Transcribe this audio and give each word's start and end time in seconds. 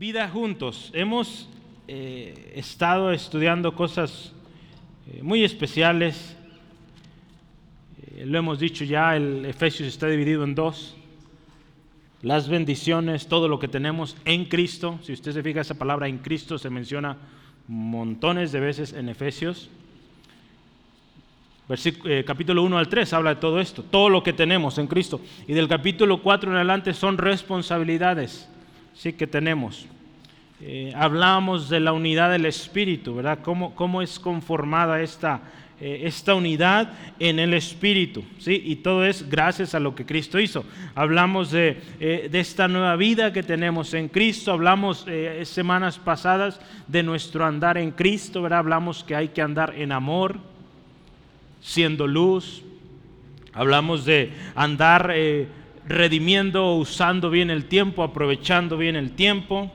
Vida 0.00 0.30
juntos. 0.30 0.90
Hemos 0.94 1.46
eh, 1.86 2.54
estado 2.56 3.12
estudiando 3.12 3.74
cosas 3.74 4.32
eh, 5.06 5.20
muy 5.22 5.44
especiales. 5.44 6.38
Eh, 8.16 8.24
lo 8.24 8.38
hemos 8.38 8.58
dicho 8.58 8.82
ya, 8.84 9.14
el 9.14 9.44
Efesios 9.44 9.86
está 9.86 10.06
dividido 10.06 10.42
en 10.44 10.54
dos. 10.54 10.96
Las 12.22 12.48
bendiciones, 12.48 13.26
todo 13.26 13.46
lo 13.46 13.58
que 13.58 13.68
tenemos 13.68 14.16
en 14.24 14.46
Cristo. 14.46 14.98
Si 15.02 15.12
usted 15.12 15.32
se 15.32 15.42
fija, 15.42 15.60
esa 15.60 15.74
palabra 15.74 16.08
en 16.08 16.16
Cristo 16.16 16.56
se 16.56 16.70
menciona 16.70 17.18
montones 17.68 18.52
de 18.52 18.60
veces 18.60 18.94
en 18.94 19.10
Efesios. 19.10 19.68
capítulo 22.24 22.62
1 22.62 22.78
al 22.78 22.88
3 22.88 23.12
habla 23.12 23.34
de 23.34 23.40
todo 23.42 23.60
esto, 23.60 23.82
todo 23.82 24.08
lo 24.08 24.22
que 24.22 24.32
tenemos 24.32 24.78
en 24.78 24.86
Cristo. 24.86 25.20
Y 25.46 25.52
del 25.52 25.68
capítulo 25.68 26.22
4 26.22 26.52
en 26.52 26.56
adelante 26.56 26.94
son 26.94 27.18
responsabilidades 27.18 28.48
sí 28.94 29.12
que 29.12 29.26
tenemos. 29.26 29.86
Eh, 30.62 30.92
hablamos 30.94 31.70
de 31.70 31.80
la 31.80 31.94
unidad 31.94 32.30
del 32.30 32.44
Espíritu, 32.44 33.14
¿verdad? 33.14 33.38
¿Cómo, 33.42 33.74
cómo 33.74 34.02
es 34.02 34.20
conformada 34.20 35.00
esta, 35.00 35.40
eh, 35.80 36.02
esta 36.04 36.34
unidad 36.34 36.92
en 37.18 37.38
el 37.38 37.54
Espíritu? 37.54 38.22
¿sí? 38.38 38.62
Y 38.66 38.76
todo 38.76 39.06
es 39.06 39.30
gracias 39.30 39.74
a 39.74 39.80
lo 39.80 39.94
que 39.94 40.04
Cristo 40.04 40.38
hizo. 40.38 40.66
Hablamos 40.94 41.50
de, 41.50 41.80
eh, 41.98 42.28
de 42.30 42.40
esta 42.40 42.68
nueva 42.68 42.94
vida 42.96 43.32
que 43.32 43.42
tenemos 43.42 43.94
en 43.94 44.08
Cristo, 44.08 44.52
hablamos 44.52 45.06
semanas 45.44 45.98
pasadas 45.98 46.60
de 46.86 47.02
nuestro 47.02 47.46
andar 47.46 47.78
en 47.78 47.90
Cristo, 47.90 48.42
¿verdad? 48.42 48.58
Hablamos 48.58 49.02
que 49.02 49.16
hay 49.16 49.28
que 49.28 49.40
andar 49.40 49.74
en 49.78 49.92
amor, 49.92 50.40
siendo 51.62 52.06
luz. 52.06 52.62
Hablamos 53.54 54.04
de 54.04 54.30
andar 54.54 55.10
redimiendo, 55.90 56.76
usando 56.76 57.30
bien 57.30 57.50
el 57.50 57.64
tiempo, 57.66 58.02
aprovechando 58.02 58.78
bien 58.78 58.96
el 58.96 59.10
tiempo. 59.10 59.70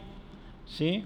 ¿sí? 0.66 1.04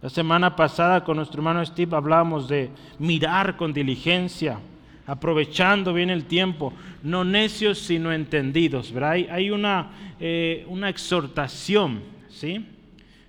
La 0.00 0.08
semana 0.08 0.54
pasada 0.54 1.02
con 1.04 1.16
nuestro 1.16 1.40
hermano 1.40 1.64
Steve 1.66 1.96
hablábamos 1.96 2.48
de 2.48 2.70
mirar 2.98 3.56
con 3.56 3.72
diligencia, 3.72 4.58
aprovechando 5.06 5.92
bien 5.92 6.10
el 6.10 6.24
tiempo, 6.24 6.72
no 7.02 7.24
necios 7.24 7.78
sino 7.78 8.12
entendidos. 8.12 8.94
Hay, 9.02 9.50
una, 9.50 9.90
eh, 10.20 10.64
una 10.68 10.88
exhortación, 10.88 12.00
¿sí? 12.28 12.64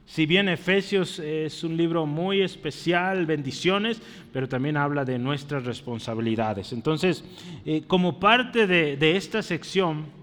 Si 0.05 0.25
bien 0.25 0.49
Efesios 0.49 1.19
es 1.19 1.63
un 1.63 1.77
libro 1.77 2.05
muy 2.05 2.41
especial, 2.41 3.25
bendiciones, 3.25 4.02
pero 4.33 4.47
también 4.47 4.75
habla 4.75 5.05
de 5.05 5.17
nuestras 5.17 5.63
responsabilidades. 5.63 6.73
Entonces, 6.73 7.23
eh, 7.66 7.83
como 7.88 8.19
parte 8.19 8.67
de, 8.67 8.97
de 8.97 9.16
esta 9.16 9.41
sección, 9.41 10.20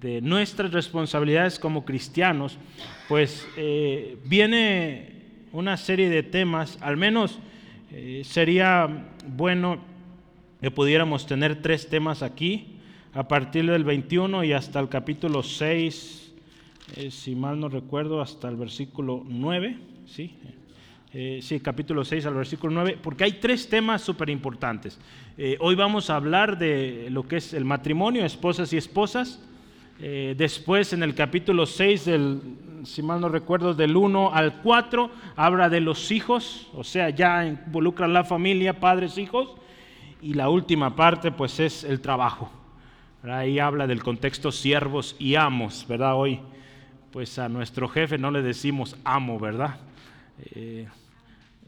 de 0.00 0.20
nuestras 0.20 0.72
responsabilidades 0.72 1.58
como 1.58 1.84
cristianos, 1.84 2.58
pues 3.08 3.46
eh, 3.56 4.18
viene 4.24 5.22
una 5.52 5.76
serie 5.76 6.10
de 6.10 6.22
temas, 6.22 6.78
al 6.82 6.96
menos 6.96 7.38
eh, 7.92 8.22
sería 8.24 9.06
bueno 9.26 9.78
que 10.60 10.70
pudiéramos 10.70 11.26
tener 11.26 11.62
tres 11.62 11.88
temas 11.88 12.22
aquí, 12.22 12.74
a 13.14 13.26
partir 13.28 13.70
del 13.70 13.84
21 13.84 14.44
y 14.44 14.52
hasta 14.52 14.80
el 14.80 14.90
capítulo 14.90 15.42
6, 15.42 16.32
eh, 16.96 17.10
si 17.10 17.34
mal 17.34 17.58
no 17.58 17.68
recuerdo, 17.70 18.20
hasta 18.20 18.48
el 18.48 18.56
versículo 18.56 19.24
9, 19.26 19.78
¿sí? 20.06 20.34
sí, 21.40 21.60
capítulo 21.60 22.04
6 22.04 22.26
al 22.26 22.34
versículo 22.34 22.74
9, 22.74 22.98
porque 23.02 23.24
hay 23.24 23.32
tres 23.32 23.70
temas 23.70 24.02
súper 24.02 24.28
importantes. 24.28 24.98
hoy 25.60 25.74
vamos 25.74 26.10
a 26.10 26.16
hablar 26.16 26.58
de 26.58 27.08
lo 27.10 27.26
que 27.26 27.36
es 27.36 27.54
el 27.54 27.64
matrimonio, 27.64 28.22
esposas 28.22 28.70
y 28.74 28.76
esposas, 28.76 29.40
eh, 29.98 30.34
después 30.36 30.92
en 30.92 31.02
el 31.02 31.14
capítulo 31.14 31.66
6, 31.66 32.04
del, 32.04 32.40
si 32.84 33.02
mal 33.02 33.20
no 33.20 33.28
recuerdo, 33.28 33.74
del 33.74 33.96
1 33.96 34.34
al 34.34 34.60
4, 34.62 35.10
habla 35.36 35.68
de 35.68 35.80
los 35.80 36.10
hijos, 36.10 36.68
o 36.74 36.84
sea, 36.84 37.10
ya 37.10 37.46
involucra 37.46 38.06
la 38.06 38.24
familia, 38.24 38.78
padres, 38.78 39.18
hijos. 39.18 39.54
Y 40.22 40.34
la 40.34 40.48
última 40.48 40.96
parte, 40.96 41.30
pues, 41.30 41.60
es 41.60 41.84
el 41.84 42.00
trabajo. 42.00 42.50
Ahí 43.22 43.58
habla 43.58 43.86
del 43.86 44.02
contexto 44.02 44.52
siervos 44.52 45.16
y 45.18 45.34
amos, 45.34 45.86
¿verdad? 45.88 46.14
Hoy, 46.14 46.40
pues 47.10 47.38
a 47.38 47.48
nuestro 47.48 47.88
jefe 47.88 48.18
no 48.18 48.30
le 48.30 48.42
decimos 48.42 48.96
amo, 49.04 49.38
¿verdad? 49.38 49.80
Eh, 50.54 50.86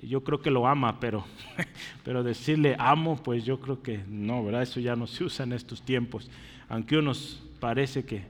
yo 0.03 0.23
creo 0.23 0.41
que 0.41 0.51
lo 0.51 0.67
ama, 0.67 1.01
pero, 1.01 1.25
pero 2.05 2.23
decirle 2.23 2.77
amo, 2.79 3.17
pues 3.23 3.45
yo 3.45 3.61
creo 3.61 3.83
que 3.83 4.01
no, 4.09 4.45
¿verdad? 4.45 4.63
Eso 4.63 4.81
ya 4.81 4.97
no 4.97 5.07
se 5.07 5.25
usa 5.25 5.45
en 5.45 5.53
estos 5.53 5.83
tiempos. 5.83 6.31
Aunque 6.69 6.97
unos 6.97 7.43
parece 7.59 8.05
que 8.05 8.23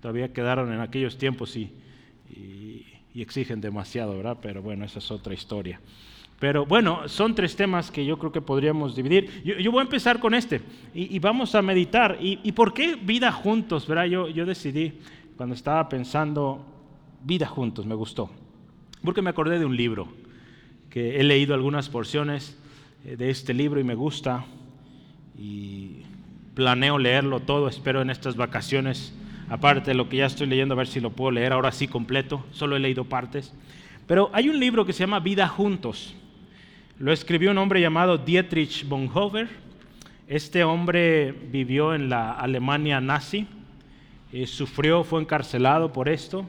todavía 0.00 0.32
quedaron 0.32 0.72
en 0.72 0.80
aquellos 0.80 1.16
tiempos 1.16 1.56
y, 1.56 1.72
exigen 3.14 3.60
demasiado, 3.60 4.16
¿verdad? 4.16 4.38
Pero 4.42 4.60
bueno, 4.60 4.84
esa 4.84 4.98
es 4.98 5.10
otra 5.10 5.32
historia. 5.32 5.80
Pero 6.40 6.66
bueno, 6.66 7.08
son 7.08 7.34
tres 7.34 7.54
temas 7.54 7.90
que 7.90 8.04
yo 8.04 8.18
creo 8.18 8.32
que 8.32 8.40
podríamos 8.40 8.96
dividir. 8.96 9.42
Yo, 9.44 9.70
voy 9.70 9.80
a 9.80 9.84
empezar 9.84 10.18
con 10.18 10.34
este 10.34 10.60
y, 10.92 11.18
vamos 11.20 11.54
a 11.54 11.62
meditar. 11.62 12.18
¿Y, 12.20 12.50
por 12.52 12.74
qué 12.74 12.96
vida 12.96 13.30
juntos? 13.30 13.86
¿verdad? 13.86 14.06
Yo, 14.06 14.28
yo 14.28 14.44
decidí, 14.44 14.98
cuando 15.36 15.54
estaba 15.54 15.88
pensando, 15.88 16.66
vida 17.22 17.46
juntos, 17.46 17.86
me 17.86 17.94
gustó. 17.94 18.30
Porque 19.02 19.22
me 19.22 19.30
acordé 19.30 19.58
de 19.58 19.64
un 19.64 19.76
libro, 19.76 20.08
que 20.94 21.18
he 21.18 21.24
leído 21.24 21.54
algunas 21.54 21.88
porciones 21.88 22.56
eh, 23.04 23.16
de 23.16 23.28
este 23.28 23.52
libro 23.52 23.80
y 23.80 23.82
me 23.82 23.96
gusta. 23.96 24.44
Y 25.36 26.02
planeo 26.54 26.98
leerlo 26.98 27.40
todo, 27.40 27.66
espero 27.66 28.00
en 28.00 28.10
estas 28.10 28.36
vacaciones, 28.36 29.12
aparte 29.48 29.90
de 29.90 29.96
lo 29.96 30.08
que 30.08 30.18
ya 30.18 30.26
estoy 30.26 30.46
leyendo, 30.46 30.74
a 30.74 30.76
ver 30.76 30.86
si 30.86 31.00
lo 31.00 31.10
puedo 31.10 31.32
leer 31.32 31.52
ahora 31.52 31.72
sí 31.72 31.88
completo, 31.88 32.46
solo 32.52 32.76
he 32.76 32.78
leído 32.78 33.06
partes. 33.06 33.52
Pero 34.06 34.30
hay 34.32 34.48
un 34.48 34.60
libro 34.60 34.86
que 34.86 34.92
se 34.92 35.00
llama 35.00 35.18
Vida 35.18 35.48
Juntos. 35.48 36.14
Lo 37.00 37.10
escribió 37.12 37.50
un 37.50 37.58
hombre 37.58 37.80
llamado 37.80 38.16
Dietrich 38.16 38.86
Bonhoeffer. 38.86 39.48
Este 40.28 40.62
hombre 40.62 41.32
vivió 41.32 41.92
en 41.92 42.08
la 42.08 42.30
Alemania 42.30 43.00
nazi, 43.00 43.48
eh, 44.32 44.46
sufrió, 44.46 45.02
fue 45.02 45.20
encarcelado 45.20 45.92
por 45.92 46.08
esto, 46.08 46.46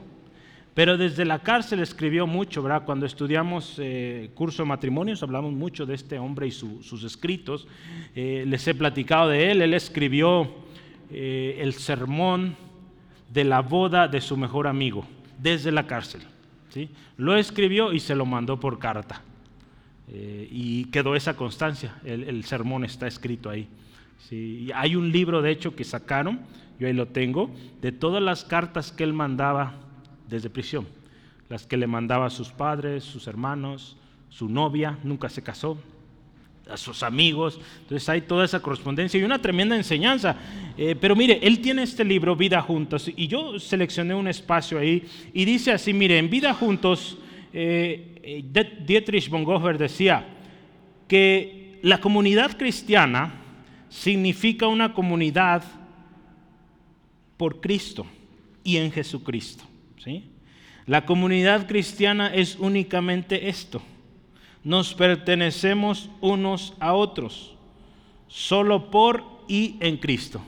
pero 0.76 0.98
desde 0.98 1.24
la 1.24 1.38
cárcel 1.38 1.80
escribió 1.80 2.26
mucho, 2.26 2.62
¿verdad? 2.62 2.84
Cuando 2.84 3.06
estudiamos 3.06 3.76
eh, 3.78 4.30
curso 4.34 4.62
de 4.62 4.68
matrimonios 4.68 5.22
hablamos 5.22 5.54
mucho 5.54 5.86
de 5.86 5.94
este 5.94 6.18
hombre 6.18 6.48
y 6.48 6.50
sus 6.50 7.02
escritos. 7.02 7.66
Eh, 8.14 8.44
les 8.46 8.68
he 8.68 8.74
platicado 8.74 9.30
de 9.30 9.50
él. 9.50 9.62
Él 9.62 9.72
escribió 9.72 10.54
eh, 11.10 11.56
el 11.62 11.72
sermón 11.72 12.56
de 13.32 13.44
la 13.44 13.62
boda 13.62 14.06
de 14.06 14.20
su 14.20 14.36
mejor 14.36 14.66
amigo 14.66 15.06
desde 15.38 15.72
la 15.72 15.86
cárcel. 15.86 16.20
¿sí? 16.68 16.90
Lo 17.16 17.38
escribió 17.38 17.94
y 17.94 17.98
se 17.98 18.14
lo 18.14 18.26
mandó 18.26 18.60
por 18.60 18.78
carta. 18.78 19.22
y 20.12 20.84
quedó 20.90 21.16
esa 21.16 21.38
constancia. 21.38 21.94
El, 22.04 22.44
sermón 22.44 22.84
está 22.84 23.06
escrito 23.06 23.48
ahí. 23.48 23.66
¿sí? 24.28 24.68
hay 24.74 24.94
un 24.94 25.10
libro, 25.10 25.40
de 25.40 25.52
hecho, 25.52 25.74
que 25.74 25.84
sacaron, 25.84 26.40
yo 26.78 26.86
ahí 26.86 26.92
lo 26.92 27.06
tengo, 27.06 27.50
de 27.80 27.92
todas 27.92 28.22
las 28.22 28.44
cartas 28.44 28.92
que 28.92 29.04
él 29.04 29.14
mandaba 29.14 29.85
desde 30.28 30.50
prisión, 30.50 30.86
las 31.48 31.66
que 31.66 31.76
le 31.76 31.86
mandaba 31.86 32.26
a 32.26 32.30
sus 32.30 32.50
padres, 32.50 33.04
sus 33.04 33.26
hermanos, 33.26 33.96
su 34.28 34.48
novia, 34.48 34.98
nunca 35.02 35.28
se 35.28 35.42
casó, 35.42 35.78
a 36.68 36.76
sus 36.76 37.02
amigos. 37.02 37.60
Entonces 37.82 38.08
hay 38.08 38.22
toda 38.22 38.44
esa 38.44 38.60
correspondencia 38.60 39.18
y 39.18 39.22
una 39.22 39.40
tremenda 39.40 39.76
enseñanza. 39.76 40.36
Eh, 40.76 40.96
pero 41.00 41.14
mire, 41.14 41.38
él 41.42 41.60
tiene 41.60 41.82
este 41.82 42.04
libro, 42.04 42.36
Vida 42.36 42.60
Juntos, 42.60 43.10
y 43.14 43.28
yo 43.28 43.58
seleccioné 43.58 44.14
un 44.14 44.28
espacio 44.28 44.78
ahí 44.78 45.04
y 45.32 45.44
dice 45.44 45.72
así, 45.72 45.92
mire, 45.92 46.18
en 46.18 46.28
Vida 46.28 46.52
Juntos, 46.54 47.18
eh, 47.52 48.20
eh, 48.22 48.74
Dietrich 48.84 49.30
Bonhoeffer 49.30 49.78
decía 49.78 50.26
que 51.08 51.78
la 51.82 52.00
comunidad 52.00 52.56
cristiana 52.56 53.34
significa 53.88 54.66
una 54.66 54.92
comunidad 54.92 55.62
por 57.36 57.60
Cristo 57.60 58.06
y 58.64 58.78
en 58.78 58.90
Jesucristo. 58.90 59.64
La 60.86 61.04
comunidad 61.04 61.66
cristiana 61.66 62.32
es 62.32 62.56
únicamente 62.58 63.48
esto. 63.48 63.82
Nos 64.62 64.94
pertenecemos 64.94 66.10
unos 66.20 66.74
a 66.80 66.94
otros, 66.94 67.54
solo 68.28 68.90
por 68.90 69.24
y 69.48 69.76
en 69.80 69.96
Cristo. 69.96 70.40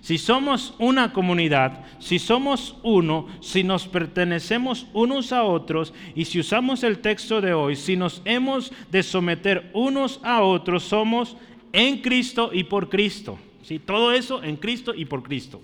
Si 0.00 0.18
somos 0.18 0.74
una 0.78 1.12
comunidad, 1.12 1.84
si 2.00 2.18
somos 2.18 2.76
uno, 2.82 3.28
si 3.40 3.62
nos 3.62 3.86
pertenecemos 3.86 4.86
unos 4.92 5.32
a 5.32 5.44
otros 5.44 5.94
y 6.14 6.24
si 6.24 6.40
usamos 6.40 6.82
el 6.82 6.98
texto 6.98 7.40
de 7.40 7.54
hoy, 7.54 7.76
si 7.76 7.96
nos 7.96 8.22
hemos 8.24 8.72
de 8.90 9.02
someter 9.02 9.70
unos 9.72 10.20
a 10.24 10.42
otros, 10.42 10.82
somos 10.82 11.36
en 11.72 12.02
Cristo 12.02 12.50
y 12.52 12.64
por 12.64 12.88
Cristo. 12.88 13.38
¿sí? 13.62 13.78
Todo 13.78 14.12
eso 14.12 14.42
en 14.42 14.56
Cristo 14.56 14.92
y 14.94 15.04
por 15.04 15.22
Cristo. 15.22 15.60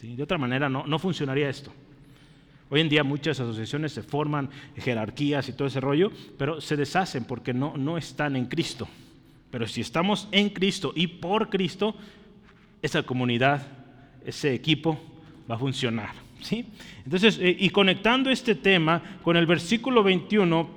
De 0.00 0.22
otra 0.22 0.38
manera 0.38 0.68
no, 0.68 0.86
no 0.86 0.98
funcionaría 0.98 1.50
esto. 1.50 1.72
Hoy 2.68 2.80
en 2.80 2.88
día 2.88 3.04
muchas 3.04 3.38
asociaciones 3.38 3.92
se 3.92 4.02
forman, 4.02 4.50
jerarquías 4.76 5.48
y 5.48 5.52
todo 5.52 5.68
ese 5.68 5.80
rollo, 5.80 6.10
pero 6.36 6.60
se 6.60 6.76
deshacen 6.76 7.24
porque 7.24 7.54
no, 7.54 7.76
no 7.76 7.96
están 7.96 8.34
en 8.34 8.46
Cristo. 8.46 8.88
Pero 9.50 9.68
si 9.68 9.80
estamos 9.80 10.28
en 10.32 10.50
Cristo 10.50 10.92
y 10.94 11.06
por 11.06 11.48
Cristo, 11.48 11.94
esa 12.82 13.04
comunidad, 13.04 13.66
ese 14.24 14.52
equipo 14.52 14.98
va 15.48 15.54
a 15.54 15.58
funcionar. 15.58 16.10
¿sí? 16.40 16.66
Entonces, 17.04 17.38
eh, 17.40 17.56
y 17.58 17.70
conectando 17.70 18.30
este 18.30 18.54
tema 18.54 19.20
con 19.22 19.36
el 19.36 19.46
versículo 19.46 20.02
21, 20.02 20.68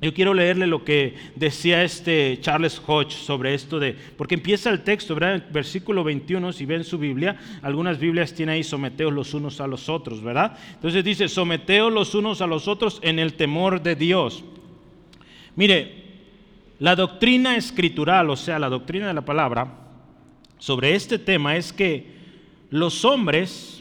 yo 0.00 0.14
quiero 0.14 0.32
leerle 0.32 0.66
lo 0.66 0.82
que 0.82 1.14
decía 1.36 1.84
este 1.84 2.38
Charles 2.40 2.80
Hodge 2.86 3.12
sobre 3.12 3.52
esto 3.52 3.78
de, 3.78 3.94
porque 4.16 4.34
empieza 4.34 4.70
el 4.70 4.80
texto, 4.80 5.14
¿verdad? 5.14 5.44
Versículo 5.52 6.02
21, 6.02 6.52
si 6.52 6.64
ven 6.64 6.84
su 6.84 6.96
Biblia, 6.96 7.36
algunas 7.60 7.98
Biblias 7.98 8.32
tienen 8.32 8.54
ahí 8.54 8.64
someteos 8.64 9.12
los 9.12 9.34
unos 9.34 9.60
a 9.60 9.66
los 9.66 9.90
otros, 9.90 10.22
¿verdad? 10.22 10.56
Entonces 10.72 11.04
dice, 11.04 11.28
someteos 11.28 11.92
los 11.92 12.14
unos 12.14 12.40
a 12.40 12.46
los 12.46 12.66
otros 12.66 12.98
en 13.02 13.18
el 13.18 13.34
temor 13.34 13.82
de 13.82 13.94
Dios. 13.94 14.42
Mire, 15.54 16.00
la 16.78 16.96
doctrina 16.96 17.56
escritural, 17.56 18.30
o 18.30 18.36
sea, 18.36 18.58
la 18.58 18.70
doctrina 18.70 19.08
de 19.08 19.14
la 19.14 19.24
palabra, 19.24 19.80
sobre 20.58 20.94
este 20.94 21.18
tema 21.18 21.56
es 21.56 21.74
que 21.74 22.06
los 22.70 23.04
hombres 23.04 23.79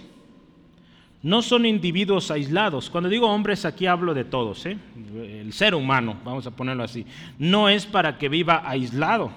no 1.21 1.41
son 1.41 1.65
individuos 1.65 2.31
aislados. 2.31 2.89
Cuando 2.89 3.09
digo 3.09 3.27
hombres, 3.27 3.65
aquí 3.65 3.85
hablo 3.85 4.13
de 4.13 4.23
todos, 4.23 4.65
¿eh? 4.65 4.77
el 5.15 5.51
ser 5.53 5.75
humano, 5.75 6.17
vamos 6.23 6.47
a 6.47 6.51
ponerlo 6.51 6.83
así. 6.83 7.05
No 7.37 7.69
es 7.69 7.85
para 7.85 8.17
que 8.17 8.29
viva 8.29 8.63
aislado. 8.65 9.31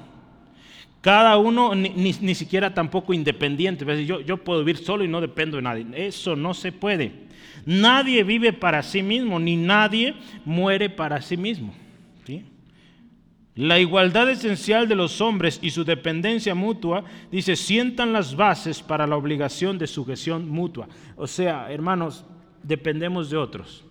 Cada 1.00 1.36
uno, 1.36 1.74
ni, 1.74 2.34
siquiera 2.34 2.72
tampoco 2.72 3.12
independiente. 3.12 4.06
Yo, 4.06 4.20
yo 4.20 4.36
puedo 4.36 4.60
vivir 4.60 4.78
solo 4.78 5.02
y 5.02 5.08
no 5.08 5.20
dependo 5.20 5.56
de 5.56 5.62
nadie. 5.62 5.86
Eso 5.94 6.36
no 6.36 6.54
se 6.54 6.70
puede. 6.70 7.12
Nadie 7.66 8.22
vive 8.22 8.52
para 8.52 8.82
sí 8.82 9.02
mismo, 9.02 9.40
ni 9.40 9.56
nadie 9.56 10.14
muere 10.44 10.88
para 10.88 11.20
sí 11.20 11.36
mismo. 11.36 11.74
La 13.54 13.78
igualdad 13.78 14.30
esencial 14.30 14.88
de 14.88 14.94
los 14.94 15.20
hombres 15.20 15.58
y 15.62 15.70
su 15.70 15.84
dependencia 15.84 16.54
mutua, 16.54 17.04
dice, 17.30 17.54
sientan 17.54 18.12
las 18.12 18.34
bases 18.34 18.82
para 18.82 19.06
la 19.06 19.16
obligación 19.16 19.76
de 19.76 19.86
sujeción 19.86 20.48
mutua. 20.48 20.88
O 21.16 21.26
sea, 21.26 21.70
hermanos, 21.70 22.24
dependemos 22.62 23.28
de 23.28 23.36
otros. 23.36 23.84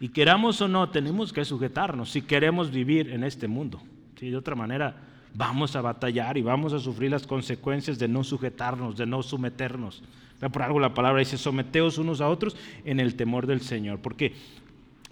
Y 0.00 0.08
queramos 0.08 0.60
o 0.62 0.68
no, 0.68 0.88
tenemos 0.88 1.32
que 1.32 1.44
sujetarnos 1.44 2.10
si 2.10 2.22
queremos 2.22 2.70
vivir 2.70 3.10
en 3.10 3.24
este 3.24 3.46
mundo. 3.46 3.82
De 4.18 4.36
otra 4.36 4.54
manera, 4.54 4.96
vamos 5.34 5.76
a 5.76 5.82
batallar 5.82 6.38
y 6.38 6.42
vamos 6.42 6.72
a 6.72 6.78
sufrir 6.78 7.10
las 7.10 7.26
consecuencias 7.26 7.98
de 7.98 8.08
no 8.08 8.24
sujetarnos, 8.24 8.96
de 8.96 9.04
no 9.04 9.22
someternos. 9.22 10.02
Por 10.50 10.62
algo 10.62 10.80
la 10.80 10.94
palabra 10.94 11.20
dice, 11.20 11.36
someteos 11.36 11.98
unos 11.98 12.22
a 12.22 12.28
otros 12.28 12.56
en 12.86 13.00
el 13.00 13.16
temor 13.16 13.46
del 13.46 13.60
Señor, 13.60 14.00
porque 14.00 14.34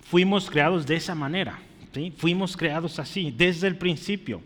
fuimos 0.00 0.50
creados 0.50 0.86
de 0.86 0.96
esa 0.96 1.14
manera. 1.14 1.58
Fuimos 2.16 2.56
creados 2.56 2.98
así 2.98 3.30
desde 3.36 3.68
el 3.68 3.76
principio. 3.76 4.40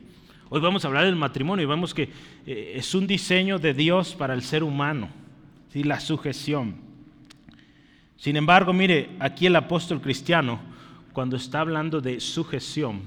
Hoy 0.49 0.61
vamos 0.61 0.85
a 0.85 0.89
hablar 0.89 1.05
del 1.05 1.15
matrimonio 1.15 1.63
y 1.63 1.69
vemos 1.69 1.95
que 1.95 2.09
eh, 2.45 2.73
es 2.75 2.93
un 2.95 3.07
diseño 3.07 3.59
de 3.59 3.73
Dios 3.73 4.15
para 4.15 4.35
el 4.35 4.43
ser 4.43 4.65
humano, 4.65 5.09
¿sí? 5.73 5.85
la 5.85 6.01
sujeción. 6.01 6.75
Sin 8.17 8.37
embargo, 8.37 8.73
mire, 8.73 9.11
aquí 9.21 9.47
el 9.47 9.55
apóstol 9.55 10.01
cristiano, 10.01 10.59
cuando 11.13 11.37
está 11.37 11.61
hablando 11.61 12.01
de 12.01 12.19
sujeción, 12.19 13.03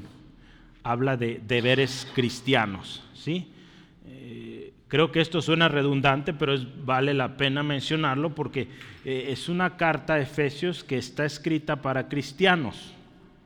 habla 0.83 1.17
de 1.17 1.41
deberes 1.45 2.07
cristianos. 2.15 3.03
¿sí? 3.13 3.47
Eh, 4.07 4.71
creo 4.87 5.11
que 5.11 5.19
esto 5.19 5.41
suena 5.41 5.67
redundante, 5.67 6.33
pero 6.33 6.55
vale 6.85 7.13
la 7.13 7.35
pena 7.35 7.61
mencionarlo 7.61 8.33
porque 8.33 8.69
eh, 9.03 9.25
es 9.29 9.49
una 9.49 9.75
carta 9.75 10.13
a 10.13 10.21
Efesios 10.21 10.83
que 10.83 10.97
está 10.97 11.25
escrita 11.25 11.81
para 11.81 12.07
cristianos. 12.07 12.93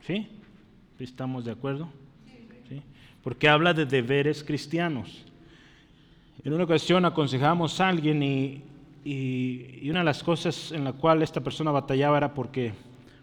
¿sí? 0.06 0.28
¿Estamos 0.98 1.44
de 1.44 1.52
acuerdo? 1.52 1.88
¿Sí? 2.68 2.80
Porque 3.22 3.48
habla 3.48 3.74
de 3.74 3.84
deberes 3.84 4.44
cristianos. 4.44 5.24
En 6.44 6.52
una 6.52 6.64
ocasión 6.64 7.04
aconsejamos 7.04 7.80
a 7.80 7.88
alguien 7.88 8.22
y, 8.22 8.62
una 9.90 10.00
de 10.00 10.04
las 10.04 10.22
cosas 10.22 10.72
en 10.72 10.84
la 10.84 10.92
cual 10.92 11.22
esta 11.22 11.40
persona 11.40 11.70
batallaba 11.70 12.18
era 12.18 12.34
porque 12.34 12.72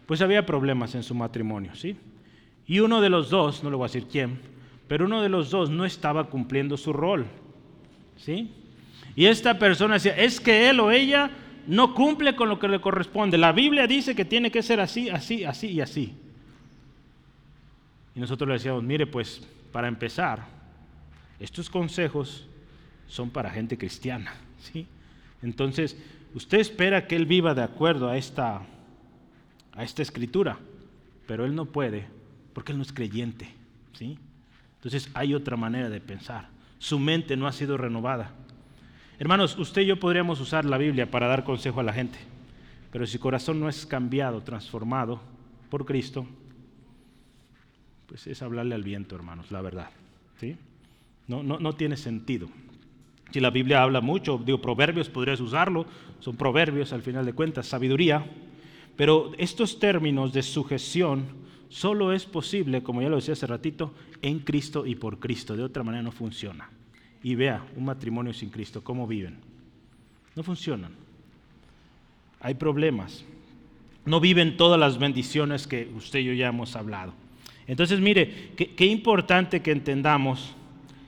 pues 0.06 0.20
había 0.20 0.44
problemas 0.44 0.94
en 0.94 1.02
su 1.02 1.14
matrimonio, 1.14 1.74
¿sí? 1.74 1.96
Y 2.66 2.80
uno 2.80 3.00
de 3.00 3.08
los 3.08 3.30
dos, 3.30 3.62
no 3.62 3.70
le 3.70 3.76
voy 3.76 3.84
a 3.84 3.88
decir 3.88 4.06
quién, 4.10 4.38
pero 4.86 5.06
uno 5.06 5.22
de 5.22 5.28
los 5.28 5.50
dos 5.50 5.70
no 5.70 5.84
estaba 5.84 6.28
cumpliendo 6.28 6.76
su 6.76 6.92
rol, 6.92 7.26
¿sí? 8.16 8.50
Y 9.16 9.26
esta 9.26 9.58
persona 9.58 9.94
decía, 9.94 10.16
es 10.16 10.40
que 10.40 10.68
él 10.68 10.80
o 10.80 10.90
ella 10.90 11.30
no 11.66 11.94
cumple 11.94 12.34
con 12.34 12.48
lo 12.48 12.58
que 12.58 12.68
le 12.68 12.80
corresponde. 12.80 13.38
La 13.38 13.52
Biblia 13.52 13.86
dice 13.86 14.14
que 14.14 14.24
tiene 14.24 14.50
que 14.50 14.62
ser 14.62 14.80
así, 14.80 15.08
así, 15.10 15.44
así 15.44 15.68
y 15.68 15.80
así. 15.80 16.14
Y 18.14 18.20
nosotros 18.20 18.48
le 18.48 18.54
decíamos, 18.54 18.82
mire, 18.82 19.06
pues 19.06 19.46
para 19.72 19.88
empezar, 19.88 20.46
estos 21.40 21.70
consejos 21.70 22.46
son 23.06 23.30
para 23.30 23.50
gente 23.50 23.76
cristiana, 23.76 24.34
¿sí? 24.58 24.86
Entonces, 25.42 25.96
usted 26.34 26.58
espera 26.60 27.06
que 27.06 27.16
él 27.16 27.26
viva 27.26 27.54
de 27.54 27.62
acuerdo 27.62 28.08
a 28.08 28.16
esta, 28.16 28.62
a 29.72 29.84
esta 29.84 30.02
escritura, 30.02 30.58
pero 31.26 31.44
él 31.44 31.54
no 31.54 31.66
puede 31.66 32.06
porque 32.52 32.72
él 32.72 32.78
no 32.78 32.82
es 32.82 32.92
creyente, 32.92 33.48
¿sí? 33.92 34.18
Entonces 34.76 35.10
hay 35.14 35.34
otra 35.34 35.56
manera 35.56 35.88
de 35.88 36.00
pensar. 36.00 36.48
Su 36.78 36.98
mente 36.98 37.36
no 37.36 37.46
ha 37.46 37.52
sido 37.52 37.76
renovada. 37.76 38.32
Hermanos, 39.18 39.56
usted 39.58 39.82
y 39.82 39.86
yo 39.86 40.00
podríamos 40.00 40.40
usar 40.40 40.64
la 40.64 40.78
Biblia 40.78 41.10
para 41.10 41.28
dar 41.28 41.44
consejo 41.44 41.80
a 41.80 41.84
la 41.84 41.92
gente, 41.92 42.18
pero 42.90 43.06
si 43.06 43.12
su 43.12 43.20
corazón 43.20 43.60
no 43.60 43.68
es 43.68 43.86
cambiado, 43.86 44.42
transformado 44.42 45.20
por 45.70 45.86
Cristo, 45.86 46.26
pues 48.12 48.26
es 48.26 48.42
hablarle 48.42 48.74
al 48.74 48.82
viento, 48.82 49.16
hermanos, 49.16 49.50
la 49.50 49.62
verdad. 49.62 49.88
¿sí? 50.38 50.54
No, 51.28 51.42
no, 51.42 51.58
no 51.58 51.72
tiene 51.72 51.96
sentido. 51.96 52.46
Si 53.30 53.40
la 53.40 53.48
Biblia 53.48 53.82
habla 53.82 54.02
mucho, 54.02 54.36
digo, 54.36 54.60
proverbios 54.60 55.08
podrías 55.08 55.40
usarlo, 55.40 55.86
son 56.20 56.36
proverbios 56.36 56.92
al 56.92 57.00
final 57.00 57.24
de 57.24 57.32
cuentas, 57.32 57.68
sabiduría, 57.68 58.26
pero 58.96 59.32
estos 59.38 59.78
términos 59.78 60.34
de 60.34 60.42
sujeción 60.42 61.24
solo 61.70 62.12
es 62.12 62.26
posible, 62.26 62.82
como 62.82 63.00
ya 63.00 63.08
lo 63.08 63.16
decía 63.16 63.32
hace 63.32 63.46
ratito, 63.46 63.94
en 64.20 64.40
Cristo 64.40 64.84
y 64.84 64.94
por 64.94 65.18
Cristo. 65.18 65.56
De 65.56 65.62
otra 65.62 65.82
manera 65.82 66.02
no 66.02 66.12
funciona. 66.12 66.68
Y 67.22 67.34
vea, 67.34 67.64
un 67.76 67.86
matrimonio 67.86 68.34
sin 68.34 68.50
Cristo, 68.50 68.84
¿cómo 68.84 69.06
viven? 69.06 69.38
No 70.36 70.42
funcionan. 70.42 70.92
Hay 72.40 72.56
problemas. 72.56 73.24
No 74.04 74.20
viven 74.20 74.58
todas 74.58 74.78
las 74.78 74.98
bendiciones 74.98 75.66
que 75.66 75.90
usted 75.96 76.18
y 76.18 76.24
yo 76.24 76.32
ya 76.34 76.48
hemos 76.48 76.76
hablado. 76.76 77.21
Entonces, 77.72 78.00
mire, 78.00 78.50
qué, 78.54 78.84
importante 78.84 79.62
que 79.62 79.72
entendamos 79.72 80.54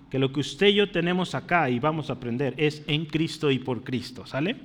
que 0.09 0.19
lo 0.19 0.33
que 0.33 0.41
usted 0.41 0.69
y 0.69 0.77
yo 0.77 0.91
tenemos 0.91 1.35
acá 1.35 1.69
y 1.69 1.79
vamos 1.79 2.09
a 2.09 2.15
aprender 2.15 2.55
es 2.57 2.83
en 2.87 3.05
Cristo 3.05 3.51
y 3.51 3.59
por 3.59 3.85
Cristo, 3.85 4.25
¿sale? 4.25 4.57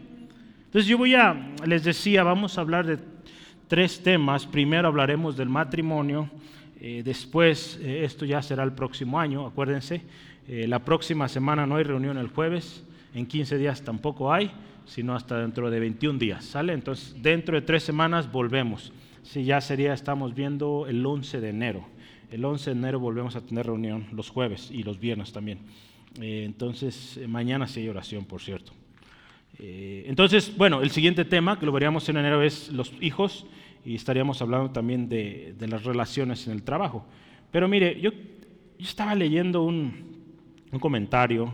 Entonces 0.63 0.87
yo 0.87 0.97
voy 0.97 1.15
a, 1.15 1.51
les 1.65 1.83
decía, 1.83 2.23
vamos 2.23 2.57
a 2.57 2.61
hablar 2.61 2.85
de 2.85 2.99
tres 3.67 4.01
temas. 4.01 4.45
Primero 4.45 4.87
hablaremos 4.87 5.35
del 5.35 5.49
matrimonio, 5.49 6.29
eh, 6.79 7.01
después 7.03 7.77
eh, 7.83 8.05
esto 8.05 8.23
ya 8.23 8.41
será 8.41 8.63
el 8.63 8.71
próximo 8.71 9.19
año, 9.19 9.45
acuérdense, 9.45 10.01
eh, 10.47 10.67
la 10.69 10.79
próxima 10.79 11.27
semana 11.27 11.65
no 11.65 11.75
hay 11.75 11.83
reunión 11.83 12.17
el 12.17 12.29
jueves, 12.29 12.81
en 13.13 13.25
15 13.25 13.57
días 13.57 13.81
tampoco 13.81 14.31
hay, 14.31 14.49
sino 14.85 15.15
hasta 15.15 15.37
dentro 15.41 15.69
de 15.69 15.81
21 15.81 16.17
días, 16.17 16.45
¿sale? 16.45 16.71
Entonces 16.71 17.21
dentro 17.21 17.59
de 17.59 17.61
tres 17.61 17.83
semanas 17.83 18.31
volvemos. 18.31 18.93
Sí, 19.23 19.43
ya 19.43 19.61
sería, 19.61 19.93
estamos 19.93 20.33
viendo 20.33 20.87
el 20.87 21.05
11 21.05 21.41
de 21.41 21.49
enero. 21.49 21.85
El 22.31 22.45
11 22.45 22.71
de 22.71 22.75
enero 22.77 22.99
volvemos 22.99 23.35
a 23.35 23.41
tener 23.41 23.65
reunión 23.65 24.07
los 24.11 24.29
jueves 24.29 24.69
y 24.71 24.83
los 24.83 24.99
viernes 24.99 25.31
también. 25.31 25.59
Eh, 26.21 26.43
entonces, 26.45 27.17
eh, 27.17 27.27
mañana 27.27 27.67
sí 27.67 27.81
hay 27.81 27.89
oración, 27.89 28.25
por 28.25 28.41
cierto. 28.41 28.71
Eh, 29.57 30.05
entonces, 30.07 30.55
bueno, 30.55 30.81
el 30.81 30.91
siguiente 30.91 31.25
tema 31.25 31.59
que 31.59 31.65
lo 31.65 31.71
veríamos 31.71 32.07
en 32.09 32.17
enero 32.17 32.41
es 32.41 32.69
los 32.69 32.93
hijos 33.01 33.45
y 33.85 33.95
estaríamos 33.95 34.41
hablando 34.41 34.71
también 34.71 35.09
de, 35.09 35.55
las 35.59 35.83
relaciones 35.83 36.47
en 36.47 36.53
el 36.53 36.63
trabajo. 36.63 37.05
Pero 37.51 37.67
mire, 37.67 37.99
yo, 37.99 38.11
estaba 38.79 39.15
leyendo 39.15 39.63
un, 39.63 40.17
un 40.71 40.79
comentario 40.79 41.53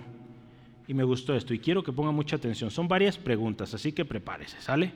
y 0.88 0.94
me 0.94 1.04
gustó 1.04 1.36
esto 1.36 1.54
y 1.54 1.60
quiero 1.60 1.84
que 1.84 1.92
ponga 1.92 2.12
mucha 2.12 2.36
atención. 2.36 2.70
Son 2.70 2.88
varias 2.88 3.18
preguntas, 3.18 3.74
así 3.74 3.92
que 3.92 4.06
prepárese, 4.06 4.62
¿sale? 4.62 4.94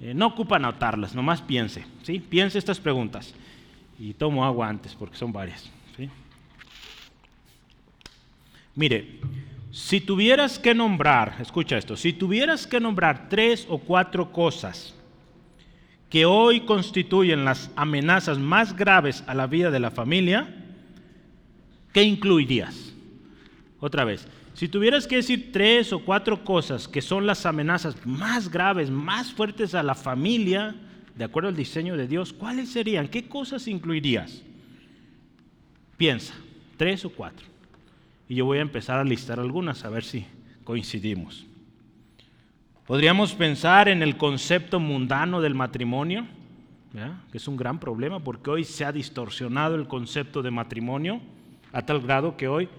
Eh, 0.00 0.12
no 0.14 0.26
ocupa 0.26 0.56
anotarlas, 0.56 1.14
nomás 1.14 1.40
piense, 1.40 1.84
¿sí? 2.02 2.18
Piense 2.20 2.58
estas 2.58 2.80
preguntas. 2.80 3.34
Y 3.98 4.12
tomo 4.12 4.44
agua 4.44 4.68
antes 4.68 4.94
porque 4.94 5.16
son 5.16 5.32
varias, 5.32 5.70
Mire, 8.74 9.20
si 9.70 10.02
tuvieras 10.02 10.58
que 10.58 10.74
nombrar, 10.74 11.36
escucha 11.40 11.78
esto, 11.78 11.96
si 11.96 12.12
tuvieras 12.12 12.66
que 12.66 12.78
nombrar 12.78 13.30
tres 13.30 13.66
o 13.70 13.78
cuatro 13.78 14.30
cosas 14.32 14.94
que 16.10 16.26
hoy 16.26 16.60
constituyen 16.60 17.46
las 17.46 17.70
amenazas 17.74 18.38
más 18.38 18.76
graves 18.76 19.24
a 19.26 19.34
la 19.34 19.46
vida 19.46 19.70
de 19.70 19.80
la 19.80 19.90
familia, 19.90 20.54
¿qué 21.94 22.02
incluirías? 22.02 22.94
Otra 23.80 24.04
vez, 24.04 24.28
si 24.56 24.68
tuvieras 24.68 25.06
que 25.06 25.16
decir 25.16 25.52
tres 25.52 25.92
o 25.92 25.98
cuatro 25.98 26.42
cosas 26.42 26.88
que 26.88 27.02
son 27.02 27.26
las 27.26 27.44
amenazas 27.44 27.94
más 28.06 28.50
graves, 28.50 28.90
más 28.90 29.30
fuertes 29.30 29.74
a 29.74 29.82
la 29.82 29.94
familia, 29.94 30.74
de 31.14 31.24
acuerdo 31.24 31.50
al 31.50 31.56
diseño 31.56 31.94
de 31.94 32.08
Dios, 32.08 32.32
¿cuáles 32.32 32.70
serían? 32.70 33.08
¿Qué 33.08 33.28
cosas 33.28 33.68
incluirías? 33.68 34.42
Piensa, 35.98 36.32
tres 36.78 37.04
o 37.04 37.10
cuatro. 37.10 37.46
Y 38.30 38.36
yo 38.36 38.46
voy 38.46 38.56
a 38.56 38.62
empezar 38.62 38.98
a 38.98 39.04
listar 39.04 39.38
algunas 39.40 39.84
a 39.84 39.90
ver 39.90 40.04
si 40.04 40.24
coincidimos. 40.64 41.44
Podríamos 42.86 43.34
pensar 43.34 43.88
en 43.90 44.02
el 44.02 44.16
concepto 44.16 44.80
mundano 44.80 45.42
del 45.42 45.54
matrimonio, 45.54 46.26
que 47.30 47.36
es 47.36 47.46
un 47.46 47.58
gran 47.58 47.78
problema 47.78 48.20
porque 48.20 48.48
hoy 48.48 48.64
se 48.64 48.86
ha 48.86 48.92
distorsionado 48.92 49.74
el 49.74 49.86
concepto 49.86 50.40
de 50.40 50.50
matrimonio 50.50 51.20
a 51.74 51.82
tal 51.82 52.00
grado 52.00 52.38
que 52.38 52.48
hoy 52.48 52.70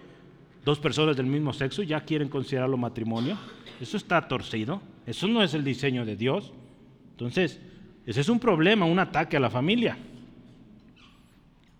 dos 0.68 0.80
personas 0.80 1.16
del 1.16 1.28
mismo 1.28 1.54
sexo 1.54 1.82
ya 1.82 2.02
quieren 2.02 2.28
considerarlo 2.28 2.76
matrimonio. 2.76 3.38
Eso 3.80 3.96
está 3.96 4.28
torcido, 4.28 4.82
eso 5.06 5.26
no 5.26 5.42
es 5.42 5.54
el 5.54 5.64
diseño 5.64 6.06
de 6.06 6.18
Dios. 6.18 6.52
Entonces, 7.12 7.62
ese 8.06 8.20
es 8.20 8.28
un 8.28 8.38
problema, 8.38 8.86
un 8.86 9.00
ataque 9.00 9.38
a 9.38 9.40
la 9.40 9.50
familia. 9.50 9.98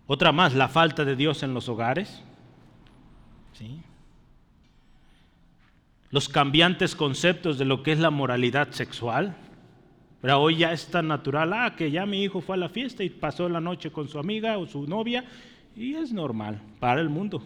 Otra 0.06 0.32
más, 0.32 0.56
la 0.56 0.70
falta 0.70 1.04
de 1.04 1.18
Dios 1.18 1.44
en 1.44 1.54
los 1.54 1.68
hogares. 1.68 2.24
¿Sí? 3.52 3.82
Los 6.10 6.30
cambiantes 6.30 6.96
conceptos 6.96 7.58
de 7.58 7.66
lo 7.66 7.84
que 7.84 7.92
es 7.92 8.00
la 8.00 8.10
moralidad 8.10 8.72
sexual. 8.72 9.36
Pero 10.22 10.40
hoy 10.40 10.60
ya 10.60 10.72
es 10.72 10.88
tan 10.88 11.10
natural, 11.10 11.52
ah, 11.52 11.76
que 11.76 11.92
ya 11.92 12.06
mi 12.06 12.24
hijo 12.24 12.40
fue 12.40 12.56
a 12.56 12.60
la 12.60 12.70
fiesta 12.70 13.04
y 13.04 13.10
pasó 13.10 13.50
la 13.50 13.60
noche 13.60 13.92
con 13.92 14.08
su 14.08 14.18
amiga 14.18 14.58
o 14.58 14.66
su 14.66 14.88
novia, 14.88 15.26
y 15.76 15.96
es 15.96 16.14
normal 16.14 16.62
para 16.80 17.02
el 17.02 17.10
mundo. 17.10 17.44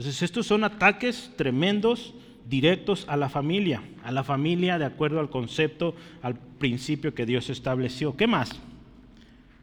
Entonces 0.00 0.22
estos 0.22 0.46
son 0.46 0.64
ataques 0.64 1.30
tremendos, 1.36 2.14
directos 2.48 3.04
a 3.06 3.18
la 3.18 3.28
familia, 3.28 3.82
a 4.02 4.10
la 4.10 4.24
familia 4.24 4.78
de 4.78 4.86
acuerdo 4.86 5.20
al 5.20 5.28
concepto, 5.28 5.94
al 6.22 6.36
principio 6.36 7.14
que 7.14 7.26
Dios 7.26 7.50
estableció. 7.50 8.16
¿Qué 8.16 8.26
más? 8.26 8.58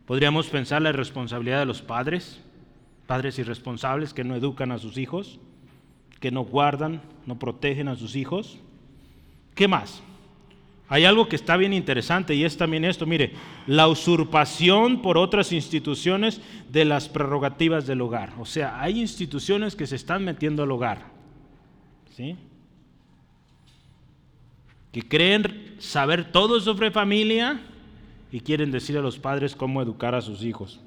Podríamos 0.06 0.46
pensar 0.50 0.84
la 0.84 0.92
responsabilidad 0.92 1.58
de 1.58 1.66
los 1.66 1.82
padres, 1.82 2.40
padres 3.08 3.40
irresponsables 3.40 4.14
que 4.14 4.24
no 4.24 4.36
educan 4.36 4.72
a 4.72 4.78
sus 4.78 5.00
hijos, 5.00 5.40
que 6.20 6.30
no 6.30 6.42
guardan, 6.42 7.02
no 7.26 7.40
protegen 7.40 7.88
a 7.88 7.96
sus 7.96 8.16
hijos. 8.16 8.60
¿Qué 9.56 9.68
más? 9.68 10.04
Hay 10.90 11.04
algo 11.04 11.28
que 11.28 11.36
está 11.36 11.58
bien 11.58 11.74
interesante 11.74 12.34
y 12.34 12.46
es 12.46 12.56
también 12.56 12.86
esto, 12.86 13.06
mire, 13.06 13.34
la 13.66 13.88
usurpación 13.90 15.02
por 15.02 15.18
otras 15.18 15.52
instituciones 15.52 16.40
de 16.72 16.86
las 16.86 17.10
prerrogativas 17.10 17.86
del 17.86 18.02
hogar. 18.02 18.34
O 18.40 18.46
sea, 18.46 18.82
hay 18.82 19.02
instituciones 19.02 19.76
que 19.76 19.86
se 19.86 19.98
están 19.98 20.24
metiendo 20.24 20.64
al 20.64 20.72
hogar, 20.72 21.12
¿sí? 22.16 22.38
Que 24.94 25.02
creen 25.02 25.76
saber 25.80 26.32
todo 26.32 26.62
sobre 26.62 26.90
familia 26.90 27.60
y 28.32 28.40
quieren 28.40 28.72
decir 28.72 28.98
a 28.98 29.02
los 29.02 29.20
padres 29.20 29.56
cómo 29.56 29.82
educar 29.82 30.16
a 30.16 30.22
sus 30.22 30.42
hijos, 30.44 30.80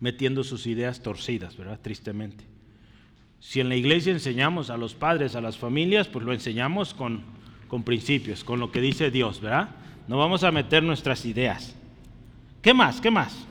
metiendo 0.00 0.42
sus 0.42 0.66
ideas 0.66 1.00
torcidas, 1.00 1.56
¿verdad? 1.56 1.78
Tristemente. 1.80 2.44
Si 3.38 3.60
en 3.60 3.68
la 3.68 3.76
iglesia 3.76 4.12
enseñamos 4.12 4.68
a 4.68 4.76
los 4.76 4.94
padres, 4.94 5.36
a 5.36 5.40
las 5.40 5.56
familias, 5.56 6.08
pues 6.08 6.24
lo 6.24 6.32
enseñamos 6.32 6.92
con, 6.92 7.37
con 7.68 7.82
principios, 7.82 8.42
con 8.42 8.58
lo 8.58 8.72
que 8.72 8.80
dice 8.80 9.10
Dios, 9.10 9.40
¿verdad? 9.40 9.68
No 10.08 10.18
vamos 10.18 10.42
a 10.42 10.50
meter 10.50 10.82
nuestras 10.82 11.24
ideas. 11.24 11.76
¿Qué 12.62 12.74
más? 12.74 13.00
¿Qué 13.00 13.10
más? 13.10 13.46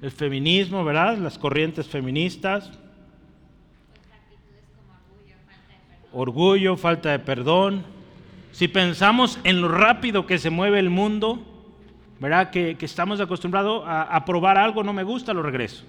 El 0.00 0.10
feminismo, 0.10 0.84
¿verdad? 0.84 1.18
Las 1.18 1.38
corrientes 1.38 1.88
feministas. 1.88 2.70
Orgullo, 6.12 6.76
falta 6.76 7.10
de 7.10 7.18
perdón 7.18 7.84
si 8.52 8.68
pensamos 8.68 9.38
en 9.44 9.60
lo 9.60 9.68
rápido 9.68 10.26
que 10.26 10.38
se 10.38 10.50
mueve 10.50 10.78
el 10.78 10.90
mundo, 10.90 11.40
¿verdad? 12.18 12.50
Que, 12.50 12.76
estamos 12.80 13.20
acostumbrados 13.20 13.84
a, 13.86 14.24
probar 14.24 14.58
algo, 14.58 14.82
no 14.82 14.92
me 14.92 15.04
gusta, 15.04 15.32
lo 15.32 15.42
regreso. 15.42 15.84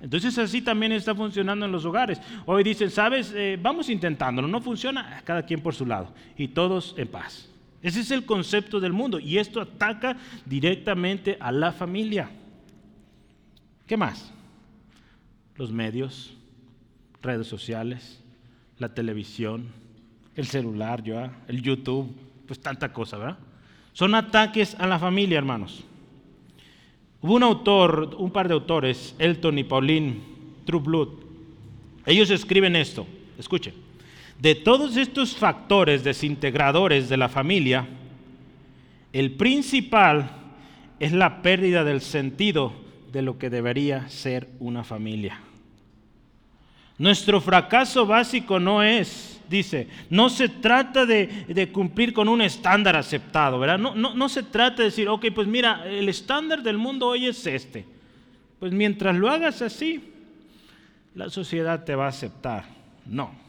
Entonces 0.00 0.36
así 0.38 0.60
también 0.60 0.92
está 0.92 1.14
funcionando 1.14 1.64
en 1.64 1.72
los 1.72 1.84
hogares. 1.84 2.20
Hoy 2.44 2.62
dicen, 2.62 2.90
sabes, 2.90 3.32
eh, 3.34 3.58
vamos 3.60 3.88
intentándolo, 3.88 4.46
no 4.46 4.60
funciona, 4.60 5.22
cada 5.24 5.42
quien 5.42 5.60
por 5.60 5.74
su 5.74 5.86
lado 5.86 6.12
y 6.36 6.48
todos 6.48 6.94
en 6.98 7.08
paz. 7.08 7.48
Ese 7.82 8.00
es 8.00 8.10
el 8.10 8.26
concepto 8.26 8.80
del 8.80 8.92
mundo 8.92 9.18
y 9.18 9.38
esto 9.38 9.60
ataca 9.60 10.16
directamente 10.44 11.36
a 11.40 11.52
la 11.52 11.72
familia. 11.72 12.28
¿Qué 13.86 13.96
más? 13.96 14.32
Los 15.54 15.72
medios, 15.72 16.36
redes 17.22 17.46
sociales, 17.46 18.22
la 18.78 18.92
televisión, 18.92 19.68
el 20.34 20.46
celular, 20.46 21.02
¿ya? 21.02 21.32
el 21.48 21.62
YouTube, 21.62 22.14
pues 22.46 22.60
tanta 22.60 22.92
cosa, 22.92 23.16
¿verdad? 23.16 23.38
Son 23.92 24.14
ataques 24.14 24.74
a 24.78 24.86
la 24.86 24.98
familia, 24.98 25.38
hermanos. 25.38 25.85
Un 27.26 27.42
autor, 27.42 28.14
un 28.18 28.30
par 28.30 28.46
de 28.46 28.54
autores, 28.54 29.14
Elton 29.18 29.58
y 29.58 29.64
Pauline 29.64 30.20
Trueblood. 30.64 31.08
Ellos 32.06 32.30
escriben 32.30 32.76
esto, 32.76 33.04
escuchen. 33.36 33.74
De 34.38 34.54
todos 34.54 34.96
estos 34.96 35.34
factores 35.34 36.04
desintegradores 36.04 37.08
de 37.08 37.16
la 37.16 37.28
familia, 37.28 37.88
el 39.12 39.32
principal 39.32 40.30
es 41.00 41.12
la 41.12 41.42
pérdida 41.42 41.82
del 41.82 42.00
sentido 42.00 42.72
de 43.12 43.22
lo 43.22 43.38
que 43.38 43.50
debería 43.50 44.08
ser 44.08 44.48
una 44.60 44.84
familia. 44.84 45.40
Nuestro 46.98 47.40
fracaso 47.40 48.06
básico 48.06 48.60
no 48.60 48.82
es 48.82 49.35
dice, 49.48 49.88
no 50.10 50.28
se 50.28 50.48
trata 50.48 51.06
de, 51.06 51.70
cumplir 51.72 52.12
con 52.12 52.28
un 52.28 52.42
estándar 52.42 52.96
aceptado, 52.96 53.58
¿verdad? 53.58 53.78
No, 53.78 53.94
no, 53.94 54.14
no 54.14 54.28
se 54.28 54.42
trata 54.42 54.78
de 54.78 54.84
decir, 54.84 55.08
ok, 55.08 55.26
pues 55.34 55.46
mira, 55.46 55.86
el 55.86 56.08
estándar 56.08 56.62
del 56.62 56.78
mundo 56.78 57.06
hoy 57.06 57.26
es 57.26 57.46
este. 57.46 57.84
Pues 58.58 58.72
mientras 58.72 59.14
lo 59.16 59.28
hagas 59.28 59.62
así, 59.62 60.12
la 61.14 61.30
sociedad 61.30 61.84
te 61.84 61.94
va 61.94 62.06
a 62.06 62.08
aceptar. 62.08 62.64
No. 63.06 63.45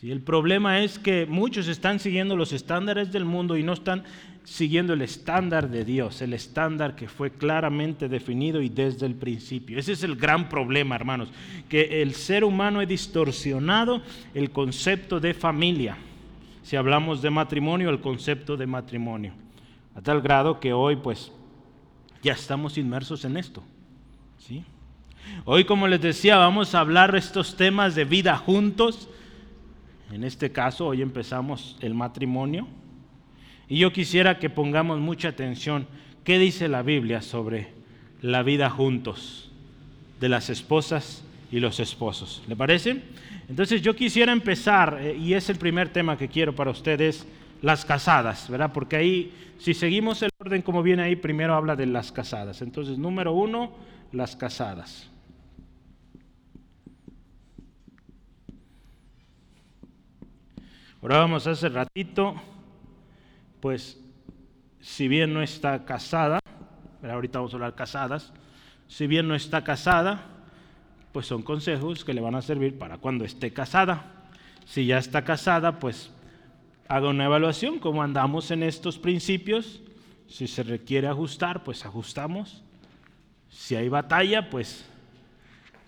Si 0.00 0.12
el 0.12 0.20
problema 0.20 0.80
es 0.80 0.98
que 0.98 1.24
muchos 1.24 1.68
están 1.68 2.00
siguiendo 2.00 2.36
los 2.36 2.52
estándares 2.52 3.12
del 3.12 3.24
mundo 3.24 3.56
y 3.56 3.62
no 3.62 3.72
están 3.72 4.04
siguiendo 4.44 4.92
el 4.92 5.00
estándar 5.00 5.70
de 5.70 5.86
Dios, 5.86 6.20
el 6.20 6.34
estándar 6.34 6.94
que 6.94 7.08
fue 7.08 7.30
claramente 7.30 8.06
definido 8.06 8.60
y 8.60 8.68
desde 8.68 9.06
el 9.06 9.14
principio. 9.14 9.78
Ese 9.78 9.92
es 9.92 10.02
el 10.02 10.16
gran 10.16 10.50
problema, 10.50 10.94
hermanos, 10.96 11.30
que 11.70 12.02
el 12.02 12.14
ser 12.14 12.44
humano 12.44 12.80
ha 12.80 12.84
distorsionado 12.84 14.02
el 14.34 14.50
concepto 14.50 15.18
de 15.18 15.32
familia. 15.32 15.96
Si 16.62 16.76
hablamos 16.76 17.22
de 17.22 17.30
matrimonio, 17.30 17.88
el 17.88 18.02
concepto 18.02 18.54
de 18.58 18.66
matrimonio. 18.66 19.32
A 19.94 20.02
tal 20.02 20.20
grado 20.20 20.60
que 20.60 20.74
hoy 20.74 20.96
pues 20.96 21.32
ya 22.22 22.34
estamos 22.34 22.76
inmersos 22.76 23.24
en 23.24 23.38
esto. 23.38 23.64
¿sí? 24.36 24.62
Hoy, 25.46 25.64
como 25.64 25.88
les 25.88 26.02
decía, 26.02 26.36
vamos 26.36 26.74
a 26.74 26.80
hablar 26.80 27.16
estos 27.16 27.56
temas 27.56 27.94
de 27.94 28.04
vida 28.04 28.36
juntos 28.36 29.08
en 30.12 30.24
este 30.24 30.52
caso, 30.52 30.86
hoy 30.86 31.02
empezamos 31.02 31.76
el 31.80 31.94
matrimonio. 31.94 32.66
Y 33.68 33.78
yo 33.78 33.92
quisiera 33.92 34.38
que 34.38 34.50
pongamos 34.50 35.00
mucha 35.00 35.28
atención. 35.28 35.86
¿Qué 36.24 36.38
dice 36.38 36.68
la 36.68 36.82
Biblia 36.82 37.22
sobre 37.22 37.68
la 38.22 38.42
vida 38.42 38.70
juntos 38.70 39.50
de 40.20 40.28
las 40.28 40.50
esposas 40.50 41.24
y 41.50 41.60
los 41.60 41.80
esposos? 41.80 42.42
¿Le 42.46 42.54
parece? 42.54 43.02
Entonces 43.48 43.82
yo 43.82 43.94
quisiera 43.94 44.32
empezar, 44.32 44.98
eh, 45.00 45.16
y 45.16 45.34
es 45.34 45.50
el 45.50 45.56
primer 45.56 45.88
tema 45.88 46.16
que 46.16 46.28
quiero 46.28 46.54
para 46.54 46.70
ustedes, 46.70 47.26
las 47.62 47.84
casadas, 47.84 48.48
¿verdad? 48.48 48.72
Porque 48.72 48.96
ahí, 48.96 49.32
si 49.58 49.74
seguimos 49.74 50.22
el 50.22 50.30
orden 50.38 50.62
como 50.62 50.82
viene 50.82 51.02
ahí, 51.02 51.16
primero 51.16 51.54
habla 51.54 51.74
de 51.74 51.86
las 51.86 52.12
casadas. 52.12 52.62
Entonces, 52.62 52.98
número 52.98 53.32
uno, 53.32 53.72
las 54.12 54.36
casadas. 54.36 55.10
Orábamos 61.02 61.46
hace 61.46 61.68
ratito, 61.68 62.34
pues 63.60 64.00
si 64.80 65.08
bien 65.08 65.34
no 65.34 65.42
está 65.42 65.84
casada, 65.84 66.40
ahorita 67.02 67.38
vamos 67.38 67.52
a 67.52 67.56
hablar 67.56 67.74
casadas, 67.74 68.32
si 68.88 69.06
bien 69.06 69.28
no 69.28 69.34
está 69.34 69.62
casada, 69.62 70.22
pues 71.12 71.26
son 71.26 71.42
consejos 71.42 72.04
que 72.04 72.14
le 72.14 72.20
van 72.20 72.34
a 72.34 72.42
servir 72.42 72.78
para 72.78 72.98
cuando 72.98 73.24
esté 73.24 73.52
casada. 73.52 74.28
Si 74.64 74.86
ya 74.86 74.98
está 74.98 75.22
casada, 75.22 75.78
pues 75.78 76.10
haga 76.88 77.08
una 77.08 77.26
evaluación, 77.26 77.78
cómo 77.78 78.02
andamos 78.02 78.50
en 78.50 78.62
estos 78.62 78.98
principios. 78.98 79.82
Si 80.28 80.46
se 80.46 80.62
requiere 80.62 81.08
ajustar, 81.08 81.62
pues 81.62 81.84
ajustamos. 81.84 82.62
Si 83.50 83.76
hay 83.76 83.88
batalla, 83.88 84.50
pues 84.50 84.84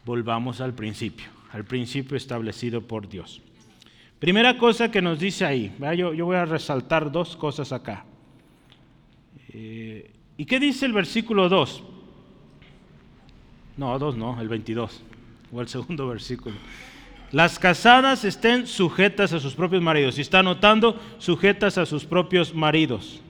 volvamos 0.05 0.61
al 0.61 0.75
principio, 0.75 1.27
al 1.53 1.65
principio 1.65 2.17
establecido 2.17 2.83
por 2.83 3.09
Dios. 3.09 3.43
Primera 4.19 4.59
cosa 4.59 4.91
que 4.91 5.01
nos 5.01 5.21
dice 5.21 5.45
ahí, 5.45 5.73
yo, 5.97 6.13
voy 6.27 6.37
a 6.37 6.45
resaltar 6.45 7.13
dos 7.13 7.37
cosas 7.37 7.73
acá. 7.73 8.05
Eh, 9.51 10.11
¿Y 10.37 10.45
qué 10.45 10.59
dice 10.59 10.87
el 10.87 10.93
versículo 10.93 11.49
2? 11.49 11.83
No, 13.77 13.97
2 13.99 14.17
no, 14.17 14.41
el 14.41 14.49
22, 14.49 15.03
o 15.53 15.61
el 15.61 15.69
segundo 15.69 16.09
versículo. 16.09 16.57
Las 17.31 17.59
casadas 17.59 18.25
estén 18.25 18.67
sujetas 18.67 19.33
a 19.33 19.41
sus 19.41 19.55
propios 19.55 19.83
maridos. 19.83 20.17
Si 20.17 20.23
está 20.23 20.41
anotando, 20.41 21.01
sujetas 21.19 21.79
a 21.79 21.87
sus 21.87 22.05
propios 22.05 22.55
maridos. 22.55 23.21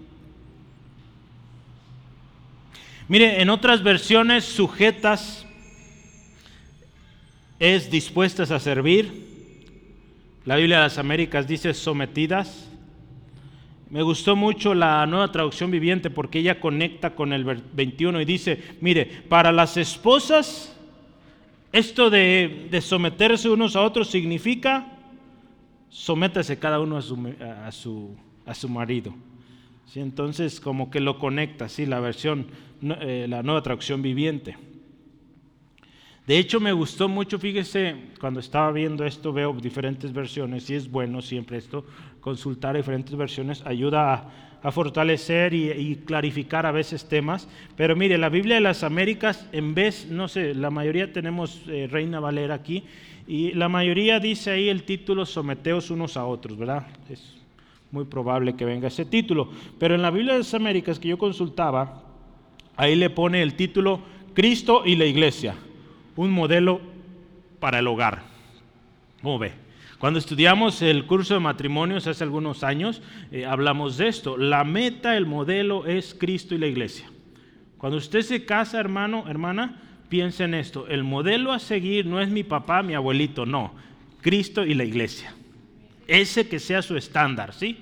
Mire, 3.08 3.42
en 3.42 3.50
otras 3.50 3.82
versiones, 3.82 4.44
sujetas 4.44 5.46
es 7.58 7.90
dispuestas 7.90 8.50
a 8.50 8.60
servir, 8.60 9.37
La 10.48 10.56
Biblia 10.56 10.78
de 10.78 10.82
las 10.84 10.96
Américas 10.96 11.46
dice 11.46 11.74
sometidas. 11.74 12.70
Me 13.90 14.00
gustó 14.00 14.34
mucho 14.34 14.72
la 14.72 15.04
nueva 15.04 15.30
traducción 15.30 15.70
viviente 15.70 16.08
porque 16.08 16.38
ella 16.38 16.58
conecta 16.58 17.14
con 17.14 17.34
el 17.34 17.44
21 17.44 18.18
y 18.22 18.24
dice, 18.24 18.62
mire, 18.80 19.04
para 19.28 19.52
las 19.52 19.76
esposas, 19.76 20.74
esto 21.70 22.08
de, 22.08 22.80
someterse 22.80 23.50
unos 23.50 23.76
a 23.76 23.82
otros 23.82 24.08
significa 24.08 24.86
sométase 25.90 26.58
cada 26.58 26.80
uno 26.80 26.96
a 26.96 27.02
su, 27.02 27.34
a 27.66 27.70
su, 27.70 28.16
a 28.46 28.54
su 28.54 28.70
marido. 28.70 29.14
¿Sí? 29.84 30.00
Entonces, 30.00 30.60
como 30.60 30.90
que 30.90 31.00
lo 31.00 31.18
conecta, 31.18 31.68
¿sí? 31.68 31.84
la 31.84 32.00
versión, 32.00 32.46
eh, 33.02 33.26
la 33.28 33.42
nueva 33.42 33.62
traducción 33.62 34.00
viviente. 34.00 34.56
De 36.28 36.38
hecho, 36.38 36.60
me 36.60 36.72
gustó 36.74 37.08
mucho, 37.08 37.38
fíjese, 37.38 37.96
cuando 38.20 38.40
estaba 38.40 38.70
viendo 38.70 39.06
esto, 39.06 39.32
veo 39.32 39.54
diferentes 39.54 40.12
versiones 40.12 40.68
y 40.68 40.74
es 40.74 40.90
bueno 40.90 41.22
siempre 41.22 41.56
esto, 41.56 41.86
consultar 42.20 42.76
diferentes 42.76 43.16
versiones, 43.16 43.64
ayuda 43.64 44.30
a, 44.62 44.70
fortalecer 44.70 45.54
y, 45.54 45.96
clarificar 46.04 46.66
a 46.66 46.70
veces 46.70 47.08
temas. 47.08 47.48
Pero 47.76 47.96
mire, 47.96 48.18
la 48.18 48.28
Biblia 48.28 48.56
de 48.56 48.60
las 48.60 48.82
Américas, 48.82 49.48
en 49.52 49.74
vez, 49.74 50.08
no 50.10 50.28
sé, 50.28 50.54
la 50.54 50.68
mayoría 50.68 51.14
tenemos 51.14 51.62
eh, 51.66 51.88
Reina 51.90 52.20
Valera 52.20 52.56
aquí, 52.56 52.84
y 53.26 53.52
la 53.52 53.70
mayoría 53.70 54.20
dice 54.20 54.50
ahí 54.50 54.68
el 54.68 54.82
título 54.82 55.24
Someteos 55.24 55.90
unos 55.90 56.18
a 56.18 56.26
otros, 56.26 56.58
¿verdad? 56.58 56.88
Es 57.08 57.36
muy 57.90 58.04
probable 58.04 58.54
que 58.54 58.66
venga 58.66 58.88
ese 58.88 59.06
título. 59.06 59.48
Pero 59.78 59.94
en 59.94 60.02
la 60.02 60.10
Biblia 60.10 60.34
de 60.34 60.40
las 60.40 60.52
Américas 60.52 60.98
que 60.98 61.08
yo 61.08 61.16
consultaba, 61.16 62.02
ahí 62.76 62.96
le 62.96 63.08
pone 63.08 63.40
el 63.40 63.54
título 63.54 64.02
Cristo 64.34 64.82
y 64.84 64.94
la 64.94 65.06
Iglesia 65.06 65.54
un 66.18 66.32
modelo 66.32 66.80
para 67.60 67.78
el 67.78 67.86
hogar. 67.86 68.22
¿Cómo 69.22 69.38
ve? 69.38 69.52
Cuando 70.00 70.18
estudiamos 70.18 70.82
el 70.82 71.06
curso 71.06 71.34
de 71.34 71.40
matrimonios 71.40 72.08
hace 72.08 72.24
algunos 72.24 72.64
años, 72.64 73.02
eh, 73.30 73.46
hablamos 73.46 73.98
de 73.98 74.08
esto. 74.08 74.36
La 74.36 74.64
meta, 74.64 75.16
el 75.16 75.26
modelo 75.26 75.86
es 75.86 76.16
Cristo 76.18 76.56
y 76.56 76.58
la 76.58 76.66
iglesia. 76.66 77.08
Cuando 77.76 77.98
usted 77.98 78.22
se 78.22 78.44
casa, 78.44 78.80
hermano, 78.80 79.26
hermana, 79.28 79.80
piensa 80.08 80.44
en 80.44 80.54
esto. 80.54 80.88
El 80.88 81.04
modelo 81.04 81.52
a 81.52 81.60
seguir 81.60 82.04
no 82.04 82.20
es 82.20 82.28
mi 82.28 82.42
papá, 82.42 82.82
mi 82.82 82.94
abuelito, 82.94 83.46
no. 83.46 83.72
Cristo 84.20 84.66
y 84.66 84.74
la 84.74 84.82
iglesia. 84.82 85.32
Ese 86.08 86.48
que 86.48 86.58
sea 86.58 86.82
su 86.82 86.96
estándar, 86.96 87.54
¿sí? 87.54 87.78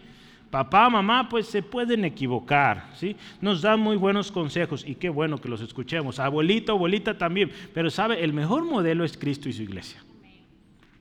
Papá, 0.51 0.89
mamá, 0.89 1.29
pues 1.29 1.47
se 1.47 1.63
pueden 1.63 2.05
equivocar, 2.05 2.91
¿sí? 2.95 3.17
Nos 3.41 3.63
dan 3.63 3.81
muy 3.81 3.97
buenos 3.97 4.31
consejos 4.31 4.85
y 4.87 4.95
qué 4.95 5.09
bueno 5.09 5.39
que 5.39 5.49
los 5.49 5.61
escuchemos. 5.61 6.19
Abuelito, 6.21 6.73
abuelita 6.73 7.19
también. 7.19 7.51
Pero 7.75 7.91
sabe, 7.91 8.23
el 8.23 8.33
mejor 8.33 8.65
modelo 8.65 9.05
es 9.05 9.19
Cristo 9.19 9.49
y 9.49 9.53
su 9.53 9.63
iglesia. 9.63 10.03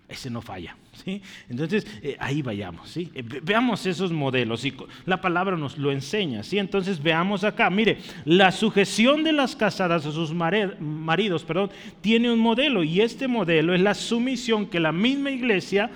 Ese 0.08 0.30
no 0.30 0.42
falla, 0.42 0.76
¿sí? 1.04 1.22
Entonces, 1.50 1.88
eh, 2.04 2.16
ahí 2.20 2.44
vayamos, 2.44 2.90
¿sí? 2.90 3.12
Eh, 3.16 3.24
veamos 3.42 3.86
esos 3.88 4.12
modelos 4.12 4.64
y 4.64 4.74
la 5.06 5.20
palabra 5.20 5.58
nos 5.58 5.80
lo 5.80 5.92
enseña, 5.92 6.44
¿sí? 6.44 6.60
Entonces, 6.60 7.02
veamos 7.02 7.44
acá, 7.44 7.72
mire, 7.72 7.98
la 8.24 8.52
sujeción 8.52 9.24
de 9.24 9.32
las 9.32 9.56
casadas 9.56 10.06
a 10.06 10.12
sus 10.12 10.32
maridos, 10.32 11.44
perdón, 11.44 11.72
tiene 12.02 12.32
un 12.32 12.40
modelo 12.40 12.84
y 12.84 13.02
este 13.02 13.28
modelo 13.28 13.74
es 13.74 13.82
la 13.82 13.96
sumisión 13.96 14.68
que 14.68 14.80
la 14.80 14.92
misma 14.92 15.32
iglesia 15.32 15.90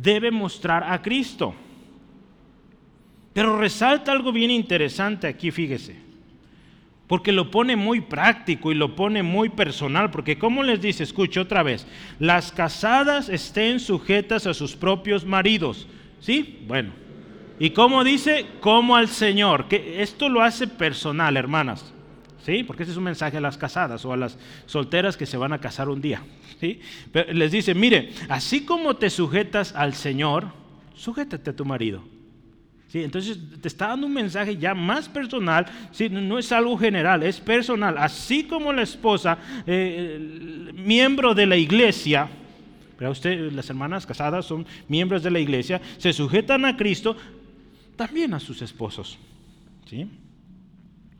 debe 0.00 0.30
mostrar 0.30 0.84
a 0.84 1.02
Cristo. 1.02 1.54
Pero 3.38 3.56
resalta 3.56 4.10
algo 4.10 4.32
bien 4.32 4.50
interesante 4.50 5.28
aquí, 5.28 5.52
fíjese. 5.52 5.94
Porque 7.06 7.30
lo 7.30 7.52
pone 7.52 7.76
muy 7.76 8.00
práctico 8.00 8.72
y 8.72 8.74
lo 8.74 8.96
pone 8.96 9.22
muy 9.22 9.48
personal. 9.48 10.10
Porque 10.10 10.40
como 10.40 10.64
les 10.64 10.80
dice, 10.80 11.04
escuche 11.04 11.38
otra 11.38 11.62
vez, 11.62 11.86
las 12.18 12.50
casadas 12.50 13.28
estén 13.28 13.78
sujetas 13.78 14.48
a 14.48 14.54
sus 14.54 14.74
propios 14.74 15.24
maridos. 15.24 15.86
¿Sí? 16.18 16.64
Bueno. 16.66 16.90
¿Y 17.60 17.70
cómo 17.70 18.02
dice? 18.02 18.44
Como 18.58 18.96
al 18.96 19.06
Señor. 19.06 19.68
Que 19.68 20.02
esto 20.02 20.28
lo 20.28 20.42
hace 20.42 20.66
personal, 20.66 21.36
hermanas. 21.36 21.94
¿Sí? 22.44 22.64
Porque 22.64 22.82
ese 22.82 22.90
es 22.90 22.98
un 22.98 23.04
mensaje 23.04 23.36
a 23.36 23.40
las 23.40 23.56
casadas 23.56 24.04
o 24.04 24.12
a 24.12 24.16
las 24.16 24.36
solteras 24.66 25.16
que 25.16 25.26
se 25.26 25.36
van 25.36 25.52
a 25.52 25.60
casar 25.60 25.88
un 25.88 26.00
día. 26.00 26.24
¿Sí? 26.58 26.80
Pero 27.12 27.32
les 27.32 27.52
dice, 27.52 27.72
mire, 27.72 28.10
así 28.28 28.64
como 28.64 28.96
te 28.96 29.10
sujetas 29.10 29.76
al 29.76 29.94
Señor, 29.94 30.48
sujétate 30.96 31.50
a 31.50 31.54
tu 31.54 31.64
marido. 31.64 32.17
¿Sí? 32.88 33.04
Entonces 33.04 33.38
te 33.60 33.68
está 33.68 33.88
dando 33.88 34.06
un 34.06 34.14
mensaje 34.14 34.56
ya 34.56 34.74
más 34.74 35.10
personal, 35.10 35.66
¿sí? 35.92 36.08
no 36.08 36.38
es 36.38 36.50
algo 36.52 36.76
general, 36.78 37.22
es 37.22 37.38
personal. 37.38 37.98
Así 37.98 38.44
como 38.44 38.72
la 38.72 38.82
esposa, 38.82 39.38
eh, 39.66 40.72
miembro 40.74 41.34
de 41.34 41.46
la 41.46 41.56
iglesia, 41.56 42.30
pero 42.96 43.10
usted, 43.10 43.52
las 43.52 43.68
hermanas 43.68 44.06
casadas 44.06 44.46
son 44.46 44.66
miembros 44.88 45.22
de 45.22 45.30
la 45.30 45.38
iglesia, 45.38 45.82
se 45.98 46.14
sujetan 46.14 46.64
a 46.64 46.76
Cristo, 46.78 47.14
también 47.94 48.32
a 48.32 48.40
sus 48.40 48.62
esposos. 48.62 49.18
¿sí? 49.84 50.08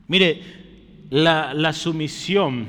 Mire, 0.06 0.42
la, 1.10 1.52
la 1.52 1.74
sumisión 1.74 2.68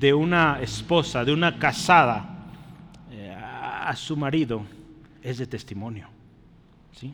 de 0.00 0.14
una 0.14 0.60
esposa, 0.62 1.26
de 1.26 1.32
una 1.32 1.58
casada 1.58 2.46
eh, 3.12 3.30
a, 3.30 3.90
a 3.90 3.96
su 3.96 4.16
marido 4.16 4.62
es 5.22 5.36
de 5.36 5.46
testimonio. 5.46 6.08
¿sí? 6.92 7.12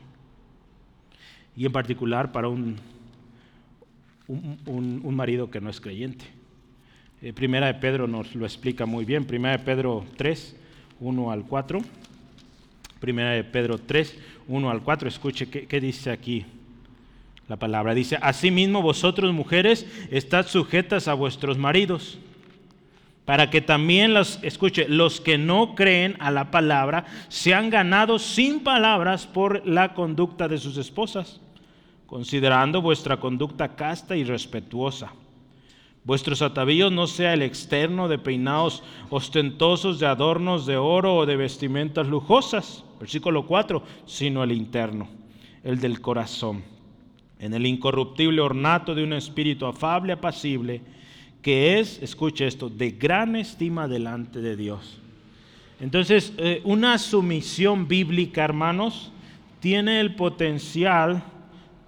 Y 1.56 1.66
en 1.66 1.72
particular 1.72 2.32
para 2.32 2.48
un, 2.48 2.76
un, 4.26 5.14
marido 5.14 5.50
que 5.50 5.60
no 5.60 5.70
es 5.70 5.80
creyente. 5.80 6.24
Eh, 7.22 7.32
primera 7.32 7.66
de 7.66 7.74
Pedro 7.74 8.06
nos 8.06 8.34
lo 8.34 8.44
explica 8.44 8.86
muy 8.86 9.04
bien, 9.04 9.24
Primera 9.24 9.56
de 9.56 9.64
Pedro 9.64 10.04
3, 10.16 10.56
1 11.00 11.30
al 11.30 11.44
4. 11.44 11.80
Primera 13.00 13.30
de 13.30 13.44
Pedro 13.44 13.78
3, 13.78 14.18
1 14.48 14.70
al 14.70 14.82
4, 14.82 15.08
escuche 15.08 15.48
qué, 15.48 15.66
qué 15.66 15.80
dice 15.80 16.10
aquí 16.10 16.44
la 17.48 17.56
palabra. 17.56 17.94
Dice, 17.94 18.18
asimismo 18.20 18.82
vosotros 18.82 19.32
mujeres 19.32 19.86
estad 20.10 20.46
sujetas 20.46 21.08
a 21.08 21.14
vuestros 21.14 21.58
maridos 21.58 22.18
para 23.24 23.48
que 23.48 23.60
también 23.60 24.12
los, 24.12 24.38
escuche, 24.42 24.86
los 24.88 25.20
que 25.20 25.38
no 25.38 25.74
creen 25.74 26.16
a 26.20 26.30
la 26.30 26.50
palabra 26.50 27.06
sean 27.28 27.70
ganados 27.70 28.22
sin 28.22 28.60
palabras 28.60 29.26
por 29.26 29.66
la 29.66 29.94
conducta 29.94 30.46
de 30.46 30.58
sus 30.58 30.76
esposas, 30.76 31.40
considerando 32.06 32.82
vuestra 32.82 33.18
conducta 33.18 33.76
casta 33.76 34.16
y 34.16 34.24
respetuosa. 34.24 35.12
Vuestros 36.04 36.42
atavíos 36.42 36.92
no 36.92 37.06
sea 37.06 37.32
el 37.32 37.40
externo 37.40 38.08
de 38.08 38.18
peinados 38.18 38.82
ostentosos, 39.08 39.98
de 39.98 40.06
adornos 40.06 40.66
de 40.66 40.76
oro 40.76 41.16
o 41.16 41.26
de 41.26 41.36
vestimentas 41.36 42.06
lujosas, 42.06 42.84
versículo 43.00 43.46
4, 43.46 43.82
sino 44.04 44.44
el 44.44 44.52
interno, 44.52 45.08
el 45.62 45.80
del 45.80 46.02
corazón, 46.02 46.62
en 47.38 47.54
el 47.54 47.64
incorruptible 47.64 48.42
ornato 48.42 48.94
de 48.94 49.02
un 49.02 49.14
espíritu 49.14 49.64
afable, 49.64 50.12
apacible, 50.12 50.82
que 51.40 51.78
es, 51.78 52.02
escuche 52.02 52.46
esto, 52.46 52.68
de 52.68 52.90
gran 52.90 53.34
estima 53.34 53.88
delante 53.88 54.40
de 54.40 54.56
Dios. 54.56 54.98
Entonces, 55.80 56.34
eh, 56.36 56.60
una 56.64 56.98
sumisión 56.98 57.88
bíblica, 57.88 58.44
hermanos, 58.44 59.10
tiene 59.60 60.00
el 60.00 60.14
potencial, 60.14 61.22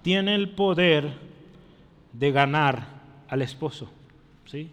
tiene 0.07 0.35
el 0.35 0.47
poder 0.47 1.11
de 2.13 2.31
ganar 2.31 2.87
al 3.27 3.41
esposo. 3.41 3.91
¿sí? 4.45 4.69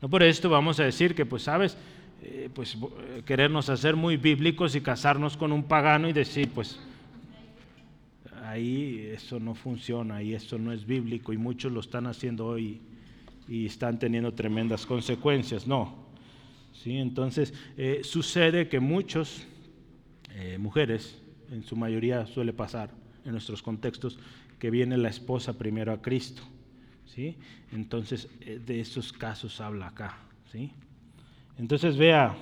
No 0.00 0.08
por 0.08 0.22
esto 0.22 0.48
vamos 0.48 0.80
a 0.80 0.84
decir 0.84 1.14
que, 1.14 1.26
pues, 1.26 1.42
sabes, 1.42 1.76
eh, 2.22 2.48
pues 2.54 2.74
eh, 2.74 3.22
querernos 3.26 3.68
hacer 3.68 3.96
muy 3.96 4.16
bíblicos 4.16 4.74
y 4.76 4.80
casarnos 4.80 5.36
con 5.36 5.52
un 5.52 5.64
pagano 5.64 6.08
y 6.08 6.14
decir, 6.14 6.48
pues, 6.54 6.80
ahí 8.44 9.10
eso 9.12 9.38
no 9.38 9.54
funciona 9.54 10.22
y 10.22 10.32
eso 10.32 10.56
no 10.56 10.72
es 10.72 10.86
bíblico 10.86 11.34
y 11.34 11.36
muchos 11.36 11.70
lo 11.70 11.80
están 11.80 12.06
haciendo 12.06 12.46
hoy 12.46 12.80
y 13.46 13.66
están 13.66 13.98
teniendo 13.98 14.32
tremendas 14.32 14.86
consecuencias. 14.86 15.66
No. 15.66 15.94
¿Sí? 16.72 16.96
Entonces, 16.96 17.52
eh, 17.76 18.00
sucede 18.04 18.70
que 18.70 18.80
muchos, 18.80 19.46
mujeres, 20.58 21.20
en 21.50 21.62
su 21.62 21.76
mayoría 21.76 22.24
suele 22.24 22.54
pasar 22.54 22.90
en 23.24 23.32
nuestros 23.32 23.62
contextos, 23.62 24.18
que 24.58 24.70
viene 24.70 24.96
la 24.96 25.08
esposa 25.08 25.56
primero 25.56 25.92
a 25.92 26.02
Cristo. 26.02 26.42
¿sí? 27.06 27.36
Entonces, 27.72 28.28
eh, 28.40 28.60
de 28.64 28.80
esos 28.80 29.12
casos 29.12 29.60
habla 29.60 29.88
acá. 29.88 30.18
¿sí? 30.52 30.70
Entonces, 31.58 31.96
vea, 31.96 32.36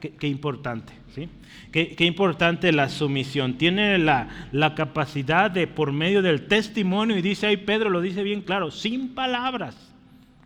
Qué, 0.00 0.28
importante, 0.28 0.94
¿sí? 1.14 1.28
Qué, 1.70 2.06
importante 2.06 2.72
la 2.72 2.88
sumisión. 2.88 3.58
Tiene 3.58 3.98
la, 3.98 4.48
la, 4.50 4.74
capacidad 4.74 5.50
de, 5.50 5.66
por 5.66 5.92
medio 5.92 6.22
del 6.22 6.46
testimonio, 6.46 7.18
y 7.18 7.22
dice 7.22 7.46
ahí 7.46 7.58
Pedro, 7.58 7.90
lo 7.90 8.00
dice 8.00 8.22
bien 8.22 8.40
claro, 8.40 8.70
sin 8.70 9.10
palabras, 9.10 9.76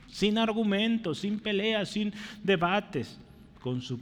sin 0.08 0.38
argumentos, 0.38 1.20
sin 1.20 1.38
peleas, 1.38 1.90
sin 1.90 2.12
debates, 2.42 3.20
con 3.60 3.80
su 3.80 4.00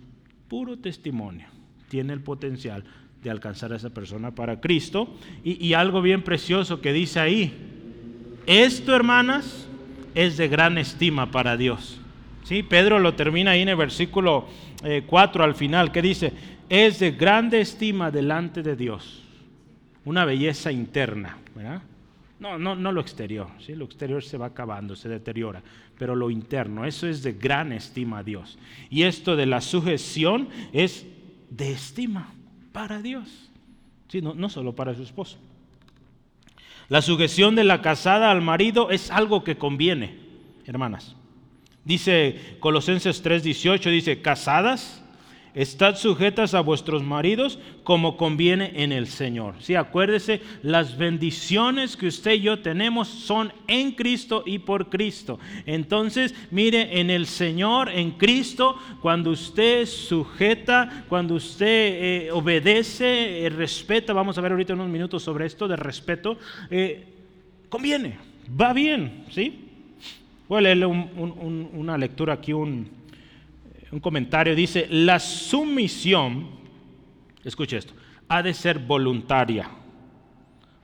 puro 0.48 0.78
testimonio, 0.78 1.48
tiene 1.90 2.14
el 2.14 2.20
potencial 2.20 2.84
de 3.22 3.30
alcanzar 3.30 3.72
a 3.72 3.76
esa 3.76 3.90
persona 3.90 4.34
para 4.34 4.60
Cristo. 4.60 5.14
Y, 5.44 5.64
y 5.64 5.74
algo 5.74 6.02
bien 6.02 6.22
precioso 6.22 6.80
que 6.80 6.92
dice 6.92 7.20
ahí, 7.20 7.52
esto 8.46 8.94
hermanas 8.94 9.68
es 10.14 10.36
de 10.36 10.48
gran 10.48 10.78
estima 10.78 11.30
para 11.30 11.56
Dios. 11.56 12.00
¿Sí? 12.44 12.62
Pedro 12.62 12.98
lo 12.98 13.14
termina 13.14 13.52
ahí 13.52 13.62
en 13.62 13.68
el 13.68 13.76
versículo 13.76 14.46
4 15.06 15.42
eh, 15.42 15.46
al 15.46 15.54
final, 15.54 15.92
que 15.92 16.02
dice, 16.02 16.32
es 16.68 16.98
de 16.98 17.12
grande 17.12 17.60
estima 17.60 18.10
delante 18.10 18.62
de 18.62 18.74
Dios, 18.74 19.22
una 20.04 20.24
belleza 20.24 20.72
interna. 20.72 21.38
No, 22.40 22.58
no, 22.58 22.74
no 22.74 22.90
lo 22.90 23.00
exterior, 23.00 23.46
¿sí? 23.64 23.76
lo 23.76 23.84
exterior 23.84 24.24
se 24.24 24.36
va 24.36 24.46
acabando, 24.46 24.96
se 24.96 25.08
deteriora, 25.08 25.62
pero 25.96 26.16
lo 26.16 26.28
interno, 26.28 26.84
eso 26.84 27.06
es 27.06 27.22
de 27.22 27.34
gran 27.34 27.72
estima 27.72 28.18
a 28.18 28.22
Dios. 28.24 28.58
Y 28.90 29.04
esto 29.04 29.36
de 29.36 29.46
la 29.46 29.60
sujeción 29.60 30.48
es 30.72 31.06
de 31.50 31.70
estima 31.70 32.32
para 32.72 33.02
Dios, 33.02 33.50
¿sí? 34.08 34.20
no, 34.20 34.34
no 34.34 34.48
solo 34.48 34.74
para 34.74 34.94
su 34.94 35.02
esposo. 35.02 35.38
La 36.88 37.02
sujeción 37.02 37.54
de 37.54 37.64
la 37.64 37.80
casada 37.80 38.30
al 38.30 38.42
marido 38.42 38.90
es 38.90 39.10
algo 39.10 39.44
que 39.44 39.56
conviene, 39.56 40.18
hermanas. 40.66 41.16
Dice 41.84 42.56
Colosenses 42.60 43.24
3:18, 43.24 43.90
dice, 43.90 44.22
casadas, 44.22 45.01
Estad 45.54 45.96
sujetas 45.96 46.54
a 46.54 46.60
vuestros 46.60 47.02
maridos 47.02 47.58
como 47.84 48.16
conviene 48.16 48.72
en 48.76 48.90
el 48.90 49.06
Señor. 49.06 49.56
Sí, 49.58 49.74
acuérdese, 49.74 50.40
las 50.62 50.96
bendiciones 50.96 51.94
que 51.94 52.06
usted 52.06 52.32
y 52.32 52.40
yo 52.40 52.60
tenemos 52.60 53.08
son 53.08 53.52
en 53.68 53.92
Cristo 53.92 54.44
y 54.46 54.60
por 54.60 54.88
Cristo. 54.88 55.38
Entonces, 55.66 56.34
mire, 56.50 56.98
en 57.00 57.10
el 57.10 57.26
Señor, 57.26 57.90
en 57.90 58.12
Cristo, 58.12 58.78
cuando 59.02 59.30
usted 59.30 59.84
sujeta, 59.84 61.04
cuando 61.10 61.34
usted 61.34 61.66
eh, 61.66 62.30
obedece, 62.32 63.44
eh, 63.44 63.50
respeta, 63.50 64.14
vamos 64.14 64.38
a 64.38 64.40
ver 64.40 64.52
ahorita 64.52 64.72
unos 64.72 64.88
minutos 64.88 65.22
sobre 65.22 65.44
esto 65.44 65.68
de 65.68 65.76
respeto, 65.76 66.38
eh, 66.70 67.04
conviene, 67.68 68.16
va 68.58 68.72
bien, 68.72 69.26
¿sí? 69.30 69.68
Voy 70.48 70.58
a 70.58 70.62
leerle 70.62 70.86
una 70.86 71.98
lectura 71.98 72.34
aquí, 72.34 72.54
un 72.54 73.01
un 73.92 74.00
comentario, 74.00 74.54
dice, 74.54 74.86
la 74.90 75.20
sumisión, 75.20 76.48
escuche 77.44 77.76
esto, 77.76 77.92
ha 78.26 78.42
de 78.42 78.54
ser 78.54 78.78
voluntaria. 78.78 79.68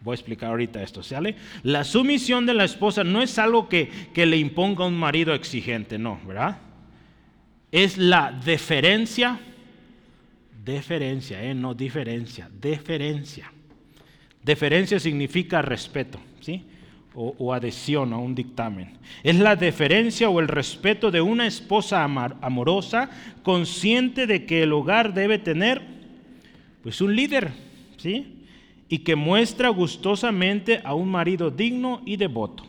Voy 0.02 0.12
a 0.12 0.14
explicar 0.14 0.50
ahorita 0.50 0.82
esto, 0.82 1.02
¿sale? 1.02 1.34
La 1.62 1.84
sumisión 1.84 2.46
de 2.46 2.54
la 2.54 2.64
esposa 2.64 3.02
no 3.02 3.22
es 3.22 3.38
algo 3.38 3.68
que, 3.68 3.90
le 4.14 4.36
imponga 4.36 4.86
un 4.86 4.96
marido 4.96 5.34
exigente, 5.34 5.98
no, 5.98 6.20
¿verdad? 6.26 6.58
Es 7.72 7.96
la 7.96 8.30
deferencia, 8.30 9.40
deferencia, 10.64 11.42
¿eh? 11.42 11.54
no 11.54 11.74
diferencia, 11.74 12.48
deferencia. 12.60 13.50
Deferencia 14.42 15.00
significa 15.00 15.62
respeto, 15.62 16.20
¿sí? 16.40 16.64
O, 17.18 17.52
adhesión 17.52 18.12
a 18.12 18.18
un 18.18 18.34
dictamen. 18.34 18.92
Es 19.24 19.36
la 19.36 19.56
deferencia 19.56 20.30
o 20.30 20.38
el 20.38 20.46
respeto 20.46 21.10
de 21.10 21.20
una 21.20 21.46
esposa 21.46 22.04
amorosa, 22.04 23.10
consciente 23.42 24.26
de 24.26 24.46
que 24.46 24.62
el 24.62 24.72
hogar 24.72 25.14
debe 25.14 25.38
tener 25.38 25.82
pues 26.82 27.00
un 27.00 27.16
líder, 27.16 27.50
¿sí? 27.96 28.44
Y 28.88 28.98
que 28.98 29.16
muestra 29.16 29.68
gustosamente 29.70 30.80
a 30.84 30.94
un 30.94 31.10
marido 31.10 31.50
digno 31.50 32.02
y 32.06 32.16
devoto. 32.16 32.64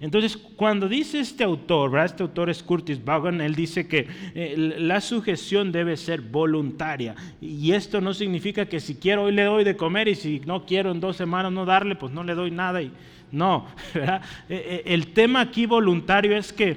Entonces, 0.00 0.36
cuando 0.36 0.88
dice 0.88 1.18
este 1.18 1.42
autor, 1.42 1.98
este 1.98 2.22
autor 2.22 2.50
es 2.50 2.62
Curtis 2.62 3.04
Vaughan, 3.04 3.40
él 3.40 3.56
dice 3.56 3.88
que 3.88 4.06
eh, 4.34 4.54
la 4.78 5.00
sujeción 5.00 5.72
debe 5.72 5.96
ser 5.96 6.20
voluntaria. 6.20 7.16
Y 7.40 7.72
esto 7.72 8.00
no 8.00 8.14
significa 8.14 8.66
que 8.66 8.78
si 8.78 8.94
quiero 8.94 9.24
hoy 9.24 9.32
le 9.32 9.42
doy 9.42 9.64
de 9.64 9.76
comer 9.76 10.06
y 10.06 10.14
si 10.14 10.40
no 10.46 10.66
quiero 10.66 10.92
en 10.92 11.00
dos 11.00 11.16
semanas 11.16 11.50
no 11.50 11.64
darle, 11.64 11.96
pues 11.96 12.12
no 12.12 12.22
le 12.22 12.34
doy 12.34 12.52
nada. 12.52 12.80
Y, 12.80 12.92
no, 13.30 13.66
eh, 13.94 14.20
eh, 14.48 14.82
el 14.86 15.08
tema 15.08 15.40
aquí 15.40 15.66
voluntario 15.66 16.36
es 16.36 16.52
que, 16.52 16.76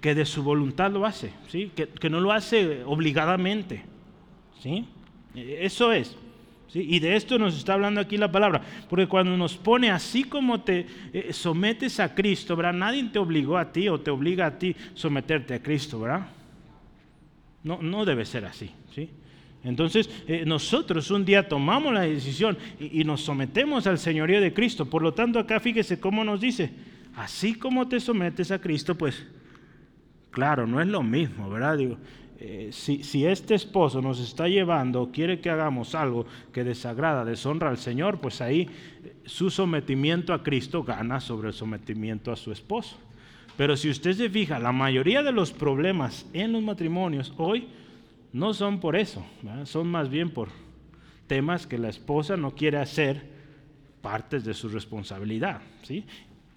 que 0.00 0.14
de 0.14 0.24
su 0.24 0.42
voluntad 0.42 0.90
lo 0.90 1.06
hace, 1.06 1.32
¿sí? 1.48 1.70
que, 1.74 2.10
no 2.10 2.20
lo 2.20 2.32
hace 2.32 2.82
obligadamente. 2.84 3.84
¿sí? 4.60 4.86
Eso 5.34 5.92
es. 5.92 6.16
¿sí? 6.68 6.84
Y 6.88 6.98
de 6.98 7.16
esto 7.16 7.38
nos 7.38 7.56
está 7.56 7.74
hablando 7.74 8.00
aquí 8.00 8.16
la 8.16 8.30
palabra. 8.30 8.62
Porque 8.88 9.06
cuando 9.06 9.36
nos 9.36 9.56
pone 9.56 9.90
así 9.90 10.24
como 10.24 10.60
te 10.60 10.86
eh, 11.12 11.32
sometes 11.32 12.00
a 12.00 12.14
Cristo, 12.14 12.56
¿verdad? 12.56 12.72
Nadie 12.72 13.04
te 13.04 13.18
obligó 13.18 13.56
a 13.56 13.72
ti 13.72 13.88
o 13.88 14.00
te 14.00 14.10
obliga 14.10 14.46
a 14.46 14.58
ti 14.58 14.74
someterte 14.94 15.54
a 15.54 15.62
Cristo, 15.62 16.00
¿verdad? 16.00 16.28
No, 17.62 17.80
no 17.82 18.04
debe 18.04 18.24
ser 18.24 18.44
así. 18.44 18.70
¿sí? 18.94 19.10
Entonces, 19.68 20.08
eh, 20.26 20.44
nosotros 20.46 21.10
un 21.10 21.26
día 21.26 21.46
tomamos 21.46 21.92
la 21.92 22.00
decisión 22.00 22.56
y, 22.80 23.04
nos 23.04 23.20
sometemos 23.20 23.86
al 23.86 23.98
señorío 23.98 24.40
de 24.40 24.54
Cristo. 24.54 24.86
Por 24.86 25.02
lo 25.02 25.12
tanto, 25.12 25.38
acá 25.38 25.60
fíjese 25.60 26.00
cómo 26.00 26.24
nos 26.24 26.40
dice, 26.40 26.70
así 27.16 27.54
como 27.54 27.86
te 27.86 28.00
sometes 28.00 28.50
a 28.50 28.60
Cristo, 28.60 28.96
pues, 28.96 29.26
claro, 30.30 30.66
no 30.66 30.80
es 30.80 30.86
lo 30.86 31.02
mismo, 31.02 31.50
¿verdad? 31.50 31.76
Digo, 31.76 31.98
eh, 32.40 32.70
si, 32.72 33.26
este 33.26 33.54
esposo 33.54 34.00
nos 34.00 34.20
está 34.20 34.48
llevando, 34.48 35.10
quiere 35.12 35.40
que 35.40 35.50
hagamos 35.50 35.94
algo 35.94 36.24
que 36.50 36.64
desagrada, 36.64 37.26
deshonra 37.26 37.68
al 37.68 37.78
Señor, 37.78 38.20
pues 38.20 38.40
ahí 38.40 38.62
eh, 39.04 39.16
su 39.26 39.50
sometimiento 39.50 40.32
a 40.32 40.42
Cristo 40.42 40.82
gana 40.82 41.20
sobre 41.20 41.48
el 41.48 41.54
sometimiento 41.54 42.32
a 42.32 42.36
su 42.36 42.52
esposo. 42.52 42.96
Pero 43.58 43.76
si 43.76 43.90
usted 43.90 44.14
se 44.14 44.30
fija, 44.30 44.58
la 44.58 44.72
mayoría 44.72 45.22
de 45.22 45.32
los 45.32 45.52
problemas 45.52 46.26
en 46.32 46.52
los 46.52 46.62
matrimonios 46.62 47.34
hoy, 47.36 47.68
no 48.32 48.54
son 48.54 48.80
por 48.80 48.96
eso, 48.96 49.24
son 49.64 49.88
más 49.88 50.08
bien 50.08 50.30
por 50.30 50.48
temas 51.26 51.66
que 51.66 51.78
la 51.78 51.88
esposa 51.88 52.36
no 52.36 52.52
quiere 52.52 52.78
hacer 52.78 53.22
partes 54.02 54.44
de 54.44 54.54
su 54.54 54.68
responsabilidad, 54.68 55.60
¿sí? 55.82 56.04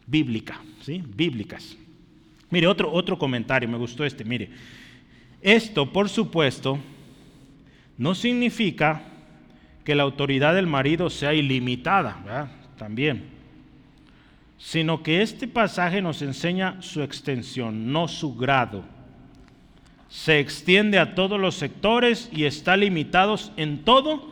Bíblica, 0.07 0.62
¿sí? 0.81 1.03
Bíblicas. 1.05 1.77
Mire, 2.49 2.67
otro, 2.67 2.91
otro 2.91 3.17
comentario, 3.17 3.69
me 3.69 3.77
gustó 3.77 4.03
este, 4.03 4.25
mire. 4.25 4.49
Esto, 5.41 5.91
por 5.91 6.10
supuesto, 6.10 6.77
no 7.97 8.13
significa 8.15 9.03
que 9.84 9.95
la 9.95 10.03
autoridad 10.03 10.53
del 10.53 10.67
marido 10.67 11.10
sea 11.10 11.34
ilimitada, 11.34 12.49
También. 12.77 13.29
Sino 14.57 15.01
que 15.01 15.21
este 15.23 15.47
pasaje 15.47 16.01
nos 16.01 16.21
enseña 16.21 16.81
su 16.81 17.01
extensión, 17.01 17.91
no 17.91 18.07
su 18.07 18.36
grado 18.36 18.84
se 20.12 20.39
extiende 20.39 21.00
a 21.00 21.15
todos 21.15 21.39
los 21.39 21.56
sectores 21.56 22.30
y 22.34 22.43
está 22.43 22.76
limitado 22.76 23.38
en 23.56 23.80
todo, 23.80 24.30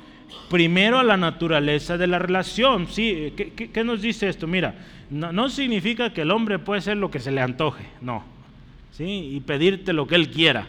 primero 0.49 0.99
a 0.99 1.03
la 1.03 1.15
naturaleza 1.15 1.97
de 1.97 2.05
la 2.05 2.19
relación. 2.19 2.87
¿sí? 2.87 3.33
¿Qué, 3.35 3.83
nos 3.85 4.01
dice 4.01 4.27
esto? 4.27 4.45
Mira, 4.45 4.75
no, 5.09 5.49
significa 5.49 6.11
que 6.11 6.21
el 6.21 6.31
hombre 6.31 6.59
puede 6.59 6.81
ser 6.81 6.97
lo 6.97 7.09
que 7.09 7.21
se 7.21 7.31
le 7.31 7.41
antoje, 7.41 7.85
no, 8.01 8.25
¿sí? 8.91 9.31
y 9.33 9.39
pedirte 9.39 9.93
lo 9.93 10.05
que 10.05 10.15
él 10.15 10.29
quiera. 10.29 10.67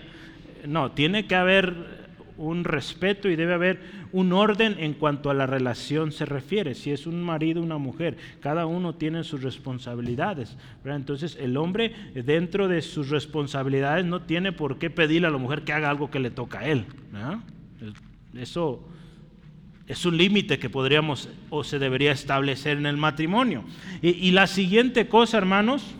No, 0.64 0.92
tiene 0.92 1.26
que 1.26 1.34
haber 1.34 1.99
un 2.40 2.64
respeto 2.64 3.28
y 3.28 3.36
debe 3.36 3.54
haber 3.54 3.80
un 4.12 4.32
orden 4.32 4.76
en 4.78 4.94
cuanto 4.94 5.30
a 5.30 5.34
la 5.34 5.46
relación 5.46 6.10
se 6.10 6.24
refiere. 6.24 6.74
Si 6.74 6.90
es 6.90 7.06
un 7.06 7.22
marido, 7.22 7.62
una 7.62 7.76
mujer, 7.76 8.16
cada 8.40 8.66
uno 8.66 8.94
tiene 8.94 9.24
sus 9.24 9.42
responsabilidades. 9.42 10.56
Entonces 10.84 11.36
el 11.38 11.56
hombre 11.56 11.94
dentro 12.14 12.66
de 12.66 12.80
sus 12.80 13.10
responsabilidades 13.10 14.06
no 14.06 14.22
tiene 14.22 14.52
por 14.52 14.78
qué 14.78 14.88
pedirle 14.88 15.28
a 15.28 15.30
la 15.30 15.38
mujer 15.38 15.62
que 15.62 15.74
haga 15.74 15.90
algo 15.90 16.10
que 16.10 16.18
le 16.18 16.30
toca 16.30 16.60
a 16.60 16.66
él. 16.66 16.86
Eso 18.34 18.88
es 19.86 20.06
un 20.06 20.16
límite 20.16 20.58
que 20.58 20.70
podríamos 20.70 21.28
o 21.50 21.62
se 21.62 21.78
debería 21.78 22.12
establecer 22.12 22.78
en 22.78 22.86
el 22.86 22.96
matrimonio. 22.96 23.64
y 24.00 24.30
la 24.30 24.46
siguiente 24.46 25.08
cosa, 25.08 25.36
hermanos, 25.36 25.94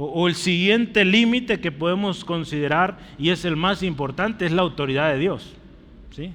o, 0.00 0.28
el 0.28 0.36
siguiente 0.36 1.04
límite 1.04 1.58
que 1.58 1.72
podemos 1.72 2.24
considerar, 2.24 2.98
y 3.18 3.30
es 3.30 3.44
el 3.44 3.56
más 3.56 3.82
importante, 3.82 4.46
es 4.46 4.52
la 4.52 4.62
autoridad 4.62 5.12
de 5.12 5.18
Dios. 5.18 5.54
¿sí? 6.14 6.32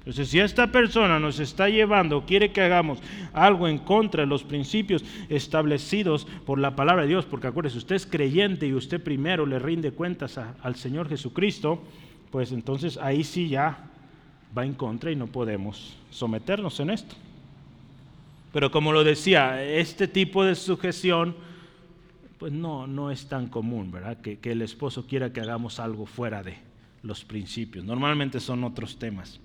Entonces, 0.00 0.28
si 0.28 0.40
esta 0.40 0.66
persona 0.66 1.18
nos 1.18 1.40
está 1.40 1.70
llevando, 1.70 2.26
quiere 2.26 2.52
que 2.52 2.60
hagamos 2.60 2.98
algo 3.32 3.66
en 3.66 3.78
contra 3.78 4.24
de 4.24 4.26
los 4.26 4.42
principios 4.42 5.04
establecidos 5.30 6.26
por 6.44 6.58
la 6.58 6.76
palabra 6.76 7.02
de 7.02 7.08
Dios, 7.08 7.24
porque 7.24 7.46
acuérdese, 7.46 7.78
usted 7.78 7.96
es 7.96 8.06
creyente 8.06 8.66
y 8.66 8.74
usted 8.74 9.02
primero 9.02 9.46
le 9.46 9.58
rinde 9.58 9.92
cuentas 9.92 10.38
al 10.38 10.76
Señor 10.76 11.08
Jesucristo, 11.08 11.82
pues 12.30 12.52
entonces 12.52 12.98
ahí 12.98 13.24
sí 13.24 13.48
ya 13.48 13.78
va 14.56 14.66
en 14.66 14.74
contra 14.74 15.10
y 15.10 15.16
no 15.16 15.28
podemos 15.28 15.96
someternos 16.10 16.78
en 16.80 16.90
esto. 16.90 17.14
Pero 18.52 18.70
como 18.70 18.92
lo 18.92 19.02
decía, 19.02 19.64
este 19.64 20.08
tipo 20.08 20.44
de 20.44 20.56
sujeción 20.56 21.34
pues 22.42 22.52
no, 22.52 22.88
no 22.88 23.12
es 23.12 23.28
tan 23.28 23.46
común, 23.46 23.92
¿verdad? 23.92 24.20
Que, 24.20 24.36
el 24.42 24.62
esposo 24.62 25.06
quiera 25.06 25.32
que 25.32 25.40
hagamos 25.40 25.78
algo 25.78 26.06
fuera 26.06 26.42
de 26.42 26.56
los 27.04 27.24
principios. 27.24 27.84
Normalmente 27.84 28.40
son 28.40 28.64
otros 28.64 28.98
temas. 28.98 29.38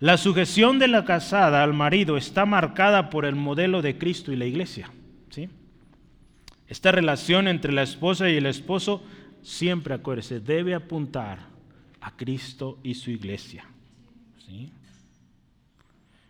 La 0.00 0.16
sujeción 0.16 0.78
de 0.78 0.88
la 0.88 1.04
casada 1.04 1.62
al 1.62 1.74
marido 1.74 2.16
está 2.16 2.46
marcada 2.46 3.10
por 3.10 3.26
el 3.26 3.34
modelo 3.34 3.82
de 3.82 3.98
Cristo 3.98 4.32
y 4.32 4.36
la 4.36 4.46
iglesia. 4.46 4.90
¿sí? 5.28 5.50
Esta 6.66 6.92
relación 6.92 7.46
entre 7.46 7.74
la 7.74 7.82
esposa 7.82 8.30
y 8.30 8.38
el 8.38 8.46
esposo 8.46 9.02
siempre, 9.42 9.92
acuérdese, 9.92 10.40
debe 10.40 10.74
apuntar 10.74 11.40
a 12.00 12.16
Cristo 12.16 12.78
y 12.82 12.94
su 12.94 13.10
iglesia. 13.10 13.66
¿sí? 14.46 14.72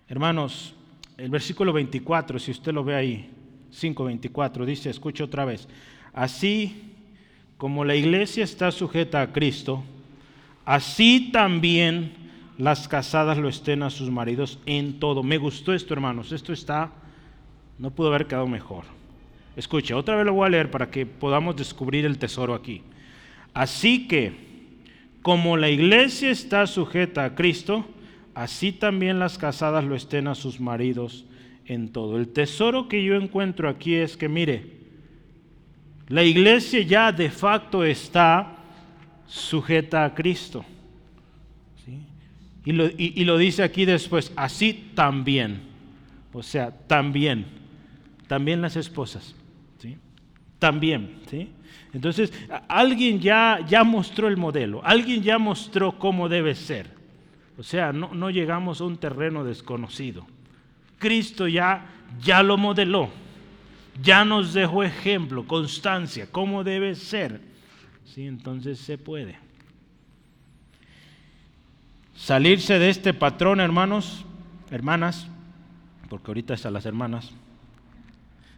Hermanos, 0.09 0.75
el 1.19 1.31
versículo 1.31 1.73
24, 1.73 2.41
si 2.41 2.51
usted 2.51 2.73
lo 2.73 2.83
ve 2.83 2.97
ahí, 2.97 3.31
5.24, 3.75 4.65
dice, 4.65 4.91
escucha 4.91 5.25
otra 5.25 5.45
vez, 5.45 5.69
así 6.13 6.95
como 7.57 7.85
la 7.85 7.95
iglesia 7.95 8.45
está 8.45 8.71
sujeta 8.71 9.23
a 9.23 9.33
Cristo, 9.33 9.83
así 10.65 11.31
también 11.33 12.25
las 12.59 12.89
casadas 12.89 13.39
lo 13.39 13.49
estén 13.49 13.83
a 13.83 13.91
sus 13.91 14.11
maridos 14.11 14.59
en 14.67 15.01
todo. 15.01 15.23
Me 15.23 15.39
gustó 15.39 15.73
esto, 15.73 15.95
hermanos. 15.95 16.33
Esto 16.33 16.53
está, 16.53 16.93
no 17.79 17.91
pudo 17.91 18.09
haber 18.09 18.27
quedado 18.27 18.47
mejor. 18.47 18.85
Escuche, 19.57 19.95
otra 19.95 20.17
vez 20.17 20.27
lo 20.27 20.35
voy 20.35 20.47
a 20.47 20.51
leer 20.51 20.71
para 20.71 20.91
que 20.91 21.07
podamos 21.07 21.57
descubrir 21.57 22.05
el 22.05 22.19
tesoro 22.19 22.55
aquí. 22.55 22.83
Así 23.53 24.09
que, 24.09 24.33
como 25.23 25.57
la 25.57 25.71
iglesia 25.71 26.31
está 26.31 26.67
sujeta 26.67 27.25
a 27.25 27.35
Cristo, 27.35 27.85
así 28.35 28.73
también 28.73 29.19
las 29.19 29.39
casadas 29.39 29.85
lo 29.85 29.95
estén 29.95 30.27
a 30.29 30.35
sus 30.35 30.61
maridos 30.61 31.25
en 31.67 31.91
todo. 31.93 32.17
El 32.19 32.29
tesoro 32.29 32.89
que 32.89 33.03
yo 33.05 33.15
encuentro 33.15 33.69
aquí 33.69 33.95
es 33.95 34.17
que, 34.17 34.29
mire, 34.29 34.75
la 36.09 36.23
iglesia 36.23 36.83
ya 36.83 37.13
de 37.13 37.31
facto 37.31 37.85
está 37.85 38.57
sujeta 39.27 40.05
a 40.05 40.15
Cristo. 40.15 40.65
Y, 42.67 42.73
lo, 42.73 42.87
y, 42.87 43.25
lo, 43.25 43.37
dice 43.37 43.63
aquí 43.63 43.85
después, 43.85 44.33
así 44.37 44.93
también. 44.95 45.61
O 46.33 46.43
sea, 46.43 46.71
también. 46.71 47.45
También 48.27 48.63
las 48.63 48.77
esposas. 48.77 49.35
¿sí? 49.79 49.99
También. 50.59 51.19
¿sí? 51.31 51.51
Entonces, 51.93 52.33
alguien 52.69 53.21
ya, 53.21 53.61
ya 53.69 53.85
mostró 53.85 54.29
el 54.29 54.39
modelo, 54.39 54.81
alguien 54.83 55.23
ya 55.23 55.39
mostró 55.39 55.99
cómo 55.99 56.29
debe 56.29 56.55
ser. 56.55 56.89
O 57.59 57.63
sea, 57.63 57.93
no, 57.93 58.15
no 58.15 58.31
llegamos 58.31 58.81
a 58.81 58.85
un 58.85 58.97
terreno 58.97 59.45
desconocido. 59.45 60.27
Cristo 61.05 61.47
ya, 61.47 61.85
ya 62.23 62.43
lo 62.43 62.57
modeló, 62.57 63.11
ya 64.03 64.25
nos 64.25 64.55
dejó 64.55 64.83
ejemplo, 64.83 65.47
constancia, 65.47 66.27
cómo 66.33 66.65
debe 66.65 66.95
ser. 66.95 67.43
¿Sí? 68.07 68.27
Entonces 68.27 68.79
se 68.79 68.97
puede. 68.97 69.37
Salirse 72.17 72.79
de 72.79 72.89
este 72.89 73.13
patrón, 73.13 73.61
hermanos, 73.61 74.25
hermanas, 74.71 75.27
porque 76.09 76.31
ahorita 76.31 76.55
están 76.55 76.73
las 76.73 76.87
hermanas, 76.87 77.33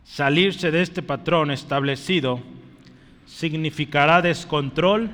salirse 0.05 0.71
de 0.71 0.83
este 0.83 1.03
patrón 1.03 1.51
establecido 1.51 2.41
significará 3.27 4.23
descontrol, 4.23 5.11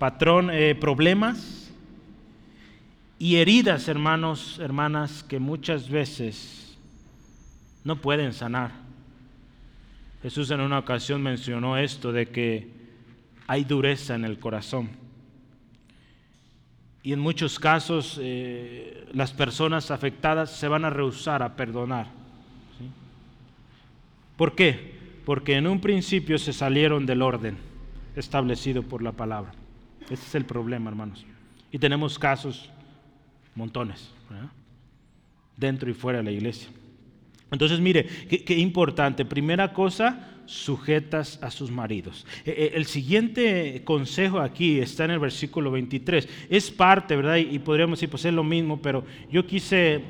patrón, 0.00 0.50
eh, 0.50 0.74
problemas 0.74 1.59
y 3.20 3.36
heridas, 3.36 3.86
hermanos, 3.86 4.58
hermanas, 4.58 5.22
que 5.22 5.38
muchas 5.38 5.88
veces 5.88 6.76
no 7.84 8.00
pueden 8.00 8.32
sanar. 8.32 8.72
Jesús 10.22 10.50
en 10.50 10.60
una 10.60 10.80
ocasión 10.80 11.22
mencionó 11.22 11.76
esto 11.76 12.10
de 12.10 12.26
que 12.26 12.68
hay 13.46 13.62
dureza 13.62 14.16
en 14.16 14.24
el 14.24 14.40
corazón. 14.40 14.90
Y 17.04 17.12
en 17.12 17.20
muchos 17.20 17.60
casos 17.60 18.18
eh, 18.20 19.06
las 19.12 19.32
personas 19.32 19.92
afectadas 19.92 20.50
se 20.50 20.66
van 20.66 20.84
a 20.84 20.90
rehusar 20.90 21.44
a 21.44 21.54
perdonar. 21.54 22.08
¿Por 24.36 24.56
qué? 24.56 24.98
porque 25.30 25.54
en 25.54 25.68
un 25.68 25.80
principio 25.80 26.38
se 26.38 26.52
salieron 26.52 27.06
del 27.06 27.22
orden 27.22 27.56
establecido 28.16 28.82
por 28.82 29.00
la 29.00 29.12
palabra. 29.12 29.52
Ese 30.06 30.14
es 30.26 30.34
el 30.34 30.44
problema, 30.44 30.90
hermanos. 30.90 31.24
Y 31.70 31.78
tenemos 31.78 32.18
casos, 32.18 32.68
montones, 33.60 34.10
dentro 35.56 35.90
y 35.90 35.94
fuera 35.94 36.18
de 36.18 36.24
la 36.24 36.32
iglesia. 36.32 36.68
Entonces, 37.52 37.80
mire, 37.80 38.06
qué, 38.28 38.58
importante. 38.58 39.24
Primera 39.24 39.72
cosa, 39.72 40.40
sujetas 40.46 41.38
a 41.42 41.50
sus 41.50 41.70
maridos. 41.70 42.26
E, 42.44 42.50
e, 42.50 42.76
el 42.76 42.86
siguiente 42.86 43.82
consejo 43.84 44.38
aquí 44.40 44.78
está 44.78 45.04
en 45.04 45.12
el 45.12 45.18
versículo 45.18 45.70
23. 45.70 46.28
Es 46.48 46.70
parte, 46.70 47.16
¿verdad? 47.16 47.36
Y 47.36 47.58
podríamos 47.58 47.98
decir, 47.98 48.08
pues 48.08 48.24
es 48.24 48.32
lo 48.32 48.44
mismo, 48.44 48.80
pero 48.80 49.04
yo 49.30 49.46
quise 49.46 50.00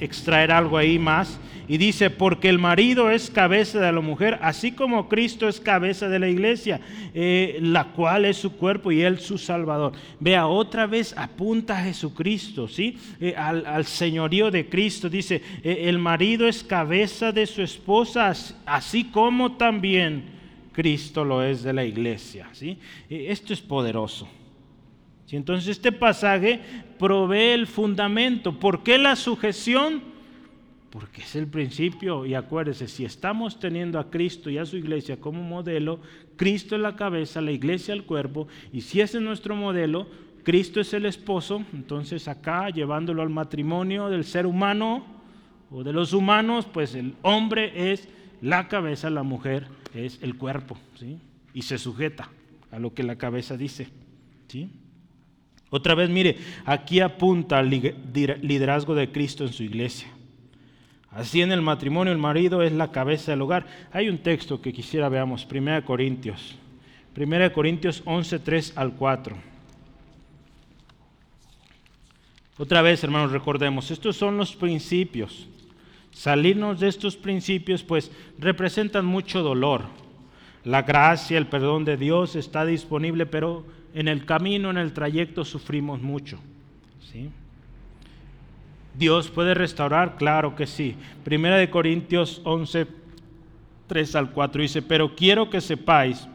extraer 0.00 0.50
algo 0.50 0.76
ahí 0.76 0.98
más. 0.98 1.38
Y 1.68 1.78
dice, 1.78 2.10
porque 2.10 2.48
el 2.48 2.58
marido 2.58 3.10
es 3.10 3.30
cabeza 3.30 3.78
de 3.78 3.92
la 3.92 4.00
mujer, 4.00 4.40
así 4.42 4.72
como 4.72 5.08
Cristo 5.08 5.46
es 5.48 5.60
cabeza 5.60 6.08
de 6.08 6.18
la 6.18 6.28
iglesia, 6.28 6.80
eh, 7.14 7.60
la 7.62 7.92
cual 7.92 8.24
es 8.24 8.38
su 8.38 8.56
cuerpo 8.56 8.90
y 8.90 9.02
él 9.02 9.20
su 9.20 9.38
salvador. 9.38 9.92
Vea, 10.18 10.48
otra 10.48 10.88
vez 10.88 11.14
apunta 11.16 11.78
a 11.78 11.84
Jesucristo, 11.84 12.66
¿sí? 12.66 12.98
Eh, 13.20 13.36
al, 13.36 13.84
señorío 13.84 14.50
de 14.50 14.68
Cristo. 14.68 15.08
Dice, 15.08 15.42
eh, 15.62 15.82
el 15.84 16.00
marido 16.00 16.48
es 16.48 16.64
cabeza 16.64 17.30
de 17.30 17.46
su 17.46 17.62
esposa, 17.62 18.32
así 18.66 19.04
como 19.04 19.52
también 19.52 20.24
Cristo 20.72 21.24
lo 21.24 21.40
es 21.40 21.62
de 21.62 21.72
la 21.72 21.84
iglesia, 21.84 22.48
¿sí? 22.52 22.78
esto 23.08 23.52
es 23.52 23.60
poderoso. 23.60 24.26
Entonces 25.36 25.68
este 25.68 25.92
pasaje 25.92 26.60
provee 26.98 27.52
el 27.52 27.66
fundamento. 27.66 28.58
¿Por 28.58 28.82
qué 28.82 28.98
la 28.98 29.16
sujeción? 29.16 30.02
Porque 30.90 31.22
es 31.22 31.36
el 31.36 31.46
principio 31.46 32.26
y 32.26 32.34
acuérdese, 32.34 32.88
si 32.88 33.04
estamos 33.04 33.60
teniendo 33.60 33.98
a 34.00 34.10
Cristo 34.10 34.50
y 34.50 34.58
a 34.58 34.66
su 34.66 34.76
iglesia 34.76 35.20
como 35.20 35.42
modelo, 35.42 36.00
Cristo 36.36 36.74
es 36.74 36.82
la 36.82 36.96
cabeza, 36.96 37.40
la 37.40 37.52
iglesia 37.52 37.94
el 37.94 38.04
cuerpo, 38.04 38.48
y 38.72 38.80
si 38.80 39.00
ese 39.00 39.18
es 39.18 39.22
nuestro 39.22 39.54
modelo, 39.54 40.08
Cristo 40.42 40.80
es 40.80 40.92
el 40.94 41.06
esposo, 41.06 41.62
entonces 41.72 42.26
acá 42.26 42.70
llevándolo 42.70 43.22
al 43.22 43.30
matrimonio 43.30 44.08
del 44.08 44.24
ser 44.24 44.46
humano 44.46 45.04
o 45.70 45.84
de 45.84 45.92
los 45.92 46.12
humanos, 46.12 46.66
pues 46.66 46.96
el 46.96 47.14
hombre 47.22 47.92
es 47.92 48.08
la 48.40 48.66
cabeza, 48.66 49.10
la 49.10 49.22
mujer 49.22 49.68
es 49.94 50.18
el 50.22 50.36
cuerpo, 50.36 50.76
¿sí? 50.98 51.18
Y 51.54 51.62
se 51.62 51.78
sujeta 51.78 52.30
a 52.72 52.78
lo 52.78 52.94
que 52.94 53.02
la 53.04 53.16
cabeza 53.16 53.56
dice, 53.56 53.88
¿sí? 54.48 54.70
Otra 55.70 55.94
vez, 55.94 56.10
mire, 56.10 56.36
aquí 56.64 57.00
apunta 57.00 57.58
al 57.58 57.70
liderazgo 57.70 58.94
de 58.94 59.10
Cristo 59.10 59.44
en 59.44 59.52
su 59.52 59.62
iglesia. 59.62 60.08
Así 61.10 61.42
en 61.42 61.52
el 61.52 61.62
matrimonio 61.62 62.12
el 62.12 62.18
marido 62.18 62.62
es 62.62 62.72
la 62.72 62.92
cabeza 62.92 63.32
del 63.32 63.42
hogar. 63.42 63.66
Hay 63.92 64.08
un 64.08 64.18
texto 64.18 64.60
que 64.60 64.72
quisiera 64.72 65.08
veamos, 65.08 65.46
1 65.50 65.84
Corintios. 65.84 66.56
1 67.16 67.52
Corintios 67.52 68.02
11, 68.04 68.38
3 68.38 68.72
al 68.76 68.94
4. 68.94 69.36
Otra 72.58 72.82
vez, 72.82 73.02
hermanos, 73.02 73.32
recordemos, 73.32 73.90
estos 73.90 74.16
son 74.16 74.36
los 74.36 74.54
principios. 74.54 75.48
Salirnos 76.12 76.78
de 76.78 76.88
estos 76.88 77.16
principios, 77.16 77.82
pues, 77.82 78.10
representan 78.38 79.06
mucho 79.06 79.42
dolor. 79.42 79.84
La 80.64 80.82
gracia, 80.82 81.38
el 81.38 81.46
perdón 81.46 81.84
de 81.84 81.96
Dios 81.96 82.36
está 82.36 82.66
disponible, 82.66 83.24
pero 83.24 83.64
en 83.94 84.08
el 84.08 84.24
camino, 84.24 84.70
en 84.70 84.78
el 84.78 84.92
trayecto, 84.92 85.44
sufrimos 85.44 86.00
mucho. 86.00 86.38
¿sí? 87.12 87.30
¿Dios 88.96 89.30
puede 89.30 89.54
restaurar? 89.54 90.16
Claro 90.16 90.54
que 90.56 90.66
sí. 90.66 90.96
Primera 91.24 91.56
de 91.56 91.70
Corintios 91.70 92.40
11, 92.44 92.86
3 93.86 94.16
al 94.16 94.32
4 94.32 94.62
dice, 94.62 94.82
pero 94.82 95.14
quiero 95.14 95.50
que 95.50 95.60
sepáis 95.60 96.28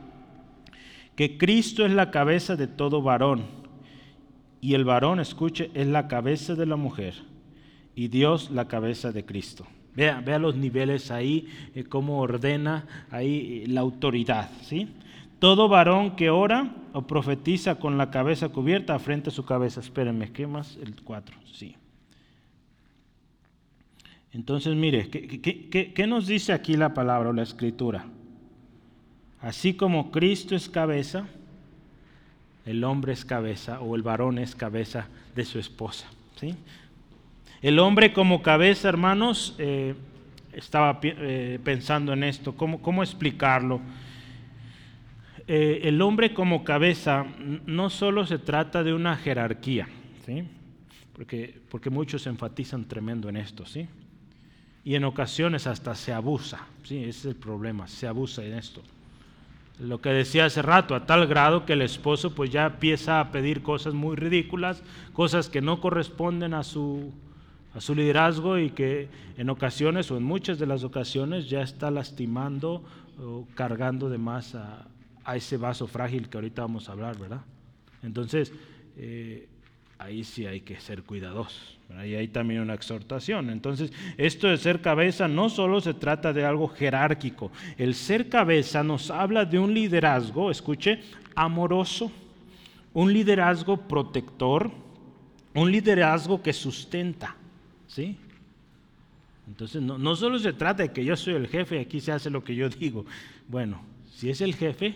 que 1.16 1.38
Cristo 1.38 1.86
es 1.86 1.92
la 1.92 2.12
cabeza 2.12 2.56
de 2.56 2.68
todo 2.68 3.02
varón. 3.02 3.44
Y 4.62 4.74
el 4.74 4.84
varón, 4.84 5.20
escuche, 5.20 5.70
es 5.74 5.88
la 5.88 6.08
cabeza 6.08 6.56
de 6.56 6.66
la 6.66 6.76
mujer. 6.76 7.14
Y 7.96 8.08
Dios 8.08 8.52
la 8.52 8.68
cabeza 8.68 9.12
de 9.12 9.24
Cristo. 9.24 9.66
Vea, 9.96 10.20
vea 10.20 10.40
los 10.40 10.56
niveles 10.56 11.12
ahí, 11.12 11.48
eh, 11.74 11.86
cómo 11.86 12.20
ordena 12.20 12.86
ahí 13.12 13.64
eh, 13.64 13.68
la 13.70 13.82
autoridad. 13.82 14.50
¿sí? 14.64 14.90
Todo 15.40 15.68
varón 15.68 16.16
que 16.16 16.30
ora 16.30 16.72
o 16.94 17.02
profetiza 17.02 17.76
con 17.76 17.98
la 17.98 18.10
cabeza 18.10 18.50
cubierta 18.50 18.98
frente 19.00 19.30
a 19.30 19.34
su 19.34 19.46
cabeza. 19.46 19.82
Espérenme, 19.82 20.32
¿qué 20.32 20.48
más? 20.48 20.78
El 20.82 21.02
4, 21.02 21.38
sí. 21.52 21.76
Entonces, 24.32 24.76
mire, 24.76 25.10
¿qué, 25.10 26.08
nos 26.08 26.28
dice 26.28 26.52
aquí 26.52 26.76
la 26.76 26.94
palabra 26.94 27.30
o 27.30 27.34
la 27.34 27.44
escritura? 27.44 28.06
Así 29.40 29.76
como 29.76 30.12
Cristo 30.12 30.56
es 30.56 30.68
cabeza, 30.68 31.26
el 32.66 32.84
hombre 32.84 33.14
es 33.14 33.24
cabeza 33.24 33.80
o 33.80 33.96
el 33.96 34.02
varón 34.02 34.38
es 34.38 34.56
cabeza 34.56 35.08
de 35.36 35.46
su 35.46 35.58
esposa. 35.58 36.08
¿sí? 36.38 36.56
El 37.62 37.80
hombre 37.80 38.12
como 38.12 38.42
cabeza, 38.42 38.90
hermanos, 38.90 39.56
eh, 39.58 39.96
estaba 40.52 41.00
eh, 41.02 41.60
pensando 41.64 42.12
en 42.12 42.24
esto, 42.24 42.56
¿cómo, 42.56 42.82
cómo 42.82 43.04
explicarlo? 43.04 43.80
Eh, 45.48 45.82
el 45.84 46.02
hombre 46.02 46.34
como 46.34 46.64
cabeza 46.64 47.26
no 47.66 47.90
solo 47.92 48.26
se 48.26 48.40
trata 48.40 48.84
de 48.84 48.94
una 48.94 49.16
jerarquía, 49.16 49.88
¿sí? 50.26 50.44
porque, 51.14 51.62
porque 51.70 51.92
muchos 51.92 52.26
enfatizan 52.26 52.86
tremendo 52.86 53.30
en 53.30 53.38
esto, 53.38 53.66
¿sí? 53.66 53.88
y 54.86 54.94
en 54.94 55.04
ocasiones 55.04 55.66
hasta 55.66 55.96
se 55.96 56.14
abusa, 56.14 56.68
¿sí? 56.84 56.98
ese 56.98 57.10
es 57.10 57.26
el 57.26 57.36
problema, 57.36 57.88
se 57.88 58.08
abusa 58.08 58.44
en 58.44 58.54
esto. 58.54 58.82
Lo 59.80 60.00
que 60.00 60.10
decía 60.10 60.46
hace 60.46 60.62
rato, 60.62 60.96
a 60.96 61.06
tal 61.06 61.28
grado 61.28 61.66
que 61.66 61.74
el 61.74 61.82
esposo 61.82 62.34
pues 62.34 62.50
ya 62.50 62.68
empieza 62.68 63.20
a 63.20 63.32
pedir 63.32 63.62
cosas 63.62 63.94
muy 63.94 64.16
ridículas, 64.16 64.84
cosas 65.12 65.50
que 65.50 65.60
no 65.60 65.82
corresponden 65.82 66.54
a 66.54 66.64
su, 66.64 67.12
a 67.74 67.82
su 67.82 67.94
liderazgo 67.94 68.58
y 68.58 68.70
que 68.70 69.10
en 69.38 69.50
ocasiones 69.50 70.10
o 70.12 70.18
en 70.18 70.24
muchas 70.24 70.60
de 70.60 70.68
las 70.68 70.84
ocasiones 70.84 71.50
ya 71.50 71.62
está 71.62 71.92
lastimando 71.92 72.84
o 73.20 73.46
cargando 73.56 74.10
de 74.10 74.18
más 74.18 74.56
a, 74.56 74.88
a 75.26 75.36
ese 75.36 75.58
vaso 75.58 75.88
frágil 75.88 76.30
que 76.30 76.38
ahorita 76.38 76.62
vamos 76.62 76.88
a 76.88 76.92
hablar, 76.94 77.18
¿verdad? 77.18 77.42
Entonces, 78.04 78.54
eh, 78.96 79.48
ahí 79.98 80.24
sí 80.24 80.46
hay 80.46 80.62
que 80.62 80.80
ser 80.80 81.04
cuidadosos. 81.04 81.78
Y 81.90 82.16
hay 82.16 82.28
también 82.28 82.62
una 82.62 82.74
exhortación. 82.74 83.50
Entonces, 83.50 83.92
esto 84.18 84.48
de 84.48 84.58
ser 84.58 84.82
cabeza 84.82 85.28
no 85.28 85.50
solo 85.50 85.82
se 85.82 85.94
trata 85.94 86.34
de 86.34 86.46
algo 86.46 86.68
jerárquico. 86.68 87.52
El 87.78 87.96
ser 87.96 88.30
cabeza 88.30 88.84
nos 88.84 89.12
habla 89.12 89.46
de 89.46 89.60
un 89.60 89.74
liderazgo, 89.74 90.50
escuche, 90.50 91.02
amoroso, 91.36 92.12
un 92.94 93.12
liderazgo 93.14 93.78
protector, 93.78 94.72
un 95.54 95.72
liderazgo 95.72 96.42
que 96.42 96.54
sustenta. 96.54 97.36
¿Sí? 97.88 98.18
Entonces, 99.48 99.82
no, 99.82 99.98
no 99.98 100.16
solo 100.16 100.40
se 100.40 100.54
trata 100.54 100.84
de 100.84 100.92
que 100.92 101.06
yo 101.06 101.16
soy 101.16 101.36
el 101.36 101.48
jefe 101.48 101.78
y 101.78 101.80
aquí 101.80 102.00
se 102.00 102.12
hace 102.12 102.30
lo 102.30 102.44
que 102.44 102.56
yo 102.56 102.68
digo. 102.70 103.06
Bueno, 103.48 103.82
si 104.16 104.30
es 104.30 104.42
el 104.42 104.56
jefe, 104.56 104.96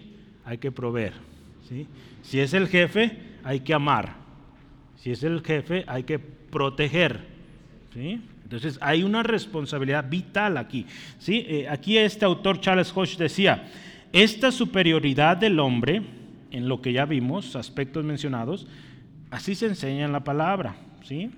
hay 0.50 0.58
que 0.58 0.72
proveer. 0.72 1.14
¿sí? 1.70 1.86
Si 2.24 2.40
es 2.40 2.56
el 2.56 2.68
jefe, 2.68 3.16
hay 3.44 3.60
que 3.60 3.76
amar. 3.76 4.16
Si 4.96 5.12
es 5.12 5.22
el 5.22 5.44
jefe, 5.44 5.84
hay 5.86 6.04
que 6.04 6.18
proteger. 6.18 7.20
¿sí? 7.94 8.20
Entonces 8.46 8.80
hay 8.82 9.04
una 9.04 9.22
responsabilidad 9.22 10.10
vital 10.10 10.58
aquí. 10.58 10.88
¿sí? 11.20 11.46
Eh, 11.48 11.70
aquí 11.70 12.00
este 12.00 12.26
autor 12.26 12.60
Charles 12.62 12.92
Hodge 12.96 13.18
decía, 13.18 13.70
esta 14.12 14.52
superioridad 14.52 15.38
del 15.38 15.60
hombre, 15.60 16.02
en 16.50 16.68
lo 16.68 16.82
que 16.82 16.94
ya 16.94 17.06
vimos, 17.06 17.56
aspectos 17.56 18.04
mencionados, 18.04 18.66
así 19.30 19.54
se 19.54 19.68
enseña 19.68 20.06
en 20.06 20.12
la 20.12 20.24
palabra. 20.24 20.78
¿sí? 21.04 21.30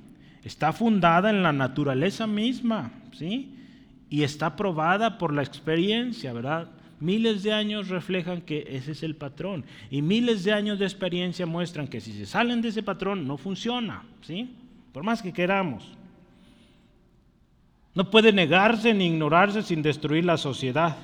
Está 0.45 0.71
fundada 0.71 1.31
en 1.31 1.43
la 1.43 1.51
naturaleza 1.51 2.27
misma. 2.27 2.93
¿sí? 3.11 3.57
Y 4.09 4.23
está 4.23 4.55
probada 4.55 5.17
por 5.17 5.33
la 5.33 5.43
experiencia, 5.43 6.31
¿verdad? 6.31 6.69
Miles 7.01 7.41
de 7.41 7.51
años 7.51 7.89
reflejan 7.89 8.41
que 8.41 8.63
ese 8.69 8.91
es 8.91 9.01
el 9.01 9.15
patrón. 9.15 9.65
Y 9.89 10.03
miles 10.03 10.43
de 10.43 10.53
años 10.53 10.77
de 10.77 10.85
experiencia 10.85 11.47
muestran 11.47 11.87
que 11.87 11.99
si 11.99 12.13
se 12.13 12.27
salen 12.27 12.61
de 12.61 12.69
ese 12.69 12.83
patrón 12.83 13.27
no 13.27 13.37
funciona, 13.37 14.03
¿sí? 14.21 14.55
Por 14.93 15.03
más 15.03 15.23
que 15.23 15.33
queramos. 15.33 15.83
No 17.95 18.11
puede 18.11 18.31
negarse 18.31 18.93
ni 18.93 19.07
ignorarse 19.07 19.63
sin 19.63 19.81
destruir 19.81 20.25
la 20.25 20.37
sociedad 20.37 20.95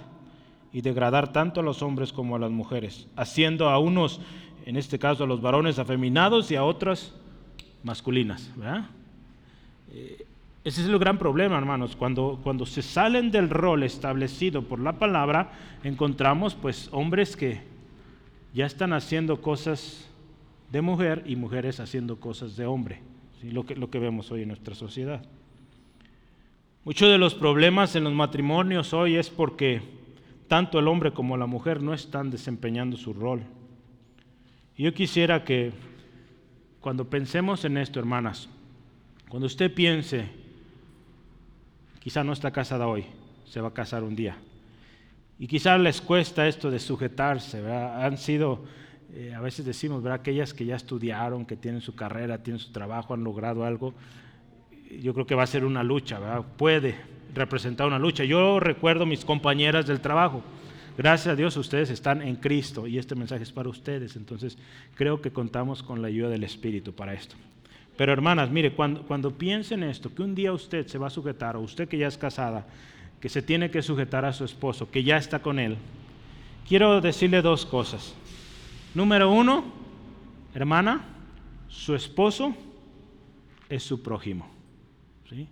y 0.71 0.81
degradar 0.81 1.33
tanto 1.33 1.61
a 1.61 1.63
los 1.63 1.81
hombres 1.81 2.13
como 2.13 2.35
a 2.35 2.39
las 2.39 2.51
mujeres, 2.51 3.07
haciendo 3.15 3.67
a 3.69 3.79
unos, 3.79 4.21
en 4.67 4.77
este 4.77 4.99
caso 4.99 5.23
a 5.23 5.27
los 5.27 5.41
varones 5.41 5.79
afeminados 5.79 6.51
y 6.51 6.55
a 6.55 6.63
otras 6.63 7.15
masculinas. 7.81 8.51
¿verdad? 8.55 8.85
Ese 10.67 10.81
es 10.81 10.89
el 10.89 10.99
gran 10.99 11.17
problema, 11.17 11.57
hermanos. 11.57 11.95
Cuando, 11.95 12.41
cuando 12.43 12.65
se 12.65 12.81
salen 12.81 13.31
del 13.31 13.49
rol 13.49 13.83
establecido 13.83 14.63
por 14.63 14.81
la 14.81 14.99
palabra, 14.99 15.53
encontramos 15.81 16.55
pues 16.55 16.89
hombres 16.91 17.37
que 17.37 17.61
ya 18.53 18.65
están 18.65 18.91
haciendo 18.91 19.41
cosas 19.41 20.09
de 20.69 20.81
mujer 20.81 21.23
y 21.25 21.37
mujeres 21.37 21.79
haciendo 21.79 22.19
cosas 22.19 22.57
de 22.57 22.65
hombre. 22.65 22.99
Lo, 23.43 23.65
que, 23.65 23.77
lo 23.77 23.89
que 23.89 23.99
vemos 23.99 24.29
hoy 24.29 24.41
en 24.41 24.49
nuestra 24.49 24.75
sociedad. 24.75 25.23
Muchos 26.83 27.09
de 27.09 27.17
los 27.17 27.33
problemas 27.33 27.95
en 27.95 28.03
los 28.03 28.11
matrimonios 28.11 28.93
hoy 28.93 29.15
es 29.15 29.29
porque 29.29 29.81
tanto 30.49 30.79
el 30.79 30.89
hombre 30.89 31.13
como 31.13 31.37
la 31.37 31.45
mujer 31.45 31.81
no 31.81 31.93
están 31.93 32.29
desempeñando 32.29 32.97
su 32.97 33.13
rol. 33.13 33.41
Yo 34.77 34.93
quisiera 34.93 35.45
que 35.45 35.71
cuando 36.81 37.09
pensemos 37.09 37.63
en 37.63 37.77
esto, 37.77 38.01
hermanas, 38.01 38.49
cuando 39.29 39.47
usted 39.47 39.73
piense 39.73 40.45
Quizá 42.07 42.23
no 42.23 42.31
está 42.31 42.51
casada 42.51 42.87
hoy, 42.87 43.03
se 43.43 43.59
va 43.59 43.67
a 43.67 43.73
casar 43.73 44.01
un 44.01 44.15
día. 44.15 44.37
Y 45.39 45.45
quizá 45.45 45.77
les 45.77 45.99
cuesta 45.99 46.47
esto 46.47 46.71
de 46.71 46.79
sujetarse. 46.79 47.61
Han 47.69 48.17
sido, 48.17 48.63
eh, 49.13 49.33
a 49.35 49.41
veces 49.41 49.65
decimos. 49.65 50.05
Aquellas 50.05 50.53
que 50.53 50.63
ya 50.63 50.77
estudiaron, 50.77 51.45
que 51.45 51.57
tienen 51.57 51.81
su 51.81 51.95
carrera, 51.95 52.41
tienen 52.41 52.61
su 52.61 52.71
trabajo, 52.71 53.13
han 53.13 53.25
logrado 53.25 53.65
algo. 53.65 53.93
Yo 55.01 55.13
creo 55.13 55.27
que 55.27 55.35
va 55.35 55.43
a 55.43 55.47
ser 55.47 55.65
una 55.65 55.83
lucha. 55.83 56.21
Puede 56.55 56.95
representar 57.35 57.87
una 57.87 57.99
lucha. 57.99 58.23
Yo 58.23 58.61
recuerdo 58.61 59.05
mis 59.05 59.25
compañeras 59.25 59.85
del 59.85 59.99
trabajo. 59.99 60.41
Gracias 60.97 61.33
a 61.33 61.35
Dios 61.35 61.57
ustedes 61.57 61.89
están 61.89 62.21
en 62.21 62.37
Cristo 62.37 62.87
y 62.87 62.99
este 62.99 63.15
mensaje 63.15 63.43
es 63.43 63.51
para 63.51 63.67
ustedes. 63.67 64.15
Entonces 64.15 64.57
creo 64.95 65.21
que 65.21 65.31
contamos 65.31 65.83
con 65.83 66.01
la 66.01 66.07
ayuda 66.07 66.29
del 66.29 66.45
Espíritu 66.45 66.93
para 66.93 67.13
esto. 67.13 67.35
Pero 67.97 68.13
hermanas, 68.13 68.51
mire, 68.51 68.73
cuando, 68.73 69.01
cuando 69.01 69.37
piensen 69.37 69.83
esto, 69.83 70.13
que 70.13 70.21
un 70.21 70.35
día 70.35 70.53
usted 70.53 70.85
se 70.87 70.99
va 70.99 71.07
a 71.07 71.09
sujetar, 71.09 71.57
o 71.57 71.61
usted 71.61 71.89
que 71.89 71.97
ya 71.97 72.07
es 72.07 72.17
casada, 72.17 72.67
que 73.19 73.27
se 73.27 73.41
tiene 73.41 73.71
que 73.71 73.81
sujetar 73.81 74.23
a 74.23 74.33
su 74.33 74.45
esposo, 74.45 74.89
que 74.91 75.03
ya 75.03 75.17
está 75.17 75.39
con 75.39 75.57
él, 75.57 75.77
quiero 76.67 77.01
decirle 77.01 77.41
dos 77.41 77.65
cosas. 77.65 78.13
Número 78.93 79.31
uno, 79.31 79.65
hermana, 80.53 81.05
su 81.67 81.95
esposo 81.95 82.55
es 83.67 83.81
su 83.81 84.03
prójimo. 84.03 84.47
¿sí? 85.27 85.47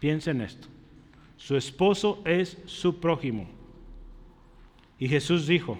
Piensen 0.00 0.40
esto. 0.40 0.66
Su 1.36 1.56
esposo 1.56 2.22
es 2.24 2.58
su 2.66 2.98
prójimo. 2.98 3.48
Y 4.98 5.08
Jesús 5.08 5.46
dijo 5.46 5.78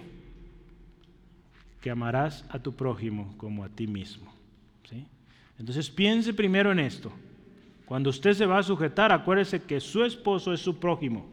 que 1.81 1.89
amarás 1.89 2.45
a 2.49 2.59
tu 2.59 2.73
prójimo 2.73 3.33
como 3.37 3.63
a 3.63 3.69
ti 3.69 3.87
mismo. 3.87 4.31
¿sí? 4.89 5.05
Entonces 5.59 5.89
piense 5.89 6.33
primero 6.33 6.71
en 6.71 6.79
esto. 6.79 7.11
Cuando 7.85 8.09
usted 8.09 8.33
se 8.33 8.45
va 8.45 8.59
a 8.59 8.63
sujetar, 8.63 9.11
acuérdese 9.11 9.61
que 9.61 9.79
su 9.79 10.03
esposo 10.03 10.53
es 10.53 10.59
su 10.59 10.77
prójimo. 10.77 11.25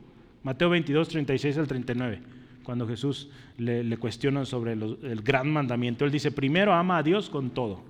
Mateo 0.42 0.70
22, 0.70 1.08
36 1.08 1.58
al 1.58 1.66
39. 1.66 2.22
Cuando 2.62 2.86
Jesús 2.86 3.28
le, 3.58 3.96
cuestiona 3.98 4.44
sobre 4.44 4.72
el 4.72 5.20
gran 5.22 5.52
mandamiento, 5.52 6.04
él 6.04 6.12
dice, 6.12 6.30
primero 6.30 6.72
ama 6.72 6.98
a 6.98 7.02
Dios 7.02 7.28
con 7.28 7.50
todo. 7.50 7.82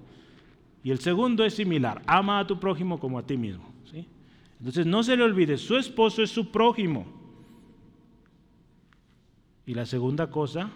Y 0.83 0.91
el 0.91 0.99
segundo 0.99 1.45
es 1.45 1.55
similar, 1.55 2.03
ama 2.07 2.39
a 2.39 2.47
tu 2.47 2.59
prójimo 2.59 2.99
como 2.99 3.19
a 3.19 3.27
ti 3.27 3.37
mismo. 3.37 3.73
Entonces 4.59 4.87
no 4.87 5.03
se 5.03 5.17
le 5.17 5.23
olvide, 5.23 5.59
su 5.59 5.77
esposo 5.77 6.23
es 6.23 6.31
su 6.31 6.51
prójimo. 6.51 7.07
Y 9.67 9.75
la 9.75 9.85
segunda 9.85 10.31
cosa 10.31 10.71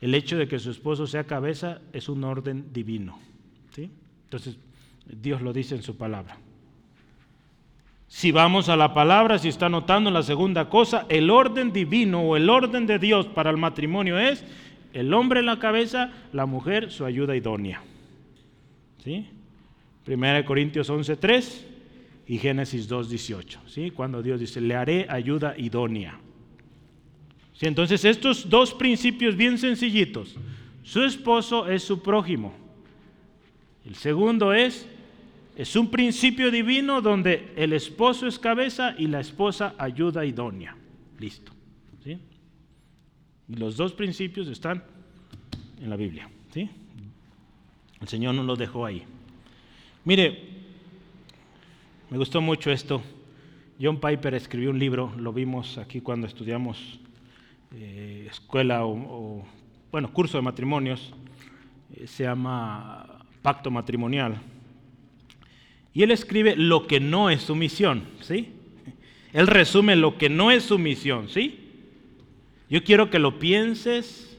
el 0.00 0.14
hecho 0.14 0.36
de 0.36 0.48
que 0.48 0.58
su 0.58 0.70
esposo 0.70 1.06
sea 1.06 1.24
cabeza 1.24 1.80
es 1.92 2.08
un 2.08 2.24
orden 2.24 2.72
divino. 2.72 3.18
¿sí? 3.74 3.90
Entonces, 4.24 4.56
Dios 5.06 5.42
lo 5.42 5.52
dice 5.52 5.74
en 5.74 5.82
su 5.82 5.96
palabra. 5.96 6.36
Si 8.06 8.32
vamos 8.32 8.68
a 8.68 8.76
la 8.76 8.94
palabra, 8.94 9.38
si 9.38 9.48
está 9.48 9.68
notando 9.68 10.10
la 10.10 10.22
segunda 10.22 10.68
cosa, 10.70 11.04
el 11.08 11.30
orden 11.30 11.72
divino 11.72 12.22
o 12.22 12.36
el 12.36 12.48
orden 12.48 12.86
de 12.86 12.98
Dios 12.98 13.26
para 13.26 13.50
el 13.50 13.58
matrimonio 13.58 14.18
es 14.18 14.44
el 14.94 15.12
hombre 15.12 15.40
en 15.40 15.46
la 15.46 15.58
cabeza, 15.58 16.10
la 16.32 16.46
mujer 16.46 16.90
su 16.90 17.04
ayuda 17.04 17.36
idónea. 17.36 17.82
¿Sí? 19.04 19.28
Primera 20.04 20.38
de 20.38 20.44
Corintios 20.46 20.88
11:3 20.88 21.66
y 22.26 22.38
Génesis 22.38 22.88
2:18, 22.88 23.60
¿sí? 23.66 23.90
Cuando 23.90 24.22
Dios 24.22 24.40
dice, 24.40 24.60
"Le 24.62 24.74
haré 24.74 25.06
ayuda 25.10 25.54
idónea." 25.58 26.18
Entonces 27.66 28.04
estos 28.04 28.48
dos 28.48 28.72
principios 28.72 29.36
bien 29.36 29.58
sencillitos. 29.58 30.36
Su 30.84 31.02
esposo 31.02 31.68
es 31.68 31.82
su 31.82 32.02
prójimo. 32.02 32.54
El 33.84 33.96
segundo 33.96 34.52
es, 34.52 34.86
es 35.56 35.74
un 35.74 35.90
principio 35.90 36.50
divino 36.50 37.02
donde 37.02 37.52
el 37.56 37.72
esposo 37.72 38.26
es 38.26 38.38
cabeza 38.38 38.94
y 38.96 39.08
la 39.08 39.20
esposa 39.20 39.74
ayuda 39.76 40.24
idónea. 40.24 40.76
Listo. 41.18 41.52
¿sí? 42.04 42.18
Y 43.48 43.54
los 43.54 43.76
dos 43.76 43.92
principios 43.92 44.46
están 44.48 44.84
en 45.82 45.90
la 45.90 45.96
Biblia. 45.96 46.30
¿sí? 46.54 46.70
El 48.00 48.08
Señor 48.08 48.34
nos 48.34 48.46
los 48.46 48.58
dejó 48.58 48.86
ahí. 48.86 49.02
Mire, 50.04 50.38
me 52.08 52.18
gustó 52.18 52.40
mucho 52.40 52.70
esto. 52.70 53.02
John 53.80 54.00
Piper 54.00 54.34
escribió 54.34 54.70
un 54.70 54.78
libro, 54.78 55.12
lo 55.16 55.32
vimos 55.32 55.76
aquí 55.78 56.00
cuando 56.00 56.26
estudiamos 56.26 56.98
eh, 57.74 58.26
escuela 58.30 58.84
o, 58.84 59.44
bueno, 59.90 60.12
curso 60.12 60.38
de 60.38 60.42
matrimonios, 60.42 61.12
eh, 61.94 62.06
se 62.06 62.24
llama 62.24 63.24
Pacto 63.42 63.70
Matrimonial. 63.70 64.40
Y 65.92 66.02
él 66.02 66.10
escribe 66.10 66.56
lo 66.56 66.86
que 66.86 67.00
no 67.00 67.30
es 67.30 67.42
su 67.42 67.54
misión, 67.54 68.04
¿sí? 68.20 68.52
Él 69.32 69.46
resume 69.46 69.96
lo 69.96 70.16
que 70.16 70.28
no 70.28 70.50
es 70.50 70.64
su 70.64 70.78
misión, 70.78 71.28
¿sí? 71.28 71.60
Yo 72.70 72.82
quiero 72.84 73.10
que 73.10 73.18
lo 73.18 73.38
pienses 73.38 74.38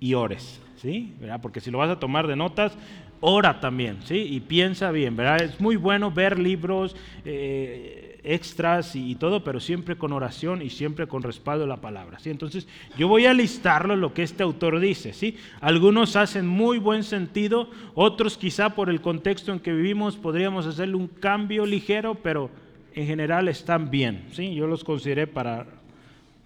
y 0.00 0.14
ores, 0.14 0.60
¿sí? 0.76 1.12
Porque 1.42 1.60
si 1.60 1.70
lo 1.70 1.78
vas 1.78 1.90
a 1.90 2.00
tomar 2.00 2.26
de 2.26 2.36
notas, 2.36 2.76
ora 3.20 3.60
también, 3.60 3.98
¿sí? 4.04 4.16
Y 4.16 4.40
piensa 4.40 4.90
bien, 4.90 5.16
¿verdad? 5.16 5.42
Es 5.42 5.60
muy 5.60 5.76
bueno 5.76 6.10
ver 6.10 6.38
libros, 6.38 6.96
eh, 7.24 8.06
extras 8.26 8.96
y, 8.96 9.14
todo, 9.14 9.44
pero 9.44 9.60
siempre 9.60 9.96
con 9.96 10.12
oración 10.12 10.60
y 10.60 10.70
siempre 10.70 11.06
con 11.06 11.22
respaldo 11.22 11.62
de 11.62 11.68
la 11.68 11.80
palabra. 11.80 12.18
¿sí? 12.18 12.30
Entonces, 12.30 12.66
yo 12.98 13.08
voy 13.08 13.26
a 13.26 13.32
listarlo 13.32 13.96
lo 13.96 14.12
que 14.12 14.24
este 14.24 14.42
autor 14.42 14.80
dice. 14.80 15.12
¿sí? 15.12 15.36
Algunos 15.60 16.16
hacen 16.16 16.46
muy 16.46 16.78
buen 16.78 17.04
sentido, 17.04 17.70
otros 17.94 18.36
quizá 18.36 18.70
por 18.70 18.90
el 18.90 19.00
contexto 19.00 19.52
en 19.52 19.60
que 19.60 19.72
vivimos 19.72 20.16
podríamos 20.16 20.66
hacerle 20.66 20.96
un 20.96 21.06
cambio 21.06 21.64
ligero, 21.64 22.16
pero 22.16 22.50
en 22.94 23.06
general 23.06 23.48
están 23.48 23.90
bien. 23.90 24.24
¿sí? 24.32 24.54
Yo 24.54 24.66
los 24.66 24.82
consideré 24.82 25.28
para, 25.28 25.66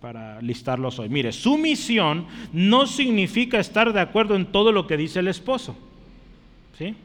para 0.02 0.40
listarlos 0.42 0.98
hoy. 0.98 1.08
Mire, 1.08 1.32
sumisión 1.32 2.26
no 2.52 2.86
significa 2.86 3.58
estar 3.58 3.92
de 3.94 4.00
acuerdo 4.00 4.36
en 4.36 4.46
todo 4.46 4.70
lo 4.70 4.86
que 4.86 4.98
dice 4.98 5.20
el 5.20 5.28
esposo. 5.28 5.76
¿Sí? 6.80 6.96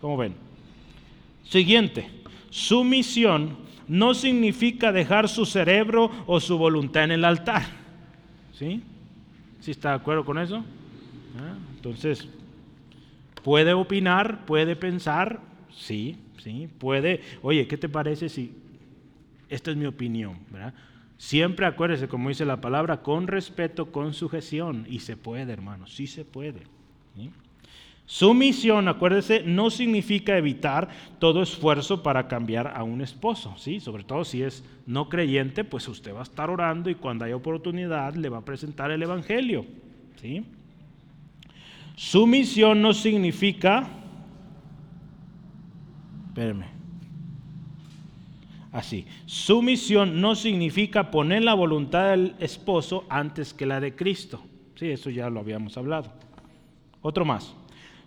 ¿Cómo 0.00 0.16
ven? 0.16 0.34
Siguiente, 1.44 2.10
sumisión 2.50 3.58
no 3.86 4.12
significa 4.12 4.90
dejar 4.90 5.28
su 5.28 5.46
cerebro 5.46 6.10
o 6.26 6.40
su 6.40 6.58
voluntad 6.58 7.04
en 7.04 7.12
el 7.12 7.24
altar. 7.24 7.62
¿Sí? 8.52 8.82
¿Sí 9.60 9.70
está 9.70 9.90
de 9.90 9.94
acuerdo 9.94 10.24
con 10.24 10.36
eso? 10.36 10.64
Ah, 11.38 11.54
entonces, 11.76 12.28
¿puede 13.44 13.72
opinar? 13.72 14.44
¿Puede 14.46 14.74
pensar? 14.74 15.38
Sí, 15.72 16.16
sí, 16.42 16.68
puede. 16.78 17.20
Oye, 17.40 17.68
¿qué 17.68 17.78
te 17.78 17.88
parece 17.88 18.28
si 18.28 18.52
esta 19.48 19.70
es 19.70 19.76
mi 19.76 19.86
opinión? 19.86 20.40
¿verdad? 20.50 20.74
Siempre 21.18 21.66
acuérdese, 21.66 22.08
como 22.08 22.30
dice 22.30 22.44
la 22.44 22.60
palabra, 22.60 23.02
con 23.02 23.28
respeto, 23.28 23.92
con 23.92 24.12
sujeción. 24.12 24.86
Y 24.88 24.98
se 24.98 25.16
puede, 25.16 25.52
hermano, 25.52 25.86
sí 25.86 26.08
se 26.08 26.24
puede. 26.24 26.62
Sumisión, 28.10 28.88
acuérdese, 28.88 29.44
no 29.44 29.70
significa 29.70 30.36
evitar 30.36 30.88
todo 31.20 31.42
esfuerzo 31.42 32.02
para 32.02 32.26
cambiar 32.26 32.76
a 32.76 32.82
un 32.82 33.02
esposo, 33.02 33.54
¿sí? 33.56 33.78
Sobre 33.78 34.02
todo 34.02 34.24
si 34.24 34.42
es 34.42 34.64
no 34.84 35.08
creyente, 35.08 35.62
pues 35.62 35.86
usted 35.86 36.12
va 36.12 36.18
a 36.18 36.24
estar 36.24 36.50
orando 36.50 36.90
y 36.90 36.96
cuando 36.96 37.24
haya 37.24 37.36
oportunidad 37.36 38.16
le 38.16 38.28
va 38.28 38.38
a 38.38 38.44
presentar 38.44 38.90
el 38.90 39.00
Evangelio, 39.04 39.64
¿sí? 40.20 40.44
Sumisión 41.94 42.82
no 42.82 42.94
significa, 42.94 43.86
espérame, 46.30 46.66
así, 48.72 49.06
sumisión 49.26 50.20
no 50.20 50.34
significa 50.34 51.12
poner 51.12 51.44
la 51.44 51.54
voluntad 51.54 52.10
del 52.10 52.34
esposo 52.40 53.04
antes 53.08 53.54
que 53.54 53.66
la 53.66 53.78
de 53.78 53.94
Cristo, 53.94 54.42
¿sí? 54.74 54.90
Eso 54.90 55.10
ya 55.10 55.30
lo 55.30 55.38
habíamos 55.38 55.76
hablado. 55.76 56.12
Otro 57.02 57.24
más. 57.24 57.54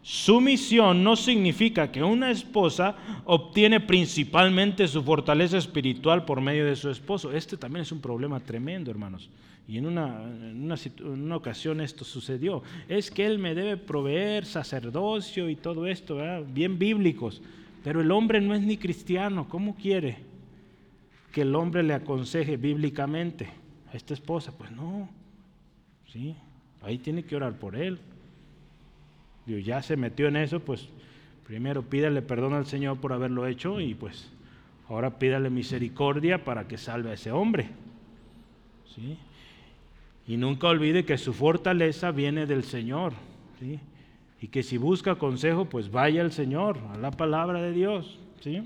Sumisión 0.04 1.02
no 1.02 1.16
significa 1.16 1.90
que 1.90 2.04
una 2.04 2.30
esposa 2.30 2.98
obtiene 3.24 3.80
principalmente 3.80 4.86
su 4.90 5.02
fortaleza 5.02 5.58
espiritual 5.58 6.26
por 6.26 6.42
medio 6.42 6.66
de 6.66 6.76
su 6.76 6.90
esposo. 6.90 7.32
Este 7.32 7.56
también 7.56 7.84
es 7.84 7.92
un 7.94 8.02
problema 8.02 8.42
tremendo, 8.42 8.92
hermanos. 8.92 9.30
Y 9.66 9.78
en 9.78 9.86
una, 9.86 11.38
ocasión 11.38 11.80
esto 11.80 12.04
sucedió. 12.04 12.64
Es 12.90 13.10
que 13.10 13.26
él 13.26 13.40
me 13.40 13.56
debe 13.56 13.78
proveer 13.78 14.46
sacerdocio 14.46 15.50
y 15.50 15.56
todo 15.56 15.88
esto, 15.88 16.18
bien 16.54 16.78
bíblicos. 16.78 17.42
Pero 17.82 18.02
el 18.02 18.12
hombre 18.12 18.42
no 18.42 18.54
es 18.54 18.62
ni 18.62 18.76
cristiano. 18.76 19.48
¿Cómo 19.48 19.74
quiere 19.74 20.18
que 21.32 21.44
el 21.44 21.56
hombre 21.56 21.82
le 21.82 21.94
aconseje 21.94 22.58
bíblicamente 22.58 23.48
a 23.90 23.96
esta 23.96 24.14
esposa? 24.14 24.52
Pues 24.58 24.70
no. 24.70 25.08
¿Sí? 26.12 26.36
Ahí 26.82 26.98
tiene 26.98 27.24
que 27.24 27.38
orar 27.38 27.58
por 27.58 27.78
él 27.78 28.00
ya 29.46 29.82
se 29.82 29.98
metió 29.98 30.28
en 30.28 30.38
eso, 30.38 30.60
pues 30.60 30.88
primero 31.46 31.84
pídale 31.84 32.22
perdón 32.22 32.54
al 32.54 32.66
Señor 32.66 33.00
por 33.00 33.14
haberlo 33.14 33.46
hecho 33.46 33.80
y 33.80 33.94
pues 33.94 34.32
ahora 34.88 35.20
pídale 35.20 35.50
misericordia 35.50 36.44
para 36.44 36.68
que 36.68 36.78
salve 36.78 37.12
a 37.12 37.14
ese 37.14 37.32
hombre. 37.32 37.70
¿sí? 38.96 39.18
Y 40.28 40.38
nunca 40.38 40.68
olvide 40.68 41.06
que 41.06 41.18
su 41.18 41.34
fortaleza 41.34 42.12
viene 42.12 42.46
del 42.46 42.64
Señor. 42.64 43.14
¿sí? 43.60 43.80
Y 44.42 44.48
que 44.48 44.64
si 44.64 44.78
busca 44.78 45.16
consejo, 45.16 45.66
pues 45.66 45.92
vaya 45.92 46.22
al 46.22 46.32
Señor, 46.32 46.78
a 46.94 46.98
la 46.98 47.12
palabra 47.12 47.62
de 47.62 47.74
Dios. 47.74 48.20
¿sí? 48.42 48.64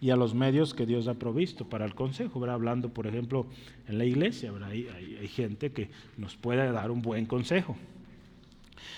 Y 0.00 0.10
a 0.10 0.16
los 0.16 0.34
medios 0.34 0.74
que 0.74 0.86
Dios 0.86 1.08
ha 1.08 1.14
provisto 1.14 1.68
para 1.68 1.84
el 1.84 1.94
consejo. 1.94 2.44
Hablando, 2.44 2.88
por 2.88 3.06
ejemplo, 3.06 3.46
en 3.86 3.98
la 3.98 4.04
iglesia, 4.04 4.52
hay 4.60 5.28
gente 5.28 5.72
que 5.72 5.90
nos 6.16 6.36
puede 6.36 6.70
dar 6.70 6.90
un 6.90 7.02
buen 7.02 7.26
consejo. 7.26 7.76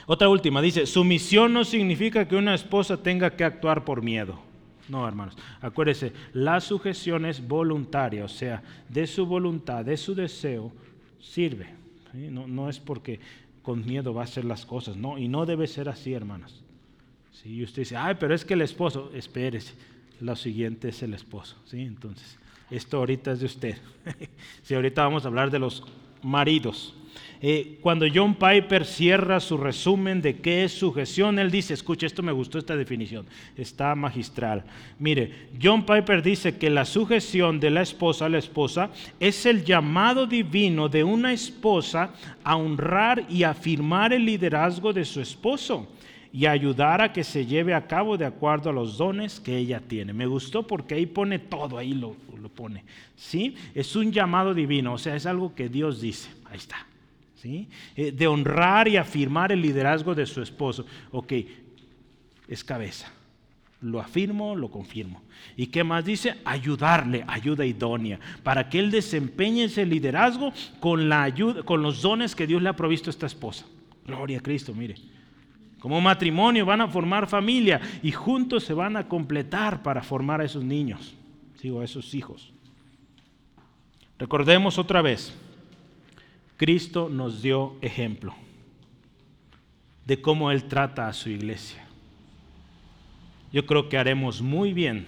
Otra 0.07 0.29
última, 0.29 0.61
dice, 0.63 0.87
sumisión 0.87 1.53
no 1.53 1.65
significa 1.65 2.27
que 2.27 2.37
una 2.37 2.55
esposa 2.55 3.03
tenga 3.03 3.31
que 3.37 3.45
actuar 3.45 3.85
por 3.85 4.03
miedo. 4.03 4.39
No, 4.89 5.07
hermanos, 5.07 5.37
acuérdese, 5.61 6.13
la 6.33 6.61
sujeción 6.61 7.25
es 7.25 7.47
voluntaria, 7.47 8.25
o 8.25 8.29
sea, 8.29 8.63
de 8.89 9.07
su 9.07 9.25
voluntad, 9.25 9.85
de 9.85 9.97
su 9.97 10.15
deseo, 10.15 10.73
sirve. 11.21 11.69
No, 12.13 12.49
no, 12.49 12.69
es 12.69 12.81
porque 12.81 13.21
con 13.63 13.87
miedo 13.87 14.13
va 14.13 14.23
a 14.23 14.25
hacer 14.25 14.45
las 14.45 14.67
cosas, 14.67 14.97
no, 14.97 15.17
y 15.17 15.29
no 15.29 15.47
debe 15.47 15.69
ser 15.69 15.89
así, 15.89 16.13
hermanos. 16.13 16.63
Si 17.33 17.63
usted 17.63 17.83
dice, 17.83 17.97
ay, 17.97 18.17
pero 18.19 18.35
es 18.35 18.45
que 18.45 18.55
el 18.55 18.63
esposo, 18.63 19.13
espérese, 19.15 19.75
lo 20.21 20.35
siguiente 20.35 20.89
es 20.89 21.03
el 21.03 21.15
esposo, 21.15 21.57
¿sí? 21.67 21.83
Entonces, 21.83 22.37
esto 22.71 22.99
ahorita 22.99 23.33
es 23.33 23.41
de 23.41 23.47
usted. 23.47 23.79
si 24.63 24.75
ahorita 24.75 25.05
vamos 25.05 25.25
a 25.25 25.29
hablar 25.29 25.51
de 25.51 25.59
los 25.59 25.85
maridos. 26.23 26.95
Eh, 27.43 27.79
cuando 27.81 28.07
John 28.13 28.35
Piper 28.35 28.85
cierra 28.85 29.41
su 29.41 29.57
resumen 29.57 30.21
de 30.21 30.37
qué 30.37 30.65
es 30.65 30.73
sujeción, 30.73 31.39
él 31.39 31.51
dice, 31.51 31.73
escucha, 31.73 32.07
esto 32.07 32.23
me 32.23 32.33
gustó 32.33 32.59
esta 32.59 32.77
definición, 32.77 33.25
está 33.57 33.95
magistral. 33.95 34.65
Mire, 34.99 35.49
John 35.61 35.87
Piper 35.87 36.23
dice 36.23 36.59
que 36.59 36.69
la 36.69 36.85
sujeción 36.85 37.59
de 37.59 37.71
la 37.71 37.81
esposa 37.81 38.27
a 38.27 38.29
la 38.29 38.39
esposa 38.39 38.91
es 39.19 39.47
el 39.47 39.65
llamado 39.65 40.27
divino 40.27 40.91
de 40.91 41.03
una 41.03 41.33
esposa 41.33 42.13
a 42.45 42.57
honrar 42.57 43.25
y 43.31 43.43
afirmar 43.45 44.13
el 44.13 44.27
liderazgo 44.27 44.93
de 44.93 45.07
su 45.07 45.23
esposo 45.23 45.89
y 46.33 46.45
ayudar 46.45 47.01
a 47.01 47.13
que 47.13 47.25
se 47.25 47.47
lleve 47.47 47.75
a 47.75 47.87
cabo 47.87 48.19
de 48.19 48.27
acuerdo 48.27 48.69
a 48.69 48.73
los 48.73 48.99
dones 48.99 49.41
que 49.41 49.57
ella 49.57 49.81
tiene. 49.81 50.13
Me 50.13 50.27
gustó 50.27 50.67
porque 50.67 50.95
ahí 50.95 51.07
pone 51.07 51.39
todo, 51.39 51.79
ahí 51.79 51.95
lo, 51.95 52.17
lo 52.41 52.49
pone. 52.51 52.85
¿Sí? 53.17 53.55
Es 53.75 53.97
un 53.97 54.13
llamado 54.13 54.53
divino, 54.53 54.93
o 54.93 54.99
sea, 54.99 55.17
es 55.17 55.25
algo 55.25 55.55
que 55.55 55.71
Dios 55.71 56.01
dice. 56.03 56.31
Ahí 56.45 56.59
está. 56.59 56.87
Eh, 57.43 58.13
de 58.13 58.27
honrar 58.27 58.89
y 58.89 58.97
afirmar 58.97 59.53
el 59.53 59.63
liderazgo 59.63 60.15
de 60.15 60.27
su 60.27 60.43
esposo. 60.43 60.85
Ok, 61.11 61.33
es 62.49 62.65
cabeza. 62.65 63.11
Lo 63.81 64.01
afirmo, 64.01 64.55
lo 64.55 64.71
confirmo. 64.71 65.23
¿Y 65.57 65.69
qué 65.69 65.85
más 65.85 66.05
dice? 66.05 66.37
Ayudarle, 66.45 67.25
ayuda 67.27 67.65
idónea, 67.65 68.21
para 68.43 68.69
que 68.69 68.79
él 68.79 68.91
desempeñe 68.91 69.65
ese 69.65 69.87
liderazgo 69.87 70.53
con, 70.81 71.09
la 71.09 71.23
ayuda, 71.23 71.63
con 71.63 71.83
los 71.83 72.03
dones 72.03 72.35
que 72.35 72.47
Dios 72.47 72.61
le 72.61 72.69
ha 72.69 72.77
provisto 72.77 73.09
a 73.09 73.13
esta 73.13 73.27
esposa. 73.27 73.65
Gloria 74.07 74.39
a 74.39 74.43
Cristo, 74.43 74.75
mire. 74.75 74.97
Como 75.79 75.99
matrimonio 76.03 76.67
van 76.67 76.83
a 76.83 76.89
formar 76.89 77.27
familia 77.27 77.81
y 78.03 78.13
juntos 78.13 78.65
se 78.65 78.75
van 78.75 78.99
a 78.99 79.09
completar 79.09 79.83
para 79.83 80.03
formar 80.03 80.43
a 80.43 80.45
esos 80.45 80.63
niños, 80.63 81.15
sigo 81.59 81.81
a 81.81 81.85
esos 81.85 82.15
hijos. 82.15 82.53
Recordemos 84.19 84.77
otra 84.77 85.01
vez, 85.01 85.35
Cristo 86.61 87.09
nos 87.09 87.41
dio 87.41 87.79
ejemplo 87.81 88.35
de 90.05 90.21
cómo 90.21 90.51
Él 90.51 90.65
trata 90.65 91.09
a 91.09 91.15
su 91.15 91.31
iglesia. 91.31 91.87
Yo 93.51 93.65
creo 93.65 93.89
que 93.89 93.97
haremos 93.97 94.43
muy 94.43 94.75
bien 94.75 95.07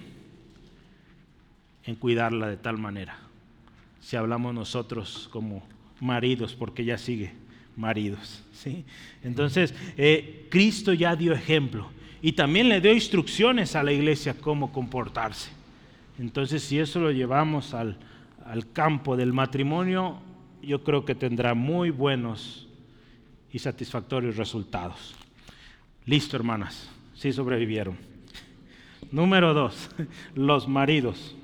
en 1.84 1.94
cuidarla 1.94 2.48
de 2.48 2.56
tal 2.56 2.78
manera. 2.78 3.18
Si 4.00 4.16
hablamos 4.16 4.54
nosotros 4.54 5.28
como 5.30 5.62
maridos, 6.00 6.54
porque 6.54 6.84
ella 6.84 6.96
sigue 6.96 7.34
maridos. 7.76 8.42
¿sí? 8.54 8.86
Entonces, 9.22 9.74
eh, 9.98 10.46
Cristo 10.50 10.94
ya 10.94 11.14
dio 11.16 11.34
ejemplo 11.34 11.90
y 12.22 12.32
también 12.32 12.70
le 12.70 12.80
dio 12.80 12.94
instrucciones 12.94 13.76
a 13.76 13.82
la 13.82 13.92
iglesia 13.92 14.32
cómo 14.40 14.72
comportarse. 14.72 15.50
Entonces, 16.18 16.62
si 16.62 16.78
eso 16.78 16.98
lo 16.98 17.10
llevamos 17.10 17.74
al, 17.74 17.98
al 18.46 18.72
campo 18.72 19.18
del 19.18 19.34
matrimonio, 19.34 20.18
yo 20.62 20.82
creo 20.84 21.04
que 21.04 21.14
tendrá 21.14 21.54
muy 21.54 21.90
buenos 21.90 22.68
y 23.52 23.58
satisfactorios 23.58 24.36
resultados. 24.36 25.14
Listo, 26.06 26.36
hermanas, 26.36 26.90
sí 27.14 27.32
sobrevivieron. 27.32 27.96
Número 29.10 29.52
dos, 29.54 29.90
los 30.34 30.68
maridos. 30.68 31.36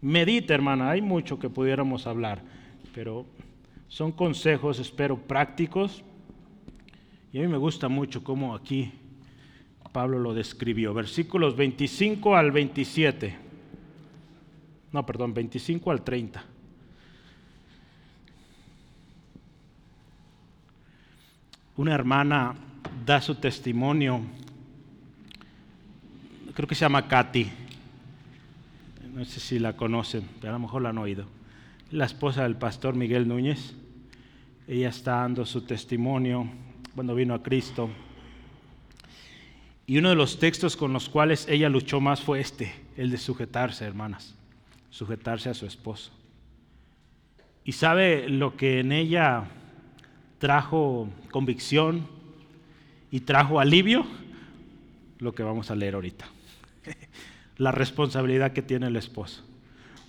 Medita, 0.00 0.54
hermana, 0.54 0.90
hay 0.90 1.02
mucho 1.02 1.38
que 1.38 1.50
pudiéramos 1.50 2.06
hablar, 2.06 2.42
pero 2.94 3.26
son 3.88 4.12
consejos, 4.12 4.78
espero, 4.78 5.16
prácticos. 5.16 6.02
Y 7.32 7.38
a 7.38 7.42
mí 7.42 7.48
me 7.48 7.58
gusta 7.58 7.88
mucho 7.88 8.24
cómo 8.24 8.54
aquí 8.54 8.92
Pablo 9.92 10.18
lo 10.18 10.34
describió. 10.34 10.94
Versículos 10.94 11.56
25 11.56 12.36
al 12.36 12.52
27. 12.52 13.36
No, 14.92 15.04
perdón, 15.04 15.34
25 15.34 15.90
al 15.90 16.02
30. 16.02 16.44
Una 21.78 21.94
hermana 21.94 22.56
da 23.06 23.20
su 23.20 23.36
testimonio, 23.36 24.20
creo 26.52 26.66
que 26.66 26.74
se 26.74 26.80
llama 26.80 27.06
Katy, 27.06 27.48
no 29.14 29.24
sé 29.24 29.38
si 29.38 29.60
la 29.60 29.76
conocen, 29.76 30.28
pero 30.40 30.50
a 30.50 30.58
lo 30.58 30.58
mejor 30.58 30.82
la 30.82 30.88
han 30.88 30.98
oído, 30.98 31.26
la 31.92 32.04
esposa 32.04 32.42
del 32.42 32.56
pastor 32.56 32.96
Miguel 32.96 33.28
Núñez, 33.28 33.74
ella 34.66 34.88
está 34.88 35.18
dando 35.18 35.46
su 35.46 35.62
testimonio 35.62 36.50
cuando 36.96 37.14
vino 37.14 37.32
a 37.32 37.44
Cristo. 37.44 37.88
Y 39.86 39.98
uno 39.98 40.10
de 40.10 40.16
los 40.16 40.40
textos 40.40 40.76
con 40.76 40.92
los 40.92 41.08
cuales 41.08 41.46
ella 41.48 41.68
luchó 41.68 42.00
más 42.00 42.20
fue 42.20 42.40
este, 42.40 42.74
el 42.96 43.10
de 43.10 43.18
sujetarse, 43.18 43.84
hermanas, 43.84 44.34
sujetarse 44.90 45.48
a 45.48 45.54
su 45.54 45.64
esposo. 45.64 46.10
¿Y 47.64 47.72
sabe 47.72 48.28
lo 48.28 48.56
que 48.56 48.80
en 48.80 48.90
ella 48.90 49.48
trajo 50.38 51.08
convicción 51.30 52.06
y 53.10 53.20
trajo 53.20 53.60
alivio? 53.60 54.06
Lo 55.18 55.34
que 55.34 55.42
vamos 55.42 55.70
a 55.70 55.74
leer 55.74 55.94
ahorita. 55.94 56.26
La 57.58 57.72
responsabilidad 57.72 58.52
que 58.52 58.62
tiene 58.62 58.86
el 58.86 58.96
esposo. 58.96 59.44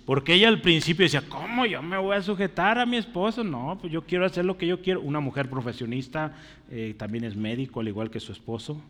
Porque 0.06 0.34
ella 0.34 0.48
al 0.48 0.60
principio 0.60 1.04
decía, 1.04 1.22
¿cómo 1.28 1.66
yo 1.66 1.82
me 1.82 1.98
voy 1.98 2.16
a 2.16 2.22
sujetar 2.22 2.78
a 2.78 2.86
mi 2.86 2.96
esposo? 2.96 3.44
No, 3.44 3.78
pues 3.80 3.92
yo 3.92 4.02
quiero 4.02 4.24
hacer 4.24 4.44
lo 4.44 4.56
que 4.56 4.66
yo 4.66 4.80
quiero. 4.82 5.00
Una 5.00 5.20
mujer 5.20 5.48
profesionista 5.48 6.34
eh, 6.70 6.94
también 6.98 7.24
es 7.24 7.36
médico, 7.36 7.80
al 7.80 7.88
igual 7.88 8.10
que 8.10 8.18
su 8.18 8.32
esposo. 8.32 8.82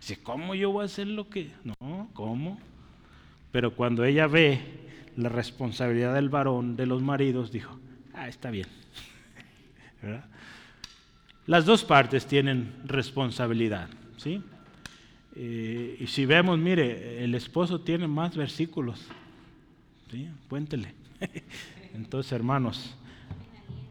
Dice, 0.00 0.22
¿cómo 0.22 0.54
yo 0.54 0.70
voy 0.70 0.82
a 0.82 0.86
hacer 0.86 1.06
lo 1.06 1.28
que...? 1.28 1.50
No, 1.62 2.08
¿cómo? 2.14 2.58
Pero 3.52 3.74
cuando 3.74 4.04
ella 4.04 4.26
ve 4.26 4.60
la 5.16 5.28
responsabilidad 5.28 6.14
del 6.14 6.28
varón, 6.28 6.76
de 6.76 6.86
los 6.86 7.02
maridos, 7.02 7.52
dijo, 7.52 7.78
ah, 8.14 8.28
está 8.28 8.50
bien. 8.50 8.66
Las 11.46 11.64
dos 11.64 11.84
partes 11.84 12.26
tienen 12.26 12.74
responsabilidad, 12.84 13.88
¿sí? 14.16 14.42
Eh, 15.36 15.98
y 16.00 16.06
si 16.06 16.26
vemos, 16.26 16.58
mire, 16.58 17.22
el 17.22 17.34
esposo 17.34 17.80
tiene 17.80 18.08
más 18.08 18.36
versículos, 18.36 19.06
¿sí? 20.10 20.28
Cuéntele. 20.48 20.94
Entonces, 21.94 22.32
hermanos, 22.32 22.96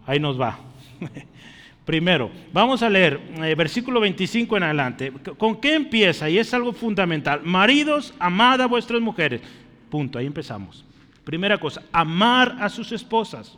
ahí 0.06 0.20
nos 0.20 0.40
va. 0.40 0.60
Primero, 1.86 2.32
vamos 2.52 2.82
a 2.82 2.90
leer 2.90 3.22
eh, 3.38 3.54
versículo 3.56 4.00
25 4.00 4.58
en 4.58 4.64
adelante. 4.64 5.14
¿Con 5.38 5.62
qué 5.62 5.76
empieza? 5.76 6.30
Y 6.30 6.40
es 6.40 6.52
algo 6.54 6.74
fundamental. 6.74 7.42
Maridos, 7.44 8.14
amad 8.20 8.60
a 8.62 8.66
vuestras 8.66 9.00
mujeres. 9.00 9.42
Punto, 9.90 10.18
ahí 10.18 10.26
empezamos. 10.26 10.84
Primera 11.24 11.60
cosa, 11.60 11.84
amar 11.92 12.58
a 12.60 12.70
sus 12.70 12.92
esposas. 12.92 13.56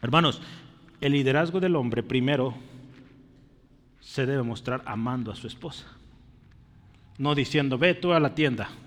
Hermanos, 0.00 0.42
el 1.02 1.12
liderazgo 1.12 1.60
del 1.60 1.76
hombre 1.76 2.02
primero 2.02 2.54
se 4.00 4.24
debe 4.24 4.42
mostrar 4.42 4.82
amando 4.86 5.32
a 5.32 5.36
su 5.36 5.48
esposa. 5.48 5.84
No 7.18 7.34
diciendo, 7.34 7.76
ve 7.76 7.94
tú 7.94 8.12
a 8.12 8.20
la 8.20 8.34
tienda. 8.34 8.70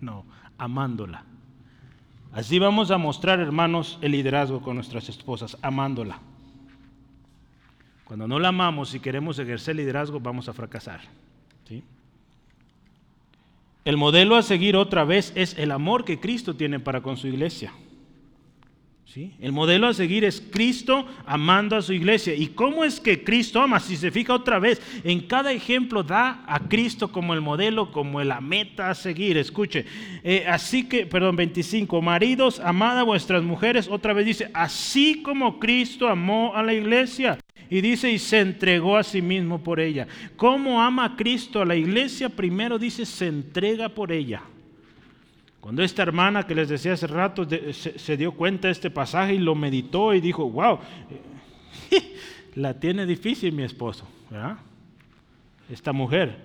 No, 0.00 0.24
amándola. 0.58 1.24
Así 2.32 2.60
vamos 2.60 2.92
a 2.92 2.98
mostrar, 2.98 3.40
hermanos, 3.40 3.98
el 4.00 4.12
liderazgo 4.12 4.62
con 4.62 4.76
nuestras 4.76 5.08
esposas, 5.08 5.58
amándola. 5.60 6.20
Cuando 8.04 8.28
no 8.28 8.38
la 8.38 8.48
amamos 8.48 8.94
y 8.94 9.00
queremos 9.00 9.40
ejercer 9.40 9.74
liderazgo, 9.74 10.20
vamos 10.20 10.48
a 10.48 10.52
fracasar. 10.52 11.00
El 13.84 13.96
modelo 13.96 14.36
a 14.36 14.42
seguir 14.42 14.76
otra 14.76 15.02
vez 15.02 15.32
es 15.34 15.58
el 15.58 15.72
amor 15.72 16.04
que 16.04 16.20
Cristo 16.20 16.54
tiene 16.54 16.78
para 16.78 17.00
con 17.00 17.16
su 17.16 17.26
iglesia. 17.26 17.72
El 19.16 19.52
modelo 19.52 19.86
a 19.86 19.94
seguir 19.94 20.24
es 20.24 20.42
Cristo 20.50 21.06
amando 21.24 21.76
a 21.76 21.82
su 21.82 21.94
iglesia. 21.94 22.34
¿Y 22.34 22.48
cómo 22.48 22.84
es 22.84 23.00
que 23.00 23.24
Cristo 23.24 23.60
ama? 23.60 23.80
Si 23.80 23.96
se 23.96 24.10
fija 24.10 24.34
otra 24.34 24.58
vez, 24.58 24.82
en 25.02 25.20
cada 25.20 25.50
ejemplo 25.52 26.02
da 26.02 26.44
a 26.46 26.60
Cristo 26.68 27.10
como 27.10 27.32
el 27.32 27.40
modelo, 27.40 27.90
como 27.90 28.22
la 28.22 28.42
meta 28.42 28.90
a 28.90 28.94
seguir. 28.94 29.38
Escuche, 29.38 29.86
eh, 30.22 30.44
así 30.46 30.84
que, 30.84 31.06
perdón, 31.06 31.36
25, 31.36 32.02
maridos, 32.02 32.60
amad 32.60 32.98
a 32.98 33.02
vuestras 33.02 33.42
mujeres. 33.42 33.88
Otra 33.88 34.12
vez 34.12 34.26
dice, 34.26 34.50
así 34.52 35.22
como 35.22 35.58
Cristo 35.58 36.06
amó 36.06 36.54
a 36.54 36.62
la 36.62 36.74
iglesia 36.74 37.38
y 37.70 37.80
dice, 37.80 38.12
y 38.12 38.18
se 38.18 38.40
entregó 38.40 38.98
a 38.98 39.04
sí 39.04 39.22
mismo 39.22 39.62
por 39.62 39.80
ella. 39.80 40.06
¿Cómo 40.36 40.82
ama 40.82 41.16
Cristo 41.16 41.62
a 41.62 41.66
la 41.66 41.76
iglesia? 41.76 42.28
Primero 42.28 42.78
dice, 42.78 43.06
se 43.06 43.26
entrega 43.26 43.88
por 43.88 44.12
ella. 44.12 44.42
Cuando 45.68 45.82
esta 45.82 46.02
hermana 46.02 46.46
que 46.46 46.54
les 46.54 46.70
decía 46.70 46.94
hace 46.94 47.06
rato 47.06 47.46
se, 47.46 48.16
dio 48.16 48.32
cuenta 48.32 48.68
de 48.68 48.72
este 48.72 48.90
pasaje 48.90 49.34
y 49.34 49.38
lo 49.38 49.54
meditó 49.54 50.14
y 50.14 50.20
dijo, 50.22 50.48
wow, 50.48 50.78
la 52.54 52.72
tiene 52.72 53.04
difícil 53.04 53.52
mi 53.52 53.64
esposo, 53.64 54.08
¿verdad? 54.30 54.56
Esta 55.70 55.92
mujer. 55.92 56.38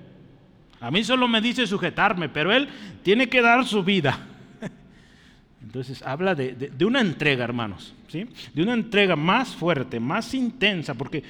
A 0.81 0.91
mí 0.91 1.05
solo 1.05 1.29
me 1.29 1.39
dice 1.39 1.65
sujetarme, 1.65 2.27
pero 2.27 2.51
él 2.51 2.67
tiene 3.01 3.29
que 3.29 3.41
dar 3.41 3.65
su 3.65 3.81
vida. 3.81 4.27
Entonces 5.63 6.01
habla 6.01 6.35
de, 6.35 6.73
una 6.85 6.99
entrega, 6.99 7.45
hermanos, 7.45 7.95
¿sí? 8.09 8.25
de 8.53 8.61
una 8.61 8.73
entrega 8.73 9.15
más 9.15 9.55
fuerte, 9.55 10.01
más 10.01 10.33
intensa, 10.33 10.95
porque 10.95 11.23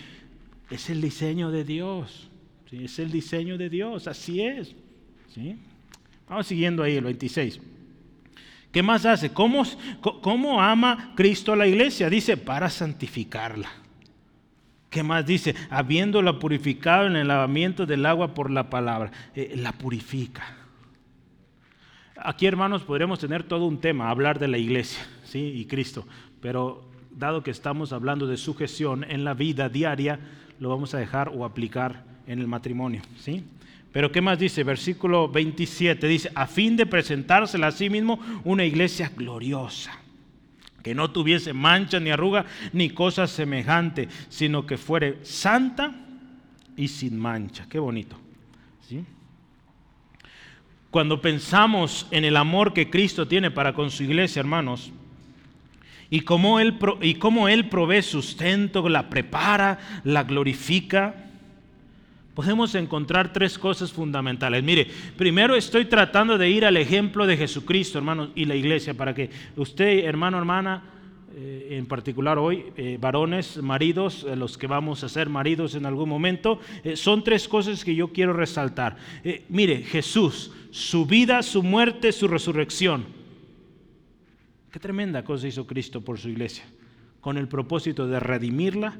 es 0.72 0.90
el 0.90 1.00
diseño 1.00 1.52
de 1.52 1.64
Dios, 1.64 2.28
¿sí? 2.72 2.86
es 2.86 2.98
el 2.98 3.12
diseño 3.12 3.56
de 3.56 3.70
Dios, 3.70 4.08
así 4.08 4.42
es. 4.42 4.76
¿sí? 5.32 5.58
Vamos 6.28 6.48
siguiendo 6.48 6.82
ahí 6.82 6.96
el 6.96 7.04
26. 7.04 7.60
¿Qué 8.74 8.82
más 8.82 9.06
hace? 9.06 9.32
¿Cómo, 9.32 9.64
¿Cómo, 10.02 10.60
ama 10.60 11.14
Cristo 11.16 11.54
a 11.54 11.56
la 11.56 11.68
iglesia? 11.68 12.10
Dice, 12.10 12.38
para 12.38 12.72
santificarla. 12.72 13.70
¿Qué 14.90 15.04
más 15.04 15.24
dice? 15.28 15.54
Habiéndola 15.70 16.40
purificado 16.40 17.06
en 17.06 17.16
el 17.16 17.28
lavamiento 17.28 17.86
del 17.86 18.04
agua 18.04 18.34
por 18.34 18.50
la 18.50 18.72
palabra. 18.72 19.12
Eh, 19.36 19.54
la 19.58 19.74
purifica. 19.74 20.58
Aquí, 22.18 22.48
hermanos, 22.48 22.82
podríamos 22.82 23.20
tener 23.20 23.44
todo 23.44 23.68
un 23.68 23.80
tema, 23.80 24.10
hablar 24.10 24.40
de 24.40 24.48
la 24.48 24.58
iglesia 24.58 25.06
¿sí? 25.24 25.54
y 25.56 25.66
Cristo, 25.66 26.08
pero 26.42 26.90
dado 27.12 27.44
que 27.44 27.52
estamos 27.52 27.94
hablando 27.94 28.26
de 28.26 28.38
sujeción 28.38 29.04
en 29.04 29.24
la 29.24 29.36
vida 29.36 29.70
diaria, 29.70 30.20
lo 30.60 30.70
vamos 30.70 30.96
a 30.96 30.98
dejar 30.98 31.30
o 31.30 31.46
aplicar 31.46 32.06
en 32.26 32.40
el 32.40 32.48
matrimonio. 32.48 33.04
¿sí? 33.20 33.44
Pero 33.94 34.12
¿qué 34.12 34.22
más 34.22 34.40
dice? 34.40 34.64
Versículo 34.64 35.30
27 35.30 36.08
dice, 36.08 36.32
a 36.34 36.48
fin 36.48 36.76
de 36.76 36.88
presentársela 36.88 37.68
a 37.68 37.72
sí 37.72 37.92
mismo 37.92 38.20
una 38.44 38.66
iglesia 38.66 39.12
gloriosa, 39.16 39.92
que 40.82 40.96
no 40.96 41.12
tuviese 41.12 41.54
mancha 41.54 42.00
ni 42.00 42.10
arruga 42.10 42.46
ni 42.74 42.90
cosa 42.90 43.28
semejante, 43.28 44.10
sino 44.30 44.66
que 44.66 44.78
fuere 44.78 45.20
santa 45.22 45.94
y 46.76 46.88
sin 46.88 47.20
mancha. 47.20 47.68
Qué 47.70 47.78
bonito. 47.78 48.18
¿sí? 48.90 49.06
Cuando 50.90 51.22
pensamos 51.22 52.08
en 52.10 52.26
el 52.26 52.36
amor 52.36 52.74
que 52.74 52.90
Cristo 52.90 53.28
tiene 53.28 53.52
para 53.52 53.74
con 53.74 53.92
su 53.92 54.02
iglesia, 54.04 54.40
hermanos, 54.40 54.92
y 56.10 56.22
cómo 56.22 56.60
Él, 56.60 56.80
y 57.02 57.16
cómo 57.16 57.48
él 57.48 57.70
provee 57.70 58.02
sustento, 58.02 58.90
la 58.90 59.10
prepara, 59.10 60.02
la 60.04 60.24
glorifica, 60.24 61.32
podemos 62.34 62.74
encontrar 62.76 63.32
tres 63.32 63.58
cosas 63.58 63.92
fundamentales. 63.92 64.64
Mire, 64.64 64.88
primero 65.18 65.56
estoy 65.56 65.86
tratando 65.86 66.38
de 66.38 66.50
ir 66.50 66.66
al 66.66 66.78
ejemplo 66.78 67.26
de 67.28 67.38
Jesucristo, 67.38 67.98
hermanos, 67.98 68.30
y 68.36 68.46
la 68.46 68.56
iglesia, 68.56 68.94
para 68.94 69.14
que 69.14 69.30
usted, 69.56 70.06
hermano, 70.06 70.38
hermana, 70.38 70.84
eh, 71.36 71.70
en 71.72 71.88
particular 71.88 72.38
hoy, 72.38 72.66
eh, 72.78 72.98
varones, 73.02 73.58
maridos, 73.62 74.24
eh, 74.28 74.36
los 74.36 74.56
que 74.56 74.68
vamos 74.68 75.04
a 75.04 75.10
ser 75.10 75.30
maridos 75.30 75.74
en 75.74 75.86
algún 75.86 76.08
momento, 76.08 76.60
son 76.96 77.24
tres 77.24 77.48
cosas 77.48 77.84
que 77.84 77.96
yo 77.96 78.10
quiero 78.10 78.34
resaltar. 78.34 78.98
mire, 79.50 79.78
Jesús, 79.84 80.52
su 80.70 81.06
vida, 81.06 81.42
su 81.42 81.64
muerte, 81.64 82.12
su 82.12 82.28
resurrección. 82.28 83.06
Qué 84.72 84.80
tremenda 84.80 85.24
cosa 85.24 85.48
hizo 85.48 85.66
Cristo 85.68 86.02
por 86.02 86.20
su 86.20 86.30
iglesia, 86.30 86.66
con 87.22 87.38
el 87.38 87.48
propósito 87.48 88.08
de 88.08 88.20
redimirla 88.20 88.98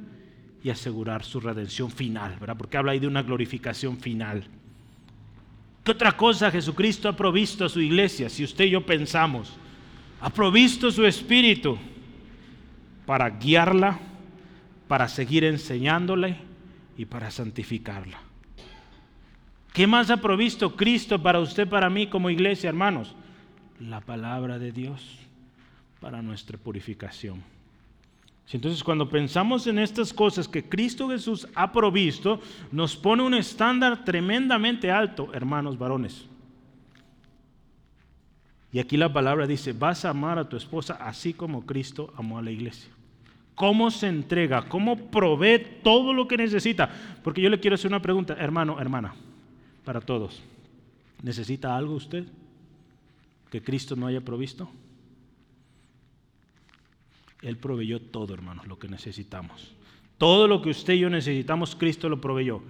y 0.64 0.70
asegurar 0.70 1.24
su 1.24 1.40
redención 1.40 1.92
final, 1.92 2.38
¿verdad? 2.40 2.56
Porque 2.58 2.78
habla 2.78 2.94
ahí 2.94 3.00
de 3.00 3.08
una 3.08 3.22
glorificación 3.22 3.98
final. 3.98 4.46
¿Qué 5.84 5.92
otra 5.92 6.16
cosa 6.16 6.50
Jesucristo 6.50 7.10
ha 7.10 7.16
provisto 7.16 7.66
a 7.66 7.70
su 7.70 7.82
iglesia? 7.82 8.30
Si 8.30 8.44
usted 8.44 8.66
y 8.66 8.70
yo 8.70 8.86
pensamos, 8.86 9.54
ha 10.22 10.30
provisto 10.30 10.90
su 10.90 11.06
espíritu 11.06 11.78
para 13.06 13.30
guiarla, 13.30 14.00
para 14.88 15.10
seguir 15.10 15.44
enseñándole 15.44 16.38
y 16.98 17.04
para 17.06 17.30
santificarla. 17.30 18.22
¿Qué 19.74 19.86
más 19.86 20.10
ha 20.12 20.18
provisto 20.18 20.78
Cristo 20.78 21.22
para 21.22 21.40
usted, 21.40 21.68
para 21.68 21.90
mí 21.90 22.08
como 22.08 22.30
iglesia, 22.30 22.70
hermanos? 22.70 23.14
La 23.82 24.00
palabra 24.00 24.60
de 24.60 24.72
Dios 24.72 25.18
para 26.00 26.22
nuestra 26.22 26.58
purificación. 26.58 27.44
Entonces 28.52 28.84
cuando 28.84 29.10
pensamos 29.10 29.66
en 29.68 29.80
estas 29.80 30.14
cosas 30.14 30.48
que 30.48 30.68
Cristo 30.68 31.10
Jesús 31.10 31.48
ha 31.56 31.72
provisto, 31.72 32.40
nos 32.72 32.96
pone 32.96 33.24
un 33.24 33.34
estándar 33.34 34.06
tremendamente 34.06 34.92
alto, 34.92 35.30
hermanos 35.34 35.78
varones. 35.78 36.28
Y 38.72 38.80
aquí 38.80 38.98
la 38.98 39.12
palabra 39.12 39.48
dice, 39.48 39.74
vas 39.74 40.04
a 40.04 40.10
amar 40.10 40.38
a 40.40 40.50
tu 40.50 40.58
esposa 40.58 40.96
así 40.96 41.34
como 41.34 41.66
Cristo 41.66 42.14
amó 42.18 42.38
a 42.38 42.42
la 42.42 42.52
iglesia. 42.52 42.92
¿Cómo 43.56 43.92
se 43.92 44.08
entrega? 44.08 44.68
¿Cómo 44.68 44.98
provee 44.98 45.64
todo 45.84 46.14
lo 46.14 46.28
que 46.28 46.38
necesita? 46.38 46.90
Porque 47.24 47.42
yo 47.42 47.50
le 47.50 47.60
quiero 47.60 47.76
hacer 47.76 47.90
una 47.90 48.02
pregunta, 48.02 48.36
hermano, 48.38 48.80
hermana, 48.80 49.14
para 49.86 50.02
todos. 50.02 50.42
¿Necesita 51.22 51.76
algo 51.76 51.94
usted 51.94 52.26
que 53.52 53.62
Cristo 53.62 53.96
no 53.96 54.08
haya 54.08 54.22
provisto? 54.22 54.70
Él 57.44 57.58
proveyó 57.58 58.02
todo, 58.02 58.34
hermanos, 58.34 58.68
lo 58.68 58.80
que 58.80 58.88
necesitamos. 58.88 59.76
Todo 60.18 60.48
lo 60.48 60.62
que 60.62 60.70
usted 60.70 60.94
y 60.94 61.00
yo 61.00 61.10
necesitamos, 61.10 61.76
Cristo 61.76 62.10
lo 62.10 62.22
proveyó. 62.22 62.62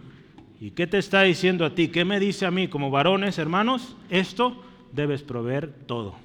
¿Y 0.59 0.71
qué 0.71 0.88
te 0.88 0.97
está 0.97 1.21
diciendo 1.24 1.65
a 1.65 1.76
ti? 1.76 1.89
¿Qué 1.89 2.05
me 2.05 2.19
dice 2.19 2.45
a 2.45 2.51
mí 2.51 2.67
como 2.67 2.89
varones, 2.89 3.38
hermanos? 3.38 3.95
Esto 4.09 4.63
debes 4.91 5.21
proveer 5.21 5.71
todo. 5.86 6.15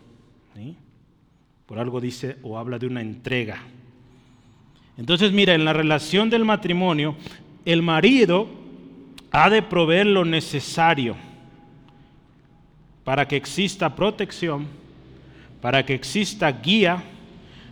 Por 1.67 1.79
algo 1.79 2.01
dice 2.01 2.39
o 2.43 2.59
habla 2.59 2.79
de 2.79 2.87
una 2.87 3.03
entrega. 3.03 3.63
Entonces, 4.97 5.33
mira, 5.33 5.55
en 5.55 5.65
la 5.65 5.73
relación 5.73 6.31
del 6.31 6.45
matrimonio, 6.45 7.15
el 7.65 7.83
marido 7.83 8.49
ha 9.31 9.51
de 9.51 9.61
proveer 9.61 10.07
lo 10.07 10.25
necesario 10.25 11.15
para 13.05 13.29
que 13.29 13.37
exista 13.37 13.95
protección, 13.95 14.67
para 15.61 15.85
que 15.85 15.95
exista 15.95 16.51
guía, 16.51 17.03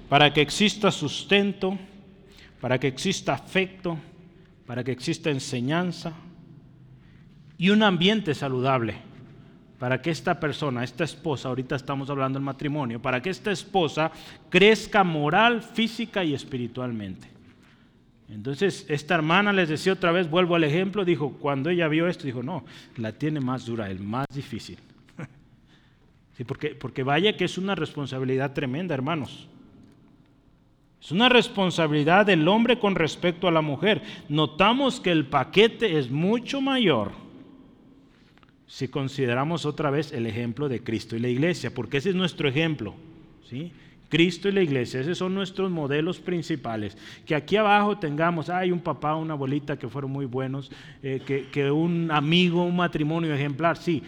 para 0.09 0.32
que 0.32 0.40
exista 0.40 0.90
sustento, 0.90 1.78
para 2.61 2.78
que 2.78 2.88
exista 2.88 3.34
afecto, 3.34 3.98
para 4.66 4.82
que 4.82 4.92
exista 4.92 5.30
enseñanza 5.30 6.12
y 7.59 7.70
un 7.70 7.82
ambiente 7.82 8.34
saludable 8.34 9.07
para 9.78 10.00
que 10.00 10.11
esta 10.11 10.40
persona, 10.40 10.84
esta 10.84 11.04
esposa, 11.04 11.48
ahorita 11.48 11.76
estamos 11.76 12.09
hablando 12.09 12.38
del 12.38 12.44
matrimonio, 12.44 13.00
para 13.00 13.20
que 13.20 13.30
esta 13.30 13.50
esposa 13.50 14.11
crezca 14.48 15.04
moral, 15.04 15.62
física 15.62 16.24
y 16.24 16.34
espiritualmente. 16.34 17.28
Entonces, 18.28 18.86
esta 18.88 19.14
hermana 19.14 19.52
les 19.52 19.68
decía 19.68 19.92
otra 19.92 20.12
vez, 20.12 20.28
vuelvo 20.28 20.57
al 20.57 20.64
ejemplo, 20.64 21.04
dijo, 21.04 21.32
cuando 21.34 21.70
ella 21.70 21.88
vio 21.88 22.09
esto, 22.09 22.24
dijo, 22.24 22.42
no, 22.42 22.64
la 22.96 23.12
tiene 23.12 23.40
más 23.40 23.66
dura, 23.66 23.90
el 23.90 24.00
más 24.00 24.26
difícil. 24.34 24.78
sí, 26.36 26.44
porque, 26.44 26.70
porque 26.70 27.02
vaya 27.02 27.36
que 27.36 27.44
es 27.44 27.59
una 27.59 27.74
responsabilidad 27.74 28.52
tremenda, 28.52 28.94
hermanos. 28.94 29.46
Es 31.07 31.12
una 31.12 31.28
responsabilidad 31.28 32.26
del 32.26 32.48
hombre 32.48 32.80
con 32.80 32.96
respecto 32.96 33.46
a 33.46 33.52
la 33.52 33.61
mujer. 33.61 34.02
Notamos 34.28 34.98
que 34.98 35.12
el 35.12 35.26
paquete 35.26 36.00
es 36.00 36.11
mucho 36.11 36.61
mayor 36.61 37.12
si 38.66 38.88
consideramos 38.88 39.66
otra 39.66 39.90
vez 39.90 40.11
el 40.11 40.26
ejemplo 40.26 40.68
de 40.68 40.82
Cristo 40.82 41.14
y 41.14 41.20
la 41.20 41.28
iglesia, 41.28 41.72
porque 41.72 41.98
ese 41.98 42.09
es 42.09 42.16
nuestro 42.16 42.48
ejemplo. 42.48 42.96
¿sí? 43.48 43.70
Cristo 44.09 44.48
y 44.48 44.52
la 44.52 44.62
iglesia, 44.62 44.98
esos 44.98 45.16
son 45.16 45.32
nuestros 45.32 45.70
modelos 45.70 46.18
principales. 46.18 46.98
Que 47.24 47.36
aquí 47.36 47.54
abajo 47.54 47.98
tengamos, 47.98 48.50
hay 48.50 48.72
un 48.72 48.80
papá, 48.80 49.14
una 49.14 49.34
abuelita 49.34 49.78
que 49.78 49.88
fueron 49.88 50.11
muy 50.11 50.26
buenos, 50.26 50.72
eh, 51.04 51.22
que, 51.24 51.46
que, 51.52 51.70
un 51.70 52.11
amigo, 52.11 52.64
un 52.64 52.74
matrimonio 52.74 53.32
ejemplar, 53.32 53.76
sí, 53.76 54.02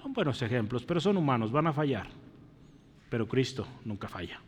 son 0.00 0.14
buenos 0.14 0.40
ejemplos, 0.40 0.82
pero 0.82 0.98
son 0.98 1.18
humanos, 1.18 1.52
van 1.52 1.66
a 1.66 1.74
fallar. 1.74 2.06
Pero 3.10 3.28
Cristo 3.28 3.68
nunca 3.84 4.08
falla. 4.08 4.40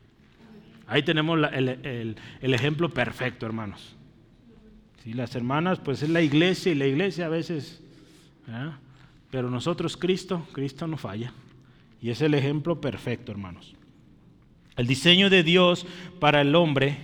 Ahí 0.89 1.03
tenemos 1.03 1.39
el, 1.53 2.17
ejemplo 2.41 2.89
perfecto, 2.89 3.45
hermanos. 3.45 3.95
¿Sí? 5.05 5.13
Las 5.13 5.35
hermanas, 5.37 5.79
pues 5.79 6.03
es 6.03 6.09
la 6.09 6.23
iglesia 6.23 6.73
y 6.73 6.75
la 6.75 6.87
iglesia 6.87 7.27
a 7.27 7.29
veces, 7.29 7.83
pero 9.31 9.51
nosotros 9.51 9.97
Cristo, 9.99 10.49
Cristo 10.53 10.87
no 10.87 10.97
falla. 10.97 11.33
Y 12.01 12.09
es 12.09 12.23
el 12.23 12.33
ejemplo 12.33 12.81
perfecto, 12.81 13.31
hermanos. 13.31 13.75
El 14.77 14.87
diseño 14.87 15.29
de 15.29 15.43
Dios 15.43 15.87
para 16.21 16.41
el 16.41 16.55
hombre, 16.55 16.97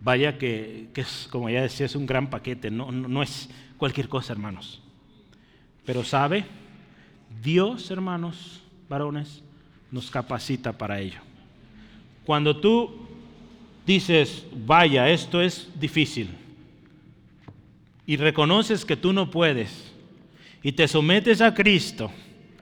vaya 0.00 0.36
que, 0.36 0.90
es, 0.94 1.28
como 1.30 1.48
ya 1.48 1.62
decía, 1.62 1.86
es 1.86 1.96
un 1.96 2.04
gran 2.04 2.28
paquete, 2.28 2.70
no, 2.70 2.92
no, 2.92 3.22
es 3.22 3.48
cualquier 3.78 4.08
cosa, 4.08 4.34
hermanos. 4.34 4.82
Pero 5.86 6.04
sabe, 6.04 6.44
Dios, 7.42 7.90
hermanos, 7.90 8.62
varones, 8.88 9.42
nos 9.90 10.10
capacita 10.10 10.76
para 10.76 11.00
ello. 11.00 11.20
Cuando 12.24 12.56
tú 12.56 12.90
dices, 13.86 14.46
vaya, 14.52 15.10
esto 15.10 15.42
es 15.42 15.68
difícil, 15.78 16.28
y 18.06 18.16
reconoces 18.16 18.84
que 18.84 18.96
tú 18.96 19.12
no 19.12 19.30
puedes, 19.30 19.92
y 20.62 20.72
te 20.72 20.88
sometes 20.88 21.40
a 21.40 21.54
Cristo, 21.54 22.10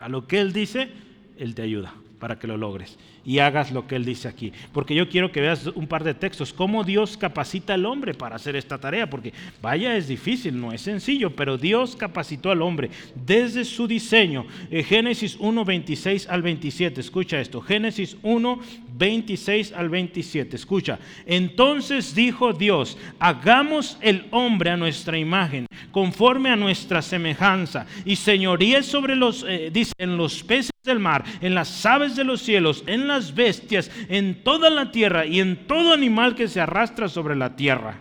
a 0.01 0.09
lo 0.09 0.27
que 0.27 0.41
Él 0.41 0.53
dice, 0.53 0.91
Él 1.39 1.55
te 1.55 1.63
ayuda 1.63 1.95
para 2.19 2.39
que 2.39 2.47
lo 2.47 2.57
logres 2.57 2.99
y 3.25 3.39
hagas 3.39 3.73
lo 3.73 3.87
que 3.87 3.97
Él 3.97 4.05
dice 4.05 4.29
aquí. 4.29 4.53
Porque 4.73 4.95
yo 4.95 5.09
quiero 5.09 5.31
que 5.31 5.41
veas 5.41 5.67
un 5.67 5.87
par 5.87 6.05
de 6.05 6.15
textos, 6.15 6.53
cómo 6.53 6.85
Dios 6.85 7.17
capacita 7.17 7.75
al 7.75 7.87
hombre 7.87 8.15
para 8.15 8.37
hacer 8.37 8.57
esta 8.57 8.79
tarea, 8.79 9.09
porque 9.09 9.33
vaya, 9.61 9.97
es 9.97 10.09
difícil, 10.09 10.61
no 10.61 10.73
es 10.73 10.81
sencillo, 10.81 11.35
pero 11.35 11.59
Dios 11.59 11.97
capacitó 11.97 12.51
al 12.51 12.63
hombre 12.63 12.91
desde 13.15 13.65
su 13.65 13.87
diseño. 13.87 14.47
Eh, 14.71 14.83
Génesis 14.83 15.37
1, 15.39 15.65
26 15.65 16.29
al 16.29 16.43
27, 16.43 17.01
escucha 17.01 17.41
esto, 17.41 17.61
Génesis 17.61 18.17
1, 18.23 18.61
26 18.95 19.73
al 19.73 19.89
27, 19.89 20.57
escucha. 20.57 20.99
Entonces 21.27 22.15
dijo 22.15 22.53
Dios, 22.53 22.99
hagamos 23.19 23.99
el 24.01 24.27
hombre 24.31 24.71
a 24.71 24.77
nuestra 24.77 25.19
imagen, 25.19 25.67
conforme 25.91 26.51
a 26.51 26.57
nuestra 26.57 27.03
semejanza, 27.03 27.87
y 28.05 28.17
señoríe 28.17 28.83
sobre 28.83 29.17
los, 29.17 29.45
eh, 29.49 29.71
dice, 29.73 29.93
en 29.99 30.17
los 30.17 30.43
peces 30.43 30.73
del 30.85 30.99
mar, 30.99 31.25
en 31.41 31.55
las 31.55 31.87
aves 31.87 32.17
de 32.17 32.25
los 32.25 32.43
cielos, 32.43 32.83
en 32.87 33.07
bestias, 33.35 33.91
en 34.09 34.43
toda 34.43 34.71
la 34.71 34.91
tierra 34.91 35.27
y 35.27 35.41
en 35.41 35.67
todo 35.67 35.93
animal 35.93 36.35
que 36.35 36.49
se 36.49 36.61
arrastra 36.61 37.09
sobre 37.09 37.37
la 37.37 37.57
tierra. 37.57 37.99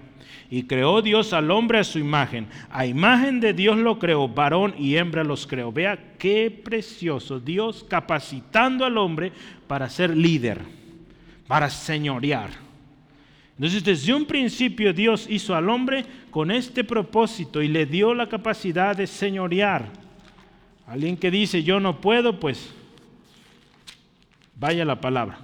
Y 0.49 0.63
creó 0.63 1.01
Dios 1.01 1.31
al 1.31 1.49
hombre 1.49 1.79
a 1.79 1.83
su 1.83 1.97
imagen. 1.97 2.47
A 2.69 2.85
imagen 2.85 3.39
de 3.39 3.53
Dios 3.53 3.77
lo 3.77 3.99
creó, 3.99 4.27
varón 4.27 4.75
y 4.77 4.97
hembra 4.97 5.23
los 5.23 5.47
creó. 5.47 5.71
Vea 5.71 5.97
qué 6.17 6.51
precioso. 6.51 7.39
Dios 7.39 7.85
capacitando 7.87 8.83
al 8.83 8.97
hombre 8.97 9.31
para 9.67 9.89
ser 9.89 10.15
líder, 10.15 10.59
para 11.47 11.69
señorear. 11.69 12.49
Entonces 13.55 13.83
desde 13.83 14.13
un 14.13 14.25
principio 14.25 14.91
Dios 14.91 15.25
hizo 15.29 15.55
al 15.55 15.69
hombre 15.69 16.03
con 16.31 16.51
este 16.51 16.83
propósito 16.83 17.61
y 17.61 17.67
le 17.69 17.85
dio 17.85 18.13
la 18.13 18.27
capacidad 18.27 18.95
de 18.95 19.07
señorear. 19.07 19.85
Alguien 20.85 21.15
que 21.15 21.31
dice, 21.31 21.63
yo 21.63 21.79
no 21.79 22.01
puedo, 22.01 22.39
pues 22.41 22.73
vaya 24.61 24.85
la 24.85 25.01
palabra. 25.01 25.39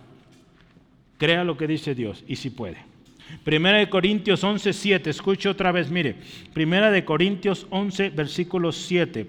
Crea 1.17 1.43
lo 1.43 1.57
que 1.57 1.67
dice 1.67 1.95
Dios 1.95 2.23
y 2.27 2.35
si 2.35 2.51
puede. 2.51 2.77
Primera 3.43 3.79
de 3.79 3.89
Corintios 3.89 4.43
11, 4.43 4.71
7, 4.71 5.09
escuche 5.09 5.49
otra 5.49 5.71
vez, 5.71 5.89
mire. 5.89 6.15
Primera 6.53 6.91
de 6.91 7.03
Corintios 7.03 7.65
11, 7.71 8.11
versículo 8.11 8.71
7. 8.71 9.27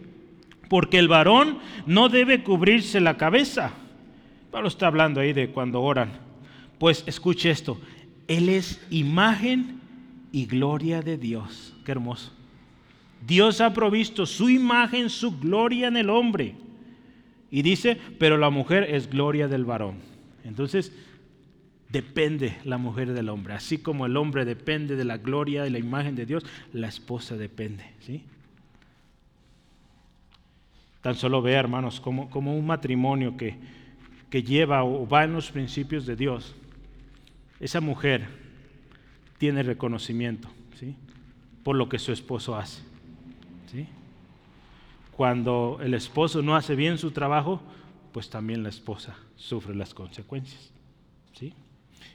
Porque 0.68 0.98
el 0.98 1.08
varón 1.08 1.58
no 1.86 2.10
debe 2.10 2.44
cubrirse 2.44 3.00
la 3.00 3.16
cabeza. 3.16 3.72
Pablo 4.50 4.68
está 4.68 4.86
hablando 4.86 5.20
ahí 5.20 5.32
de 5.32 5.48
cuando 5.48 5.80
oran. 5.80 6.12
Pues 6.78 7.02
escuche 7.06 7.50
esto. 7.50 7.80
Él 8.28 8.50
es 8.50 8.86
imagen 8.90 9.80
y 10.32 10.44
gloria 10.44 11.00
de 11.00 11.16
Dios. 11.16 11.74
Qué 11.86 11.92
hermoso. 11.92 12.30
Dios 13.26 13.62
ha 13.62 13.72
provisto 13.72 14.26
su 14.26 14.50
imagen, 14.50 15.08
su 15.08 15.38
gloria 15.38 15.88
en 15.88 15.96
el 15.96 16.10
hombre. 16.10 16.54
Y 17.50 17.62
dice, 17.62 17.98
pero 18.18 18.36
la 18.36 18.50
mujer 18.50 18.84
es 18.94 19.08
gloria 19.08 19.48
del 19.48 19.64
varón. 19.64 19.96
Entonces, 20.44 20.92
depende 21.90 22.58
la 22.64 22.78
mujer 22.78 23.12
del 23.12 23.28
hombre. 23.28 23.54
Así 23.54 23.78
como 23.78 24.06
el 24.06 24.16
hombre 24.16 24.44
depende 24.44 24.96
de 24.96 25.04
la 25.04 25.16
gloria 25.16 25.66
y 25.66 25.70
la 25.70 25.78
imagen 25.78 26.14
de 26.14 26.26
Dios, 26.26 26.44
la 26.72 26.88
esposa 26.88 27.36
depende. 27.36 27.84
¿sí? 28.00 28.22
Tan 31.00 31.14
solo 31.14 31.40
vea, 31.40 31.60
hermanos, 31.60 32.00
como, 32.00 32.28
como 32.30 32.56
un 32.56 32.66
matrimonio 32.66 33.36
que, 33.36 33.56
que 34.30 34.42
lleva 34.42 34.84
o 34.84 35.08
va 35.08 35.24
en 35.24 35.32
los 35.32 35.50
principios 35.50 36.04
de 36.06 36.16
Dios, 36.16 36.54
esa 37.60 37.80
mujer 37.80 38.26
tiene 39.38 39.62
reconocimiento 39.62 40.48
¿sí? 40.78 40.96
por 41.62 41.76
lo 41.76 41.88
que 41.88 41.98
su 41.98 42.12
esposo 42.12 42.56
hace. 42.56 42.87
Cuando 45.18 45.80
el 45.82 45.94
esposo 45.94 46.42
no 46.42 46.54
hace 46.54 46.76
bien 46.76 46.96
su 46.96 47.10
trabajo, 47.10 47.60
pues 48.12 48.30
también 48.30 48.62
la 48.62 48.68
esposa 48.68 49.16
sufre 49.34 49.74
las 49.74 49.92
consecuencias. 49.92 50.72
¿sí? 51.32 51.52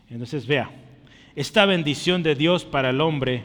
Entonces 0.09 0.47
vea, 0.47 0.71
esta 1.35 1.65
bendición 1.65 2.23
de 2.23 2.33
Dios 2.33 2.63
para 2.63 2.91
el 2.91 3.01
hombre 3.01 3.43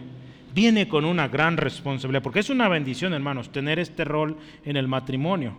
viene 0.55 0.87
con 0.87 1.05
una 1.05 1.27
gran 1.27 1.57
responsabilidad, 1.57 2.23
porque 2.23 2.39
es 2.39 2.51
una 2.51 2.69
bendición, 2.69 3.15
hermanos, 3.15 3.51
tener 3.51 3.81
este 3.81 4.05
rol 4.05 4.37
en 4.65 4.77
el 4.77 4.87
matrimonio. 4.87 5.57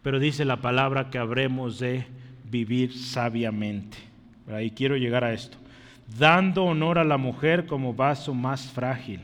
Pero 0.00 0.18
dice 0.18 0.46
la 0.46 0.62
palabra 0.62 1.10
que 1.10 1.18
habremos 1.18 1.78
de 1.78 2.06
vivir 2.50 2.94
sabiamente. 2.94 3.98
Y 4.62 4.70
quiero 4.70 4.96
llegar 4.96 5.22
a 5.22 5.34
esto. 5.34 5.58
Dando 6.18 6.64
honor 6.64 6.98
a 6.98 7.04
la 7.04 7.18
mujer 7.18 7.66
como 7.66 7.92
vaso 7.92 8.32
más 8.32 8.72
frágil 8.72 9.20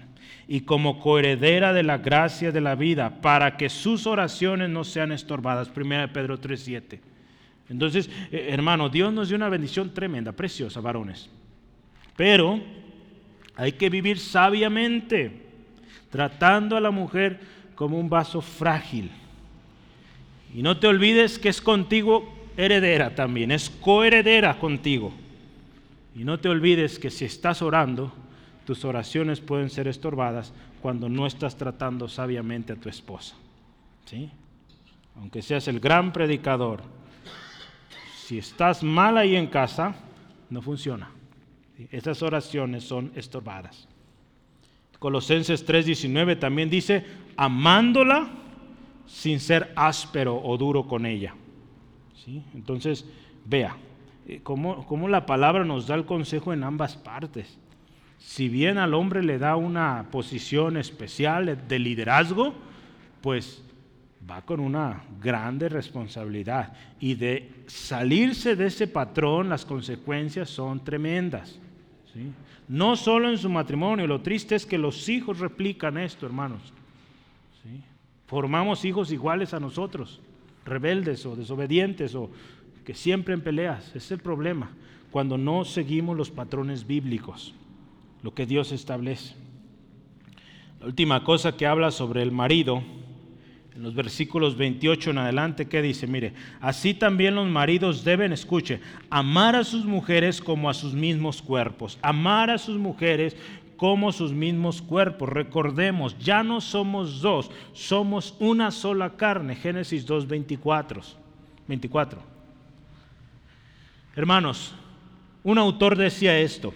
y 0.53 0.61
como 0.61 1.00
coheredera 1.00 1.72
de 1.72 1.82
la 1.82 1.96
gracia 1.96 2.53
de 2.53 2.61
la 2.61 2.74
vida, 2.74 3.22
para 3.22 3.57
que 3.57 3.70
sus 3.70 4.07
oraciones 4.07 4.68
no 4.68 4.84
sean 4.84 5.11
estorbadas. 5.11 5.70
1 5.74 6.12
Pedro 6.12 6.38
3:7. 6.38 7.00
Entonces, 7.70 8.11
eh, 8.30 8.48
hermano, 8.50 8.90
Dios 8.90 9.14
nos 9.14 9.28
dio 9.28 9.38
una 9.38 9.48
bendición 9.48 9.94
tremenda, 9.94 10.32
preciosa, 10.32 10.82
varones. 10.82 11.30
Pero 12.18 12.61
hay 13.57 13.72
que 13.72 13.88
vivir 13.88 14.18
sabiamente, 14.18 15.40
tratando 16.11 16.76
a 16.76 16.82
la 16.82 16.90
mujer 16.90 17.40
como 17.74 17.98
un 17.98 18.11
vaso 18.11 18.42
frágil. 18.42 19.11
Y 20.55 20.61
no 20.62 20.76
te 20.76 20.86
olvides 20.86 21.38
que 21.38 21.48
es 21.48 21.62
contigo 21.62 22.30
heredera 22.59 23.14
también, 23.14 23.53
es 23.53 23.70
coheredera 23.70 24.59
contigo. 24.59 25.14
Y 26.14 26.24
no 26.24 26.38
te 26.40 26.50
olvides 26.50 26.98
que 26.98 27.09
si 27.09 27.24
estás 27.24 27.62
orando, 27.62 28.12
tus 28.64 28.84
oraciones 28.84 29.40
pueden 29.40 29.70
ser 29.70 29.88
estorbadas 29.88 30.52
cuando 30.80 31.08
no 31.08 31.26
estás 31.26 31.56
tratando 31.56 32.08
sabiamente 32.08 32.72
a 32.72 32.76
tu 32.76 32.88
esposa. 32.88 33.36
¿Sí? 34.04 34.30
Aunque 35.16 35.42
seas 35.42 35.68
el 35.68 35.80
gran 35.80 36.12
predicador, 36.12 36.82
si 38.26 38.38
estás 38.38 38.82
mal 38.82 39.16
ahí 39.18 39.36
en 39.36 39.46
casa, 39.46 39.94
no 40.48 40.62
funciona. 40.62 41.10
Esas 41.90 42.22
oraciones 42.22 42.84
son 42.84 43.12
estorbadas. 43.14 43.88
Colosenses 44.98 45.66
3:19 45.66 46.38
también 46.38 46.70
dice, 46.70 47.04
amándola 47.36 48.30
sin 49.06 49.40
ser 49.40 49.72
áspero 49.74 50.40
o 50.42 50.56
duro 50.56 50.86
con 50.86 51.06
ella. 51.06 51.34
¿Sí? 52.24 52.42
Entonces, 52.54 53.04
vea, 53.44 53.76
eh, 54.26 54.40
cómo, 54.42 54.86
cómo 54.86 55.08
la 55.08 55.26
palabra 55.26 55.64
nos 55.64 55.88
da 55.88 55.96
el 55.96 56.04
consejo 56.04 56.52
en 56.52 56.62
ambas 56.62 56.96
partes. 56.96 57.58
Si 58.25 58.49
bien 58.49 58.79
al 58.79 58.95
hombre 58.95 59.23
le 59.23 59.39
da 59.39 59.57
una 59.57 60.07
posición 60.11 60.77
especial 60.77 61.66
de 61.68 61.79
liderazgo, 61.79 62.55
pues 63.20 63.62
va 64.29 64.43
con 64.43 64.61
una 64.61 65.03
grande 65.20 65.68
responsabilidad. 65.68 66.73
Y 66.99 67.14
de 67.14 67.51
salirse 67.66 68.57
de 68.57 68.66
ese 68.66 68.87
patrón, 68.87 69.49
las 69.49 69.66
consecuencias 69.66 70.49
son 70.49 70.83
tremendas. 70.83 71.59
No 72.68 72.97
solo 72.97 73.29
en 73.29 73.39
su 73.39 73.51
matrimonio, 73.51 74.07
lo 74.07 74.23
triste 74.23 74.55
es 74.55 74.64
que 74.64 74.79
los 74.79 75.09
hijos 75.09 75.39
replican 75.39 75.99
esto, 75.99 76.25
hermanos. 76.25 76.73
Formamos 78.27 78.85
hijos 78.87 79.12
iguales 79.12 79.53
a 79.53 79.61
nosotros, 79.61 80.20
rebeldes 80.64 81.27
o 81.27 81.37
desobedientes 81.37 82.14
o 82.14 82.31
que 82.85 82.95
siempre 82.95 83.35
en 83.35 83.43
peleas. 83.43 83.95
Es 83.95 84.11
el 84.11 84.20
problema, 84.20 84.70
cuando 85.11 85.37
no 85.37 85.64
seguimos 85.64 86.16
los 86.16 86.31
patrones 86.31 86.87
bíblicos, 86.87 87.55
lo 88.23 88.35
que 88.35 88.47
Dios 88.47 88.73
establece. 88.73 89.35
La 90.81 90.87
última 90.87 91.23
cosa 91.25 91.57
que 91.57 91.66
habla 91.66 91.91
sobre 91.91 92.23
el 92.23 92.33
marido 92.33 92.83
en 93.75 93.83
los 93.83 93.95
versículos 93.95 94.57
28 94.57 95.11
en 95.11 95.18
adelante, 95.18 95.66
¿qué 95.66 95.81
dice? 95.81 96.07
Mire, 96.07 96.35
así 96.61 96.93
también 96.93 97.35
los 97.35 97.49
maridos 97.49 98.05
deben, 98.05 98.33
escuche, 98.33 98.81
amar 99.09 99.57
a 99.57 99.64
sus 99.64 99.85
mujeres 99.85 100.41
como 100.41 100.68
a 100.68 100.75
sus 100.75 100.93
mismos 100.93 101.41
cuerpos, 101.41 101.99
amar 102.03 102.51
a 102.51 102.59
sus 102.59 102.77
mujeres 102.77 103.37
como 103.83 104.12
sus 104.12 104.33
mismos 104.33 104.83
cuerpos. 104.83 105.29
Recordemos, 105.29 106.16
ya 106.18 106.43
no 106.43 106.61
somos 106.61 107.20
dos, 107.20 107.51
somos 107.73 108.37
una 108.39 108.70
sola 108.70 109.16
carne. 109.16 109.57
Génesis 109.57 110.07
2, 110.07 110.29
24. 110.29 111.03
24. 111.66 112.23
Hermanos, 114.14 114.75
un 115.43 115.59
autor 115.59 115.97
decía 115.97 116.39
esto, 116.39 116.75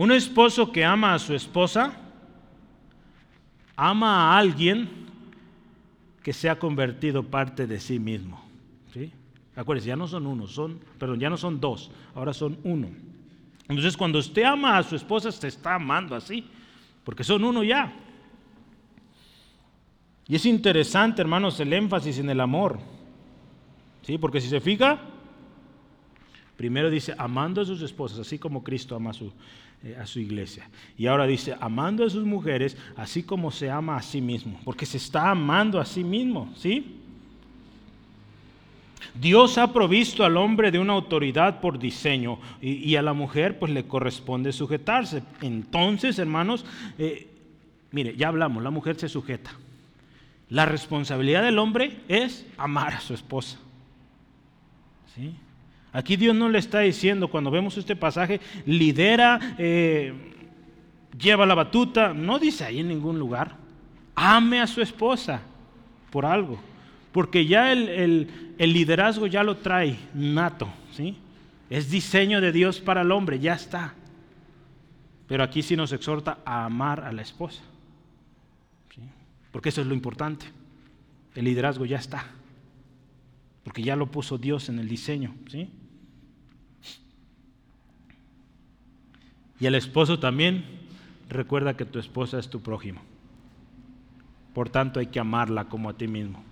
un 0.00 0.12
esposo 0.12 0.72
que 0.72 0.82
ama 0.82 1.12
a 1.12 1.18
su 1.18 1.34
esposa, 1.34 1.92
ama 3.76 4.32
a 4.32 4.38
alguien 4.38 4.88
que 6.22 6.32
se 6.32 6.48
ha 6.48 6.58
convertido 6.58 7.22
parte 7.22 7.66
de 7.66 7.78
sí 7.78 7.98
mismo. 7.98 8.42
¿sí? 8.94 9.12
Acuérdense, 9.54 9.88
ya 9.88 9.96
no 9.96 10.08
son 10.08 10.26
uno, 10.26 10.46
son, 10.46 10.80
perdón, 10.98 11.20
ya 11.20 11.28
no 11.28 11.36
son 11.36 11.60
dos, 11.60 11.90
ahora 12.14 12.32
son 12.32 12.56
uno. 12.64 12.88
Entonces, 13.68 13.94
cuando 13.94 14.20
usted 14.20 14.44
ama 14.44 14.78
a 14.78 14.82
su 14.82 14.96
esposa, 14.96 15.30
se 15.30 15.48
está 15.48 15.74
amando 15.74 16.16
así, 16.16 16.46
porque 17.04 17.22
son 17.22 17.44
uno 17.44 17.62
ya. 17.62 17.92
Y 20.28 20.36
es 20.36 20.46
interesante, 20.46 21.20
hermanos, 21.20 21.60
el 21.60 21.74
énfasis 21.74 22.20
en 22.20 22.30
el 22.30 22.40
amor. 22.40 22.78
¿Sí? 24.00 24.16
Porque 24.16 24.40
si 24.40 24.48
se 24.48 24.62
fija, 24.62 24.98
primero 26.56 26.88
dice, 26.88 27.14
amando 27.18 27.60
a 27.60 27.66
sus 27.66 27.82
esposas, 27.82 28.20
así 28.20 28.38
como 28.38 28.64
Cristo 28.64 28.96
ama 28.96 29.10
a 29.10 29.12
su, 29.12 29.30
eh, 29.82 29.96
a 29.98 30.06
su 30.06 30.20
iglesia. 30.20 30.68
Y 30.98 31.06
ahora 31.06 31.26
dice, 31.26 31.56
amando 31.58 32.04
a 32.04 32.10
sus 32.10 32.24
mujeres, 32.24 32.76
así 32.96 33.22
como 33.22 33.50
se 33.50 33.70
ama 33.70 33.96
a 33.96 34.02
sí 34.02 34.20
mismo, 34.20 34.60
porque 34.64 34.84
se 34.84 34.98
está 34.98 35.30
amando 35.30 35.80
a 35.80 35.84
sí 35.86 36.04
mismo, 36.04 36.52
¿sí? 36.54 36.96
Dios 39.14 39.58
ha 39.58 39.72
provisto 39.72 40.24
al 40.24 40.36
hombre 40.36 40.70
de 40.70 40.78
una 40.78 40.92
autoridad 40.92 41.60
por 41.60 41.78
diseño 41.78 42.38
y, 42.60 42.94
a 42.96 43.02
la 43.02 43.12
mujer 43.12 43.58
pues 43.58 43.72
le 43.72 43.84
corresponde 43.86 44.52
sujetarse. 44.52 45.22
Entonces, 45.40 46.18
hermanos, 46.18 46.64
eh, 46.98 47.28
mire, 47.90 48.14
ya 48.16 48.28
hablamos, 48.28 48.62
la 48.62 48.70
mujer 48.70 48.96
se 48.96 49.08
sujeta. 49.08 49.50
La 50.50 50.66
responsabilidad 50.66 51.42
del 51.42 51.58
hombre 51.58 52.00
es 52.08 52.46
amar 52.56 52.94
a 52.94 53.00
su 53.00 53.14
esposa. 53.14 53.58
¿Sí? 55.14 55.34
Aquí 55.92 56.16
Dios 56.16 56.36
no 56.36 56.48
le 56.48 56.58
está 56.58 56.80
diciendo, 56.80 57.28
cuando 57.28 57.50
vemos 57.50 57.76
este 57.76 57.96
pasaje, 57.96 58.40
lidera, 58.64 59.56
eh, 59.58 60.12
lleva 61.18 61.46
la 61.46 61.54
batuta, 61.54 62.14
no 62.14 62.38
dice 62.38 62.64
ahí 62.64 62.80
en 62.80 62.88
ningún 62.88 63.18
lugar. 63.18 63.56
Ame 64.14 64.60
a 64.60 64.66
su 64.66 64.80
esposa 64.80 65.42
por 66.10 66.26
algo, 66.26 66.60
porque 67.12 67.46
ya 67.46 67.72
el, 67.72 68.54
liderazgo 68.58 69.26
ya 69.26 69.42
lo 69.42 69.56
trae 69.56 69.98
nato, 70.14 70.68
¿sí? 70.92 71.16
Es 71.68 71.90
diseño 71.90 72.40
de 72.40 72.52
Dios 72.52 72.80
para 72.80 73.02
el 73.02 73.10
hombre, 73.12 73.38
ya 73.38 73.54
está. 73.54 73.94
Pero 75.26 75.44
aquí 75.44 75.62
sí 75.62 75.76
nos 75.76 75.92
exhorta 75.92 76.38
a 76.44 76.64
amar 76.64 77.00
a 77.00 77.12
la 77.12 77.22
esposa, 77.22 77.62
porque 79.52 79.70
eso 79.70 79.80
es 79.80 79.86
lo 79.86 79.94
importante. 79.94 80.46
El 81.34 81.44
liderazgo 81.44 81.84
ya 81.84 81.98
está, 81.98 82.26
porque 83.64 83.82
ya 83.82 83.96
lo 83.96 84.06
puso 84.06 84.38
Dios 84.38 84.68
en 84.68 84.80
el 84.80 84.88
diseño, 84.88 85.34
¿sí? 85.48 85.70
Y 89.60 89.66
el 89.66 89.74
esposo 89.74 90.18
también 90.18 90.64
recuerda 91.28 91.76
que 91.76 91.84
tu 91.84 91.98
esposa 91.98 92.38
es 92.38 92.48
tu 92.48 92.60
prójimo. 92.60 93.02
Por 94.54 94.70
tanto 94.70 94.98
hay 94.98 95.06
que 95.06 95.20
amarla 95.20 95.66
como 95.66 95.90
a 95.90 95.96
ti 95.96 96.08
mismo. 96.08 96.42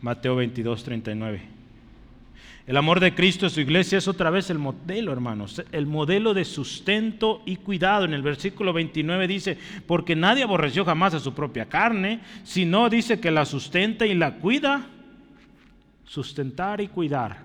Mateo 0.00 0.34
22, 0.36 0.82
39. 0.82 1.42
El 2.66 2.76
amor 2.76 3.00
de 3.00 3.14
Cristo 3.14 3.46
a 3.46 3.50
su 3.50 3.60
iglesia 3.60 3.98
es 3.98 4.06
otra 4.06 4.30
vez 4.30 4.48
el 4.48 4.58
modelo, 4.58 5.12
hermanos, 5.12 5.62
el 5.72 5.86
modelo 5.86 6.32
de 6.32 6.44
sustento 6.44 7.42
y 7.44 7.56
cuidado. 7.56 8.04
En 8.04 8.14
el 8.14 8.22
versículo 8.22 8.72
29 8.72 9.26
dice, 9.28 9.58
porque 9.86 10.16
nadie 10.16 10.44
aborreció 10.44 10.84
jamás 10.84 11.14
a 11.14 11.20
su 11.20 11.34
propia 11.34 11.68
carne, 11.68 12.20
sino 12.44 12.88
dice 12.88 13.20
que 13.20 13.30
la 13.30 13.44
sustenta 13.44 14.06
y 14.06 14.14
la 14.14 14.36
cuida. 14.36 14.86
Sustentar 16.04 16.80
y 16.80 16.88
cuidar. 16.88 17.42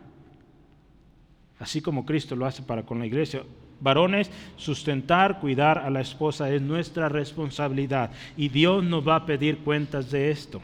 Así 1.60 1.82
como 1.82 2.06
Cristo 2.06 2.36
lo 2.36 2.46
hace 2.46 2.62
para 2.62 2.84
con 2.84 3.00
la 3.00 3.08
iglesia. 3.08 3.44
Varones, 3.80 4.32
sustentar, 4.56 5.40
cuidar 5.40 5.78
a 5.80 5.90
la 5.90 6.02
esposa 6.02 6.50
es 6.50 6.62
nuestra 6.62 7.10
responsabilidad 7.10 8.12
y 8.36 8.50
Dios 8.50 8.84
nos 8.84 9.08
va 9.08 9.18
a 9.18 9.26
pedir 9.26 9.60
cuentas 9.60 10.10
de 10.10 10.32
esto. 10.32 10.62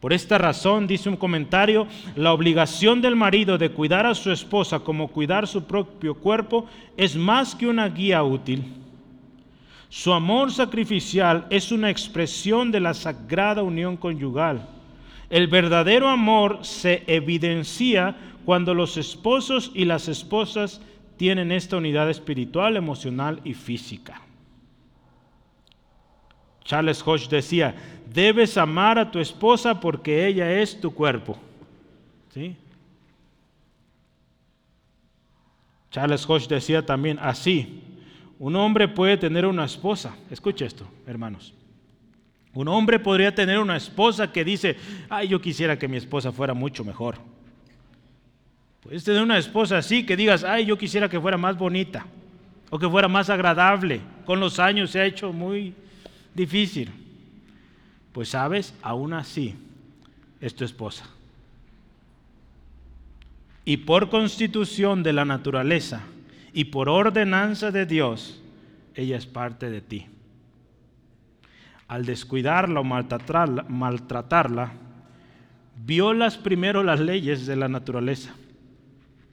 Por 0.00 0.12
esta 0.12 0.38
razón, 0.38 0.86
dice 0.86 1.08
un 1.08 1.16
comentario, 1.16 1.86
la 2.14 2.32
obligación 2.32 3.00
del 3.00 3.16
marido 3.16 3.58
de 3.58 3.70
cuidar 3.70 4.06
a 4.06 4.14
su 4.14 4.30
esposa 4.30 4.80
como 4.80 5.08
cuidar 5.08 5.46
su 5.46 5.64
propio 5.64 6.14
cuerpo 6.14 6.66
es 6.96 7.16
más 7.16 7.54
que 7.54 7.66
una 7.66 7.88
guía 7.88 8.22
útil. 8.22 8.64
Su 9.88 10.12
amor 10.12 10.52
sacrificial 10.52 11.46
es 11.50 11.72
una 11.72 11.90
expresión 11.90 12.70
de 12.70 12.80
la 12.80 12.92
sagrada 12.92 13.62
unión 13.62 13.96
conyugal. 13.96 14.68
El 15.30 15.48
verdadero 15.48 16.08
amor 16.08 16.58
se 16.62 17.02
evidencia 17.06 18.14
cuando 18.46 18.74
los 18.74 18.96
esposos 18.96 19.72
y 19.74 19.86
las 19.86 20.06
esposas 20.06 20.80
tienen 21.16 21.50
esta 21.50 21.78
unidad 21.78 22.08
espiritual, 22.08 22.76
emocional 22.76 23.40
y 23.42 23.54
física. 23.54 24.22
Charles 26.62 27.02
Hodge 27.04 27.28
decía, 27.28 27.74
debes 28.08 28.56
amar 28.56 29.00
a 29.00 29.10
tu 29.10 29.18
esposa 29.18 29.80
porque 29.80 30.28
ella 30.28 30.60
es 30.60 30.80
tu 30.80 30.94
cuerpo. 30.94 31.36
¿Sí? 32.32 32.54
Charles 35.90 36.24
Hodge 36.28 36.46
decía 36.46 36.86
también 36.86 37.18
así, 37.20 37.82
un 38.38 38.54
hombre 38.54 38.86
puede 38.86 39.16
tener 39.16 39.44
una 39.44 39.64
esposa, 39.64 40.16
escucha 40.30 40.66
esto, 40.66 40.86
hermanos. 41.04 41.52
Un 42.54 42.68
hombre 42.68 43.00
podría 43.00 43.34
tener 43.34 43.58
una 43.58 43.76
esposa 43.76 44.30
que 44.30 44.44
dice, 44.44 44.76
ay, 45.10 45.26
yo 45.26 45.40
quisiera 45.40 45.76
que 45.76 45.88
mi 45.88 45.96
esposa 45.96 46.30
fuera 46.30 46.54
mucho 46.54 46.84
mejor. 46.84 47.18
Puedes 48.86 49.02
tener 49.02 49.20
una 49.20 49.36
esposa 49.36 49.78
así 49.78 50.06
que 50.06 50.16
digas, 50.16 50.44
ay, 50.44 50.66
yo 50.66 50.78
quisiera 50.78 51.08
que 51.08 51.20
fuera 51.20 51.36
más 51.36 51.58
bonita 51.58 52.06
o 52.70 52.78
que 52.78 52.88
fuera 52.88 53.08
más 53.08 53.28
agradable. 53.28 54.00
Con 54.24 54.38
los 54.38 54.60
años 54.60 54.92
se 54.92 55.00
ha 55.00 55.06
hecho 55.06 55.32
muy 55.32 55.74
difícil. 56.32 56.92
Pues 58.12 58.28
sabes, 58.28 58.74
aún 58.82 59.12
así 59.12 59.56
es 60.40 60.54
tu 60.54 60.64
esposa. 60.64 61.04
Y 63.64 63.78
por 63.78 64.08
constitución 64.08 65.02
de 65.02 65.12
la 65.12 65.24
naturaleza 65.24 66.02
y 66.52 66.66
por 66.66 66.88
ordenanza 66.88 67.72
de 67.72 67.86
Dios, 67.86 68.40
ella 68.94 69.16
es 69.16 69.26
parte 69.26 69.68
de 69.68 69.80
ti. 69.80 70.06
Al 71.88 72.06
descuidarla 72.06 72.78
o 72.78 72.84
maltratarla, 72.84 73.64
maltratarla 73.68 74.74
violas 75.84 76.36
primero 76.38 76.84
las 76.84 77.00
leyes 77.00 77.46
de 77.46 77.56
la 77.56 77.66
naturaleza 77.66 78.32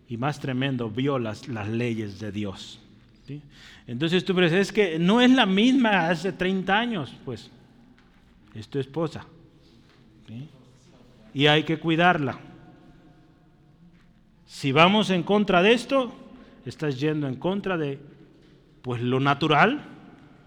y 0.07 0.17
más 0.17 0.39
tremendo, 0.39 0.89
violas 0.89 1.47
las 1.47 1.67
leyes 1.67 2.19
de 2.19 2.31
Dios. 2.31 2.79
Entonces 3.87 4.23
tú 4.23 4.33
dices, 4.33 4.53
es 4.53 4.71
que 4.71 4.99
no 4.99 5.21
es 5.21 5.31
la 5.31 5.45
misma 5.45 6.09
hace 6.09 6.31
30 6.31 6.77
años, 6.77 7.13
pues 7.25 7.49
es 8.53 8.69
esposa. 8.79 9.25
Y 11.33 11.47
hay 11.47 11.63
que 11.63 11.79
cuidarla. 11.79 12.39
Si 14.45 14.71
vamos 14.71 15.09
en 15.09 15.23
contra 15.23 15.61
de 15.61 15.73
esto, 15.73 16.13
estás 16.65 16.99
yendo 16.99 17.27
en 17.27 17.35
contra 17.35 17.77
de 17.77 17.99
pues 18.81 19.01
lo 19.01 19.19
natural, 19.19 19.83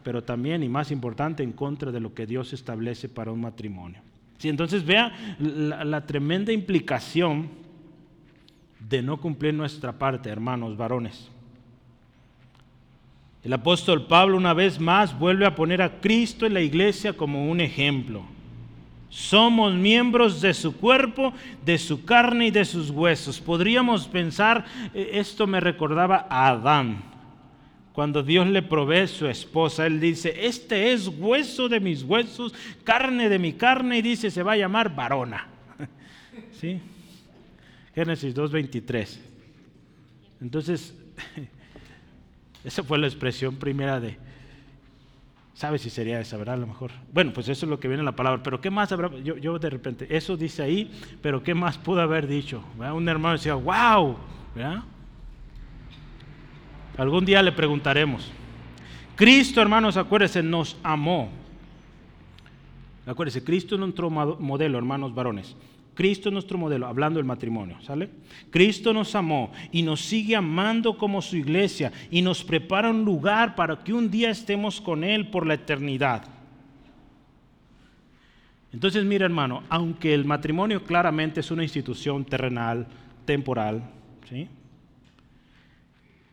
pero 0.02 0.22
también 0.22 0.62
y 0.62 0.68
más 0.68 0.90
importante 0.90 1.42
en 1.42 1.52
contra 1.52 1.90
de 1.90 2.00
lo 2.00 2.14
que 2.14 2.26
Dios 2.26 2.52
establece 2.52 3.08
para 3.08 3.32
un 3.32 3.40
matrimonio. 3.40 4.00
Sí, 4.38 4.48
entonces 4.48 4.84
vea 4.84 5.12
la, 5.40 6.06
tremenda 6.06 6.52
implicación 6.52 7.48
de 8.88 9.02
no 9.02 9.16
cumplir 9.16 9.54
nuestra 9.54 9.92
parte, 9.92 10.28
hermanos 10.28 10.76
varones. 10.76 11.30
El 13.42 13.52
apóstol 13.52 14.06
Pablo 14.06 14.36
una 14.36 14.54
vez 14.54 14.80
más 14.80 15.16
vuelve 15.16 15.46
a 15.46 15.54
poner 15.54 15.82
a 15.82 16.00
Cristo 16.00 16.46
y 16.46 16.50
la 16.50 16.60
iglesia 16.60 17.12
como 17.12 17.48
un 17.50 17.60
ejemplo. 17.60 18.22
Somos 19.08 19.72
miembros 19.74 20.40
de 20.40 20.52
su 20.52 20.76
cuerpo, 20.76 21.32
de 21.64 21.78
su 21.78 22.04
carne 22.04 22.48
y 22.48 22.50
de 22.50 22.64
sus 22.64 22.90
huesos. 22.90 23.40
Podríamos 23.40 24.08
pensar, 24.08 24.64
eh, 24.92 25.10
esto 25.14 25.46
me 25.46 25.60
recordaba 25.60 26.26
a 26.28 26.48
Adán. 26.48 27.02
Cuando 27.92 28.22
Dios 28.22 28.46
le 28.48 28.62
provee 28.62 29.06
su 29.06 29.26
esposa, 29.26 29.86
él 29.86 30.00
dice, 30.00 30.46
este 30.46 30.92
es 30.92 31.08
hueso 31.08 31.68
de 31.68 31.80
mis 31.80 32.02
huesos, 32.02 32.52
carne 32.84 33.28
de 33.28 33.38
mi 33.38 33.54
carne, 33.54 33.98
y 33.98 34.02
dice, 34.02 34.30
se 34.30 34.42
va 34.42 34.52
a 34.52 34.56
llamar 34.56 34.94
varona. 34.94 35.46
¿Sí? 36.52 36.80
Génesis 37.96 38.36
2.23. 38.36 39.18
Entonces, 40.40 40.94
esa 42.64 42.84
fue 42.84 42.98
la 42.98 43.08
expresión 43.08 43.56
primera 43.56 43.98
de, 43.98 44.16
¿Sabe 45.56 45.78
si 45.78 45.88
sería 45.88 46.20
esa, 46.20 46.36
verdad? 46.36 46.56
A 46.56 46.58
lo 46.58 46.66
mejor. 46.66 46.90
Bueno, 47.10 47.32
pues 47.32 47.48
eso 47.48 47.64
es 47.64 47.70
lo 47.70 47.80
que 47.80 47.88
viene 47.88 48.02
en 48.02 48.04
la 48.04 48.14
palabra. 48.14 48.42
Pero 48.42 48.60
¿qué 48.60 48.70
más 48.70 48.92
habrá? 48.92 49.10
Yo, 49.20 49.38
yo 49.38 49.58
de 49.58 49.70
repente, 49.70 50.06
eso 50.14 50.36
dice 50.36 50.62
ahí, 50.62 50.92
pero 51.22 51.42
¿qué 51.42 51.54
más 51.54 51.78
pudo 51.78 52.02
haber 52.02 52.26
dicho? 52.26 52.62
Un 52.78 53.08
hermano 53.08 53.32
decía, 53.32 53.54
wow, 53.54 54.18
¿verdad? 54.54 54.82
Algún 56.98 57.24
día 57.24 57.42
le 57.42 57.52
preguntaremos. 57.52 58.30
Cristo, 59.14 59.62
hermanos, 59.62 59.96
acuérdense, 59.96 60.42
nos 60.42 60.76
amó. 60.82 61.30
Acuérdense, 63.06 63.42
Cristo 63.42 63.76
es 63.76 63.80
nuestro 63.80 64.10
modelo, 64.10 64.76
hermanos 64.76 65.14
varones. 65.14 65.56
Cristo 65.96 66.28
es 66.28 66.32
nuestro 66.34 66.58
modelo, 66.58 66.86
hablando 66.86 67.18
del 67.18 67.24
matrimonio, 67.24 67.80
¿sale? 67.80 68.10
Cristo 68.50 68.92
nos 68.92 69.14
amó 69.14 69.50
y 69.72 69.82
nos 69.82 70.02
sigue 70.02 70.36
amando 70.36 70.98
como 70.98 71.22
su 71.22 71.36
iglesia 71.36 71.90
y 72.10 72.20
nos 72.20 72.44
prepara 72.44 72.90
un 72.90 73.02
lugar 73.02 73.54
para 73.54 73.82
que 73.82 73.94
un 73.94 74.10
día 74.10 74.28
estemos 74.28 74.78
con 74.78 75.02
Él 75.02 75.30
por 75.30 75.46
la 75.46 75.54
eternidad. 75.54 76.28
Entonces, 78.74 79.06
mira 79.06 79.24
hermano, 79.24 79.62
aunque 79.70 80.12
el 80.12 80.26
matrimonio 80.26 80.84
claramente 80.84 81.40
es 81.40 81.50
una 81.50 81.62
institución 81.62 82.26
terrenal, 82.26 82.86
temporal, 83.24 83.82
¿sí? 84.28 84.48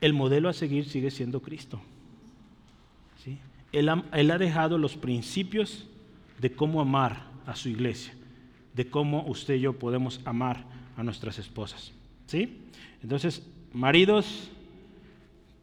el 0.01 0.13
modelo 0.13 0.49
a 0.49 0.53
seguir 0.53 0.89
sigue 0.89 1.09
siendo 1.09 1.41
Cristo. 1.41 1.81
¿sí? 3.23 3.37
Él, 3.71 3.89
él 4.11 4.31
ha 4.31 4.37
dejado 4.37 4.77
los 4.77 4.97
principios 4.97 5.87
de 6.37 6.51
cómo 6.51 6.81
amar 6.81 7.27
a 7.45 7.55
su 7.55 7.69
iglesia 7.69 8.13
de 8.73 8.89
cómo 8.89 9.23
usted 9.27 9.55
y 9.55 9.61
yo 9.61 9.73
podemos 9.73 10.19
amar 10.25 10.65
a 10.97 11.03
nuestras 11.03 11.39
esposas. 11.39 11.91
¿Sí? 12.27 12.61
Entonces, 13.01 13.45
maridos, 13.73 14.49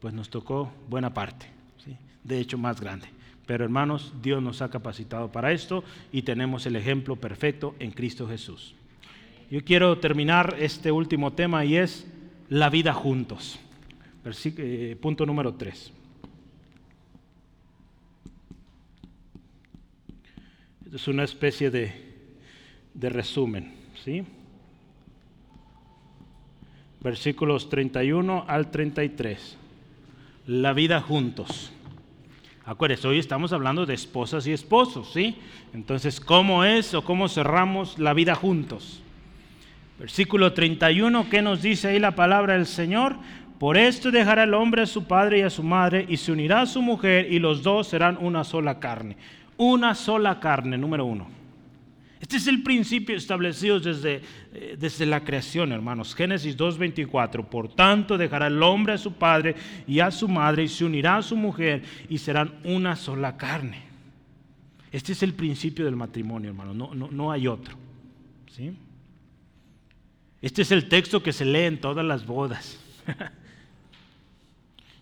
pues 0.00 0.14
nos 0.14 0.30
tocó 0.30 0.72
buena 0.88 1.12
parte, 1.12 1.46
¿sí? 1.84 1.96
de 2.24 2.40
hecho 2.40 2.58
más 2.58 2.80
grande. 2.80 3.08
Pero 3.46 3.64
hermanos, 3.64 4.12
Dios 4.22 4.42
nos 4.42 4.62
ha 4.62 4.70
capacitado 4.70 5.32
para 5.32 5.52
esto 5.52 5.82
y 6.12 6.22
tenemos 6.22 6.66
el 6.66 6.76
ejemplo 6.76 7.16
perfecto 7.16 7.74
en 7.78 7.90
Cristo 7.90 8.28
Jesús. 8.28 8.74
Yo 9.50 9.64
quiero 9.64 9.98
terminar 9.98 10.56
este 10.61 10.92
último 10.92 11.32
tema 11.32 11.64
y 11.64 11.76
es 11.76 12.06
la 12.48 12.70
vida 12.70 12.92
juntos. 12.92 13.58
Eh, 14.24 14.96
punto 15.00 15.26
número 15.26 15.54
3. 15.54 15.92
Es 20.92 21.08
una 21.08 21.24
especie 21.24 21.70
de 21.70 22.09
de 22.95 23.09
resumen. 23.09 23.74
¿sí? 24.05 24.24
Versículos 27.01 27.68
31 27.68 28.45
al 28.47 28.70
33. 28.70 29.57
La 30.47 30.72
vida 30.72 31.01
juntos. 31.01 31.72
Acuérdense, 32.64 33.09
hoy 33.09 33.18
estamos 33.18 33.53
hablando 33.53 33.86
de 33.86 33.95
esposas 33.95 34.47
y 34.47 34.53
esposos, 34.53 35.12
¿sí? 35.12 35.36
Entonces, 35.72 36.20
¿cómo 36.20 36.64
es 36.64 36.95
o 36.95 37.03
cómo 37.03 37.28
cerramos 37.28 37.99
la 37.99 38.12
vida 38.14 38.34
juntos? 38.34 39.03
Versículo 39.99 40.53
31, 40.53 41.28
¿qué 41.28 41.43
nos 41.43 41.62
dice 41.62 41.88
ahí 41.88 41.99
la 41.99 42.14
palabra 42.14 42.55
del 42.55 42.66
Señor? 42.66 43.16
Por 43.59 43.76
esto 43.76 44.11
dejará 44.11 44.45
el 44.45 44.55
hombre 44.55 44.82
a 44.82 44.86
su 44.86 45.05
padre 45.05 45.41
y 45.41 45.43
a 45.43 45.51
su 45.51 45.62
madre 45.62 46.07
y 46.09 46.16
se 46.16 46.32
unirá 46.32 46.62
a 46.62 46.66
su 46.66 46.80
mujer 46.80 47.30
y 47.30 47.38
los 47.38 47.62
dos 47.62 47.88
serán 47.88 48.16
una 48.20 48.45
sola 48.45 48.78
carne. 48.78 49.16
Una 49.57 49.95
sola 49.95 50.41
carne, 50.41 50.78
número 50.78 51.05
uno. 51.05 51.39
Este 52.21 52.37
es 52.37 52.47
el 52.47 52.62
principio 52.62 53.16
establecido 53.16 53.81
desde, 53.81 54.21
eh, 54.53 54.77
desde 54.79 55.07
la 55.07 55.25
creación, 55.25 55.73
hermanos. 55.73 56.14
Génesis 56.14 56.57
2.24. 56.57 57.49
Por 57.49 57.75
tanto, 57.75 58.18
dejará 58.18 58.49
el 58.49 58.62
hombre 58.62 58.93
a 58.93 58.99
su 58.99 59.14
padre 59.14 59.57
y 59.87 60.01
a 60.01 60.11
su 60.11 60.29
madre 60.29 60.64
y 60.64 60.68
se 60.68 60.85
unirá 60.85 61.16
a 61.16 61.23
su 61.23 61.35
mujer 61.35 61.83
y 62.11 62.18
serán 62.18 62.61
una 62.62 62.95
sola 62.95 63.39
carne. 63.39 63.85
Este 64.93 65.12
es 65.12 65.23
el 65.23 65.33
principio 65.33 65.87
del 65.87 65.97
matrimonio, 65.97 66.51
hermano. 66.51 66.75
No, 66.75 66.95
no, 66.95 67.09
no 67.11 67.33
hay 67.33 67.47
otro. 67.47 67.77
¿sí? 68.53 68.77
Este 70.43 70.62
es 70.62 70.73
el 70.73 70.89
texto 70.91 71.23
que 71.23 71.33
se 71.33 71.47
lee 71.47 71.64
en 71.64 71.81
todas 71.81 72.05
las 72.05 72.27
bodas. 72.27 72.79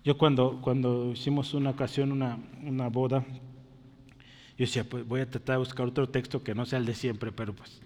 Yo 0.05 0.17
cuando, 0.17 0.61
cuando 0.61 1.13
hicimos 1.13 1.53
una 1.53 1.71
ocasión, 1.71 2.13
una, 2.13 2.39
una 2.63 2.89
boda, 2.89 3.25
yo 4.59 4.67
decía, 4.67 4.83
pues 4.83 5.07
voy 5.07 5.21
a 5.21 5.31
tratar 5.31 5.55
de 5.55 5.59
buscar 5.61 5.87
otro 5.87 6.09
texto 6.09 6.43
que 6.43 6.53
no 6.53 6.67
sea 6.67 6.81
el 6.81 6.85
de 6.85 6.95
siempre, 6.97 7.31
pero 7.31 7.53
pues 7.55 7.81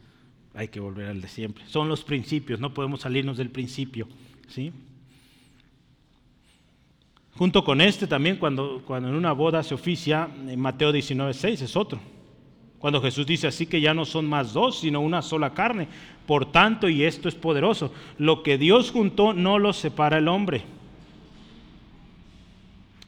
hay 0.54 0.68
que 0.68 0.80
volver 0.80 1.08
al 1.08 1.20
de 1.20 1.28
siempre. 1.28 1.64
Son 1.66 1.86
los 1.86 2.02
principios, 2.02 2.60
no 2.60 2.72
podemos 2.72 3.02
salirnos 3.02 3.36
del 3.36 3.50
principio. 3.50 4.08
¿sí? 4.48 4.72
Junto 7.34 7.62
con 7.62 7.82
este 7.82 8.06
también, 8.06 8.38
cuando, 8.38 8.82
cuando 8.86 9.10
en 9.10 9.14
una 9.14 9.32
boda 9.32 9.62
se 9.62 9.74
oficia, 9.74 10.30
en 10.48 10.58
Mateo 10.58 10.90
19:6 10.92 11.60
es 11.60 11.76
otro. 11.76 12.00
Cuando 12.78 13.02
Jesús 13.02 13.26
dice 13.26 13.46
así 13.46 13.66
que 13.66 13.82
ya 13.82 13.92
no 13.92 14.06
son 14.06 14.26
más 14.26 14.54
dos, 14.54 14.80
sino 14.80 15.02
una 15.02 15.20
sola 15.20 15.52
carne. 15.52 15.88
Por 16.26 16.50
tanto, 16.50 16.88
y 16.88 17.04
esto 17.04 17.28
es 17.28 17.34
poderoso, 17.34 17.92
lo 18.16 18.42
que 18.42 18.56
Dios 18.56 18.90
juntó 18.90 19.34
no 19.34 19.58
lo 19.58 19.74
separa 19.74 20.16
el 20.16 20.26
hombre. 20.26 20.64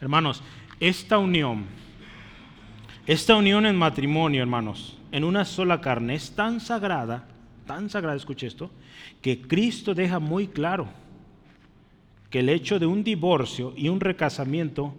Hermanos, 0.02 0.42
esta 0.80 1.16
unión 1.16 1.64
esta 3.06 3.36
unión 3.36 3.66
en 3.66 3.76
matrimonio, 3.76 4.40
hermanos, 4.40 4.96
en 5.12 5.24
una 5.24 5.44
sola 5.44 5.80
carne, 5.80 6.14
es 6.14 6.34
tan 6.34 6.60
sagrada, 6.60 7.28
tan 7.66 7.90
sagrada, 7.90 8.16
escuche 8.16 8.46
esto, 8.46 8.70
que 9.20 9.42
Cristo 9.42 9.94
deja 9.94 10.18
muy 10.18 10.48
claro 10.48 10.88
que 12.30 12.40
el 12.40 12.48
hecho 12.48 12.78
de 12.78 12.86
un 12.86 13.04
divorcio 13.04 13.74
y 13.76 13.88
un 13.88 14.00
recasamiento 14.00 14.94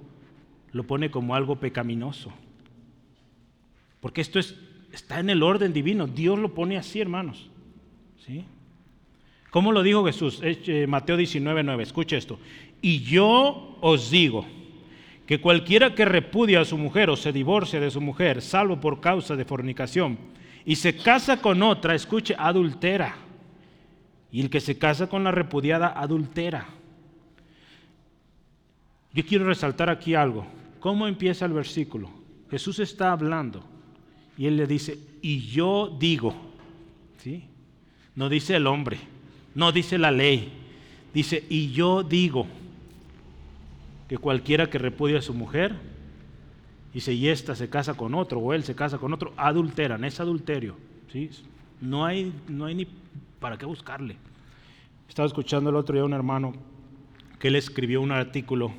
lo 0.71 0.85
pone 0.85 1.09
como 1.09 1.35
algo 1.35 1.57
pecaminoso. 1.57 2.31
Porque 4.01 4.21
esto 4.21 4.39
es, 4.39 4.55
está 4.91 5.19
en 5.19 5.29
el 5.29 5.41
orden 5.41 5.73
divino, 5.73 6.05
Dios 6.05 6.37
lo 6.37 6.53
pone 6.53 6.77
así, 6.77 7.01
hermanos. 7.01 7.49
¿Sí? 8.25 8.45
¿Cómo 9.49 9.71
lo 9.71 9.83
dijo 9.83 10.05
Jesús? 10.05 10.41
Eh, 10.43 10.85
Mateo 10.87 11.17
19, 11.17 11.63
9, 11.63 11.83
escuche 11.83 12.17
esto. 12.17 12.39
Y 12.81 12.99
yo 12.99 13.77
os 13.81 14.11
digo, 14.11 14.45
que 15.25 15.41
cualquiera 15.41 15.95
que 15.95 16.05
repudia 16.05 16.61
a 16.61 16.65
su 16.65 16.77
mujer 16.77 17.09
o 17.09 17.15
se 17.15 17.31
divorcia 17.31 17.79
de 17.79 17.89
su 17.89 17.99
mujer, 17.99 18.41
salvo 18.41 18.79
por 18.79 19.01
causa 19.01 19.35
de 19.35 19.45
fornicación, 19.45 20.17
y 20.65 20.75
se 20.75 20.95
casa 20.95 21.41
con 21.41 21.61
otra, 21.63 21.95
escuche, 21.95 22.35
adultera. 22.37 23.15
Y 24.31 24.41
el 24.41 24.49
que 24.49 24.59
se 24.59 24.77
casa 24.77 25.07
con 25.07 25.23
la 25.23 25.31
repudiada, 25.31 25.87
adultera. 25.87 26.67
Yo 29.13 29.25
quiero 29.25 29.45
resaltar 29.45 29.89
aquí 29.89 30.13
algo. 30.13 30.45
¿Cómo 30.79 31.07
empieza 31.07 31.45
el 31.45 31.53
versículo? 31.53 32.09
Jesús 32.51 32.79
está 32.79 33.11
hablando 33.11 33.63
y 34.37 34.45
él 34.45 34.57
le 34.57 34.67
dice, 34.67 34.99
y 35.21 35.39
yo 35.47 35.95
digo, 35.99 36.35
¿sí? 37.17 37.45
No 38.15 38.29
dice 38.29 38.55
el 38.55 38.67
hombre, 38.67 38.99
no 39.55 39.71
dice 39.71 39.97
la 39.97 40.11
ley, 40.11 40.51
dice, 41.13 41.43
y 41.49 41.71
yo 41.71 42.03
digo 42.03 42.45
que 44.07 44.17
cualquiera 44.17 44.69
que 44.69 44.77
repudia 44.77 45.19
a 45.19 45.21
su 45.21 45.33
mujer, 45.33 45.75
y 46.93 47.01
si 47.01 47.27
esta 47.27 47.55
se 47.55 47.69
casa 47.69 47.95
con 47.95 48.15
otro 48.15 48.39
o 48.39 48.53
él 48.53 48.63
se 48.63 48.75
casa 48.75 48.97
con 48.97 49.13
otro, 49.13 49.33
adulteran, 49.35 50.03
es 50.05 50.19
adulterio. 50.19 50.77
¿sí? 51.11 51.29
No, 51.81 52.05
hay, 52.05 52.33
no 52.47 52.65
hay 52.65 52.75
ni 52.75 52.87
para 53.39 53.57
qué 53.57 53.65
buscarle. 53.65 54.15
Estaba 55.09 55.27
escuchando 55.27 55.69
el 55.69 55.75
otro 55.75 55.95
día 55.95 56.05
un 56.05 56.13
hermano 56.13 56.53
que 57.39 57.49
él 57.49 57.55
escribió 57.55 58.01
un 58.01 58.11
artículo 58.11 58.71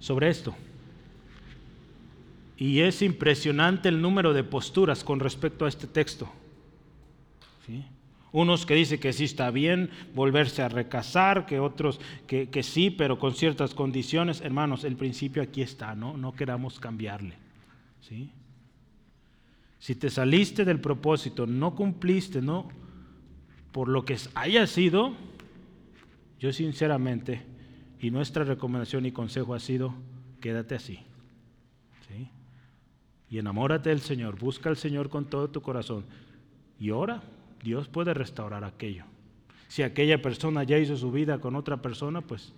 sobre 0.00 0.28
esto. 0.28 0.54
Y 2.56 2.80
es 2.80 3.02
impresionante 3.02 3.88
el 3.88 4.00
número 4.00 4.32
de 4.32 4.42
posturas 4.42 5.04
con 5.04 5.20
respecto 5.20 5.66
a 5.66 5.68
este 5.68 5.86
texto. 5.86 6.28
Unos 8.36 8.66
que 8.66 8.74
dicen 8.74 9.00
que 9.00 9.14
sí 9.14 9.24
está 9.24 9.50
bien 9.50 9.88
volverse 10.14 10.60
a 10.60 10.68
recasar, 10.68 11.46
que 11.46 11.58
otros 11.58 11.98
que, 12.26 12.50
que 12.50 12.62
sí, 12.62 12.90
pero 12.90 13.18
con 13.18 13.34
ciertas 13.34 13.72
condiciones. 13.72 14.42
Hermanos, 14.42 14.84
el 14.84 14.94
principio 14.94 15.42
aquí 15.42 15.62
está, 15.62 15.94
¿no? 15.94 16.18
No 16.18 16.34
queramos 16.34 16.78
cambiarle. 16.78 17.32
¿sí? 18.02 18.30
Si 19.78 19.94
te 19.94 20.10
saliste 20.10 20.66
del 20.66 20.82
propósito, 20.82 21.46
no 21.46 21.74
cumpliste, 21.74 22.42
¿no? 22.42 22.68
Por 23.72 23.88
lo 23.88 24.04
que 24.04 24.18
haya 24.34 24.66
sido, 24.66 25.14
yo 26.38 26.52
sinceramente, 26.52 27.40
y 28.00 28.10
nuestra 28.10 28.44
recomendación 28.44 29.06
y 29.06 29.12
consejo 29.12 29.54
ha 29.54 29.60
sido, 29.60 29.94
quédate 30.42 30.74
así. 30.74 30.98
¿sí? 32.06 32.28
Y 33.30 33.38
enamórate 33.38 33.88
del 33.88 34.02
Señor, 34.02 34.38
busca 34.38 34.68
al 34.68 34.76
Señor 34.76 35.08
con 35.08 35.24
todo 35.24 35.48
tu 35.48 35.62
corazón 35.62 36.04
y 36.78 36.90
ora, 36.90 37.22
Dios 37.66 37.88
puede 37.88 38.14
restaurar 38.14 38.62
aquello. 38.62 39.02
Si 39.66 39.82
aquella 39.82 40.22
persona 40.22 40.62
ya 40.62 40.78
hizo 40.78 40.96
su 40.96 41.10
vida 41.10 41.40
con 41.40 41.56
otra 41.56 41.78
persona, 41.78 42.20
pues, 42.20 42.52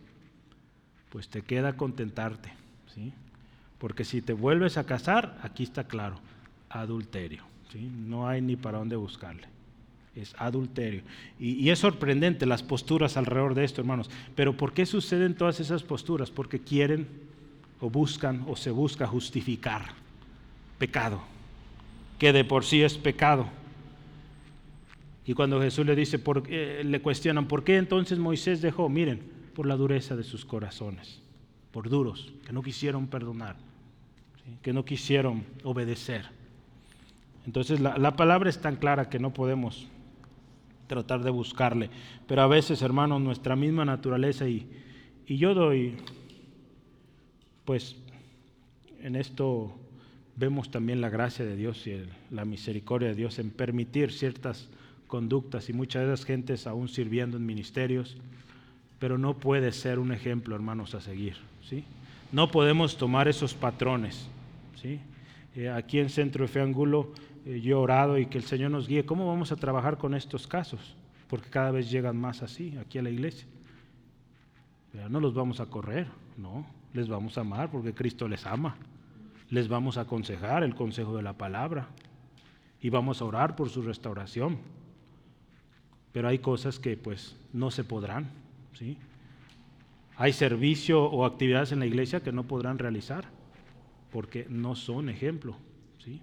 pues 1.09 1.30
te 1.30 1.40
queda 1.40 1.78
contentarte. 1.78 2.52
¿sí? 2.94 3.14
Porque 3.78 4.04
si 4.04 4.20
te 4.20 4.34
vuelves 4.34 4.76
a 4.76 4.84
casar, 4.84 5.38
aquí 5.42 5.62
está 5.62 5.84
claro, 5.84 6.20
adulterio. 6.68 7.42
¿sí? 7.72 7.90
No 7.90 8.28
hay 8.28 8.42
ni 8.42 8.56
para 8.56 8.76
dónde 8.76 8.96
buscarle. 8.96 9.48
Es 10.14 10.34
adulterio. 10.36 11.00
Y, 11.40 11.52
y, 11.52 11.70
es 11.70 11.78
sorprendente 11.78 12.44
las 12.44 12.62
posturas 12.62 13.16
alrededor 13.16 13.54
de 13.54 13.64
esto, 13.64 13.80
hermanos. 13.80 14.11
Pero 14.34 14.59
¿por 14.59 14.74
qué 14.74 14.84
suceden 14.84 15.34
todas 15.34 15.59
esas 15.59 15.82
posturas? 15.82 16.30
Porque 16.30 16.61
quieren 16.61 17.09
o 17.80 17.88
buscan 17.88 18.44
o 18.46 18.56
se 18.56 18.70
busca 18.70 19.06
justificar 19.06 19.86
pecado, 20.76 21.22
que 22.18 22.34
de 22.34 22.44
por 22.44 22.66
sí 22.66 22.82
es 22.82 22.98
pecado. 22.98 23.48
Y 25.29 25.35
cuando 25.35 25.61
Jesús 25.61 25.85
le 25.85 25.95
dice, 25.95 26.18
le 26.85 27.03
cuestionan, 27.03 27.49
¿por 27.49 27.62
qué 27.62 27.76
entonces 27.76 28.18
Moisés 28.18 28.62
dejó? 28.62 28.89
Miren, 28.89 29.20
por 29.55 29.66
la 29.66 29.76
dureza 29.76 30.16
de 30.16 30.22
sus 30.24 30.47
corazones, 30.47 31.20
por 31.70 31.91
duros, 31.91 32.33
que 32.47 32.55
no 32.55 32.62
quisieron 32.62 33.09
perdonar, 33.09 33.57
que 34.62 34.72
no 34.72 34.87
quisieron 34.87 35.45
obedecer. 35.64 36.24
Entonces 37.45 37.79
la, 37.79 37.99
la, 37.99 38.16
palabra 38.16 38.49
es 38.49 38.62
tan 38.62 38.76
clara 38.76 39.11
que 39.11 39.18
no 39.18 39.35
podemos 39.35 39.87
tratar 40.87 41.22
de 41.22 41.29
buscarle. 41.29 41.91
Pero 42.26 42.41
a 42.41 42.47
veces, 42.47 42.81
hermanos, 42.81 43.20
nuestra 43.20 43.55
misma 43.55 43.85
naturaleza, 43.85 44.49
y, 44.49 44.66
y 45.26 45.37
yo 45.37 45.53
doy, 45.53 45.97
pues, 47.66 47.97
en 49.03 49.14
esto 49.14 49.79
vemos 50.37 50.70
también 50.70 51.03
la 51.03 51.11
gracia 51.11 51.45
de 51.45 51.55
Dios 51.55 51.87
y 51.87 52.03
la 52.31 52.47
misericordia 52.47 53.09
de 53.09 53.14
Dios 53.14 53.39
en 53.39 53.51
permitir 53.51 54.11
ciertas 54.11 54.70
conductas 55.09 55.68
y 55.68 55.72
muchas 55.72 56.06
de 56.06 56.24
gentes 56.24 56.68
aún 56.68 56.86
sirviendo 56.86 57.36
en 57.36 57.46
ministerios, 57.46 58.16
pero 59.00 59.18
no 59.18 59.34
puede 59.38 59.72
ser 59.72 59.98
un 59.98 60.12
ejemplo, 60.12 60.54
hermanos, 60.54 60.94
a 60.94 61.00
seguir. 61.00 61.36
¿sí? 61.68 61.84
No 62.30 62.50
podemos 62.50 62.96
tomar 62.96 63.26
esos 63.26 63.54
patrones. 63.54 64.28
¿sí? 64.80 65.00
Eh, 65.56 65.68
aquí 65.68 65.98
en 65.98 66.11
Centro 66.11 66.44
de 66.44 66.48
Fe 66.48 66.61
Angulo 66.61 67.12
eh, 67.44 67.61
yo 67.61 67.78
he 67.78 67.80
orado 67.80 68.18
y 68.18 68.26
que 68.26 68.38
el 68.38 68.44
Señor 68.44 68.70
nos 68.70 68.86
guíe. 68.86 69.04
¿Cómo 69.04 69.26
vamos 69.26 69.50
a 69.50 69.56
trabajar 69.56 69.98
con 69.98 70.14
estos 70.14 70.46
casos? 70.46 70.94
Porque 71.28 71.50
cada 71.50 71.72
vez 71.72 71.90
llegan 71.90 72.16
más 72.16 72.42
así 72.42 72.76
aquí 72.78 72.98
a 72.98 73.02
la 73.02 73.11
iglesia. 73.11 73.48
No 75.11 75.20
los 75.20 75.34
vamos 75.34 75.61
a 75.61 75.66
correr, 75.66 76.09
no, 76.36 76.66
les 76.92 77.09
vamos 77.09 77.38
a 77.38 77.42
amar 77.42 77.70
porque 77.70 77.94
Cristo 77.94 78.26
les 78.26 78.46
ama. 78.46 78.76
Les 79.50 79.68
vamos 79.68 79.96
a 79.96 80.02
aconsejar 80.02 80.62
el 80.62 80.74
consejo 80.74 81.16
de 81.16 81.22
la 81.22 81.34
palabra 81.34 81.88
y 82.80 82.90
vamos 82.90 83.22
a 83.22 83.24
orar 83.24 83.56
por 83.56 83.70
su 83.70 83.82
restauración 83.82 84.59
pero 86.12 86.28
hay 86.28 86.38
cosas 86.38 86.78
que 86.78 86.96
pues 86.96 87.36
no 87.52 87.70
se 87.70 87.84
podrán, 87.84 88.30
¿sí? 88.74 88.96
Hay 90.16 90.32
servicio 90.32 91.04
o 91.04 91.24
actividades 91.24 91.72
en 91.72 91.78
la 91.78 91.86
iglesia 91.86 92.20
que 92.20 92.32
no 92.32 92.44
podrán 92.44 92.78
realizar 92.78 93.26
porque 94.11 94.46
no 94.48 94.74
son 94.74 95.09
ejemplo, 95.09 95.56
¿sí? 95.98 96.20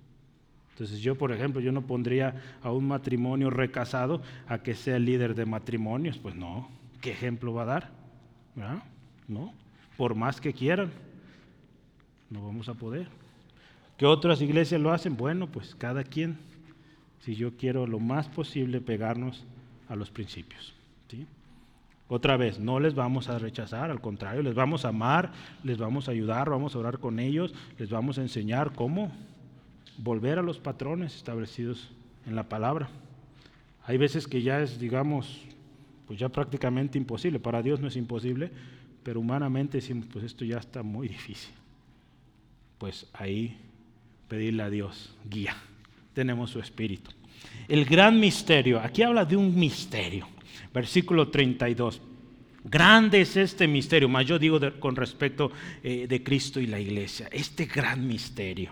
Entonces 0.71 0.99
yo, 0.99 1.15
por 1.15 1.31
ejemplo, 1.31 1.61
yo 1.61 1.71
no 1.71 1.83
pondría 1.83 2.41
a 2.61 2.71
un 2.71 2.87
matrimonio 2.87 3.49
recasado 3.49 4.21
a 4.47 4.57
que 4.59 4.75
sea 4.75 4.99
líder 4.99 5.33
de 5.35 5.45
matrimonios, 5.45 6.17
pues 6.17 6.35
no, 6.35 6.69
¿qué 6.99 7.11
ejemplo 7.11 7.53
va 7.53 7.61
a 7.61 7.65
dar? 7.65 7.91
¿Verdad? 8.55 8.83
No, 9.27 9.53
por 9.95 10.15
más 10.15 10.41
que 10.41 10.51
quieran, 10.51 10.91
no 12.29 12.43
vamos 12.43 12.67
a 12.67 12.73
poder. 12.73 13.07
¿Qué 13.97 14.05
otras 14.05 14.41
iglesias 14.41 14.81
lo 14.81 14.91
hacen? 14.91 15.15
Bueno, 15.15 15.47
pues 15.47 15.73
cada 15.75 16.03
quien, 16.03 16.37
si 17.19 17.35
yo 17.35 17.55
quiero 17.55 17.87
lo 17.87 17.99
más 17.99 18.27
posible 18.27 18.81
pegarnos 18.81 19.45
a 19.87 19.95
los 19.95 20.11
principios. 20.11 20.73
Otra 22.07 22.37
vez, 22.37 22.59
no 22.59 22.79
les 22.79 22.93
vamos 22.93 23.29
a 23.29 23.39
rechazar, 23.39 23.89
al 23.89 23.99
contrario, 23.99 24.43
les 24.43 24.53
vamos 24.53 24.85
a 24.85 24.89
amar, 24.89 25.31
les 25.63 25.77
vamos 25.77 26.07
a 26.07 26.11
ayudar, 26.11 26.49
vamos 26.49 26.75
a 26.75 26.79
orar 26.79 26.99
con 26.99 27.19
ellos, 27.19 27.53
les 27.79 27.89
vamos 27.89 28.19
a 28.19 28.21
enseñar 28.21 28.73
cómo 28.73 29.11
volver 29.97 30.37
a 30.37 30.43
los 30.43 30.59
patrones 30.59 31.15
establecidos 31.15 31.89
en 32.27 32.35
la 32.35 32.43
palabra. 32.43 32.89
Hay 33.85 33.97
veces 33.97 34.27
que 34.27 34.43
ya 34.43 34.61
es, 34.61 34.79
digamos, 34.79 35.45
pues 36.07 36.19
ya 36.19 36.29
prácticamente 36.29 36.97
imposible. 36.97 37.39
Para 37.39 37.61
Dios 37.61 37.79
no 37.79 37.87
es 37.87 37.95
imposible, 37.95 38.51
pero 39.03 39.19
humanamente 39.19 39.77
decimos, 39.77 40.07
pues 40.11 40.25
esto 40.25 40.45
ya 40.45 40.57
está 40.57 40.83
muy 40.83 41.07
difícil. 41.07 41.53
Pues 42.77 43.07
ahí 43.13 43.57
pedirle 44.27 44.63
a 44.63 44.69
Dios 44.69 45.15
guía. 45.29 45.55
Tenemos 46.15 46.49
su 46.49 46.59
espíritu. 46.59 47.11
El 47.67 47.83
gran 47.83 48.19
misterio, 48.19 48.79
aquí 48.79 49.03
habla 49.03 49.25
de 49.25 49.35
un 49.35 49.53
misterio, 49.53 50.27
versículo 50.73 51.27
32. 51.27 52.01
Grande 52.63 53.21
es 53.21 53.35
este 53.35 53.67
misterio, 53.67 54.07
más 54.07 54.25
yo 54.25 54.39
digo 54.39 54.59
con 54.79 54.95
respecto 54.95 55.51
eh, 55.83 56.07
de 56.07 56.23
Cristo 56.23 56.61
y 56.61 56.67
la 56.67 56.79
iglesia, 56.79 57.27
este 57.31 57.65
gran 57.65 58.07
misterio. 58.07 58.71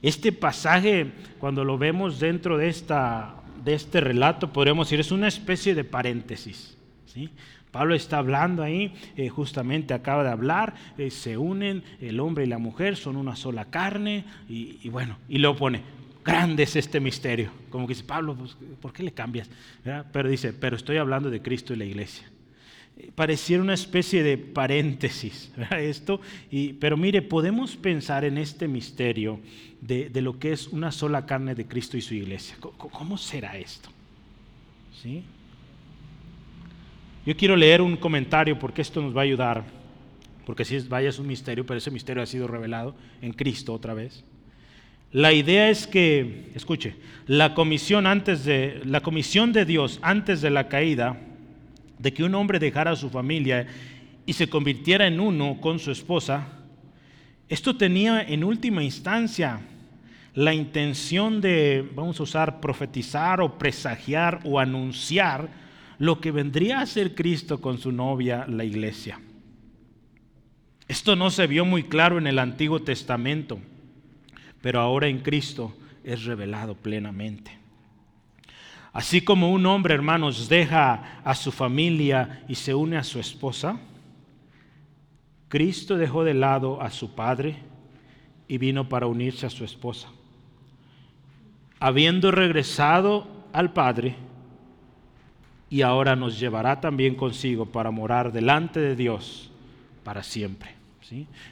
Este 0.00 0.30
pasaje, 0.30 1.10
cuando 1.38 1.64
lo 1.64 1.76
vemos 1.76 2.20
dentro 2.20 2.56
de, 2.56 2.68
esta, 2.68 3.34
de 3.64 3.74
este 3.74 4.00
relato, 4.00 4.52
podríamos 4.52 4.86
decir, 4.86 5.00
es 5.00 5.10
una 5.10 5.28
especie 5.28 5.74
de 5.74 5.82
paréntesis. 5.82 6.78
¿sí? 7.06 7.28
Pablo 7.72 7.94
está 7.96 8.18
hablando 8.18 8.62
ahí, 8.62 8.94
eh, 9.16 9.28
justamente 9.28 9.94
acaba 9.94 10.22
de 10.22 10.30
hablar, 10.30 10.74
eh, 10.96 11.10
se 11.10 11.36
unen, 11.36 11.82
el 12.00 12.20
hombre 12.20 12.44
y 12.44 12.48
la 12.48 12.58
mujer 12.58 12.96
son 12.96 13.16
una 13.16 13.34
sola 13.34 13.64
carne, 13.64 14.24
y, 14.48 14.78
y 14.82 14.88
bueno, 14.90 15.18
y 15.28 15.38
lo 15.38 15.56
pone, 15.56 15.82
grande 16.24 16.62
es 16.62 16.76
este 16.76 17.00
misterio. 17.00 17.50
Como 17.70 17.86
que 17.86 17.94
dice, 17.94 18.04
Pablo, 18.04 18.34
pues, 18.34 18.56
¿por 18.80 18.92
qué 18.92 19.02
le 19.02 19.12
cambias? 19.12 19.48
Pero 20.12 20.28
dice, 20.28 20.52
pero 20.52 20.76
estoy 20.76 20.96
hablando 20.96 21.30
de 21.30 21.42
Cristo 21.42 21.74
y 21.74 21.76
la 21.76 21.84
iglesia. 21.84 22.28
Eh, 22.96 23.10
pareciera 23.14 23.62
una 23.62 23.74
especie 23.74 24.22
de 24.22 24.36
paréntesis 24.36 25.50
esto, 25.78 26.20
y, 26.50 26.74
pero 26.74 26.96
mire, 26.96 27.22
podemos 27.22 27.76
pensar 27.76 28.24
en 28.24 28.38
este 28.38 28.68
misterio 28.68 29.40
de, 29.80 30.10
de, 30.10 30.20
lo 30.20 30.38
que 30.38 30.52
es 30.52 30.68
una 30.68 30.92
sola 30.92 31.24
carne 31.24 31.54
de 31.54 31.66
Cristo 31.66 31.96
y 31.96 32.02
su 32.02 32.14
iglesia. 32.14 32.56
¿Cómo, 32.60 32.76
cómo 32.76 33.18
será 33.18 33.56
esto? 33.56 33.88
¿Sí? 35.02 35.24
Yo 37.24 37.36
quiero 37.36 37.56
leer 37.56 37.80
un 37.80 37.96
comentario 37.96 38.58
porque 38.58 38.82
esto 38.82 39.00
nos 39.00 39.16
va 39.16 39.20
a 39.20 39.24
ayudar, 39.24 39.64
porque 40.44 40.64
si 40.64 40.76
es, 40.76 40.88
vaya 40.88 41.08
es 41.08 41.18
un 41.18 41.26
misterio, 41.26 41.64
pero 41.64 41.78
ese 41.78 41.90
misterio 41.90 42.22
ha 42.22 42.26
sido 42.26 42.48
revelado 42.48 42.94
en 43.20 43.32
Cristo 43.32 43.72
otra 43.72 43.94
vez. 43.94 44.24
La 45.12 45.34
idea 45.34 45.68
es 45.68 45.86
que, 45.86 46.50
escuche, 46.54 46.96
la 47.26 47.52
comisión 47.52 48.06
antes 48.06 48.44
de 48.44 48.80
la 48.84 49.02
comisión 49.02 49.52
de 49.52 49.66
Dios 49.66 49.98
antes 50.02 50.40
de 50.40 50.48
la 50.50 50.68
caída 50.68 51.20
de 51.98 52.14
que 52.14 52.24
un 52.24 52.34
hombre 52.34 52.58
dejara 52.58 52.96
su 52.96 53.10
familia 53.10 53.66
y 54.24 54.32
se 54.32 54.48
convirtiera 54.48 55.06
en 55.06 55.20
uno 55.20 55.60
con 55.60 55.78
su 55.78 55.90
esposa, 55.90 56.48
esto 57.48 57.76
tenía 57.76 58.22
en 58.22 58.42
última 58.42 58.82
instancia 58.82 59.60
la 60.34 60.54
intención 60.54 61.42
de, 61.42 61.86
vamos 61.94 62.18
a 62.18 62.22
usar, 62.22 62.60
profetizar 62.60 63.42
o 63.42 63.58
presagiar 63.58 64.40
o 64.44 64.58
anunciar 64.58 65.50
lo 65.98 66.22
que 66.22 66.30
vendría 66.30 66.80
a 66.80 66.86
ser 66.86 67.14
Cristo 67.14 67.60
con 67.60 67.76
su 67.76 67.92
novia, 67.92 68.46
la 68.48 68.64
iglesia. 68.64 69.20
Esto 70.88 71.16
no 71.16 71.28
se 71.30 71.46
vio 71.46 71.66
muy 71.66 71.82
claro 71.82 72.16
en 72.16 72.26
el 72.26 72.38
Antiguo 72.38 72.80
Testamento 72.80 73.60
pero 74.62 74.80
ahora 74.80 75.08
en 75.08 75.18
Cristo 75.18 75.74
es 76.04 76.24
revelado 76.24 76.74
plenamente. 76.74 77.58
Así 78.92 79.22
como 79.22 79.52
un 79.52 79.66
hombre, 79.66 79.94
hermanos, 79.94 80.48
deja 80.48 81.20
a 81.24 81.34
su 81.34 81.50
familia 81.52 82.44
y 82.48 82.54
se 82.54 82.74
une 82.74 82.96
a 82.96 83.04
su 83.04 83.18
esposa, 83.18 83.78
Cristo 85.48 85.96
dejó 85.96 86.24
de 86.24 86.34
lado 86.34 86.80
a 86.80 86.90
su 86.90 87.14
padre 87.14 87.56
y 88.48 88.58
vino 88.58 88.88
para 88.88 89.06
unirse 89.06 89.46
a 89.46 89.50
su 89.50 89.64
esposa. 89.64 90.08
Habiendo 91.80 92.30
regresado 92.30 93.26
al 93.52 93.72
Padre, 93.72 94.14
y 95.72 95.80
ahora 95.80 96.16
nos 96.16 96.38
llevará 96.38 96.82
también 96.82 97.14
consigo 97.14 97.64
para 97.64 97.90
morar 97.90 98.30
delante 98.30 98.78
de 98.78 98.94
Dios 98.94 99.50
para 100.04 100.22
siempre. 100.22 100.81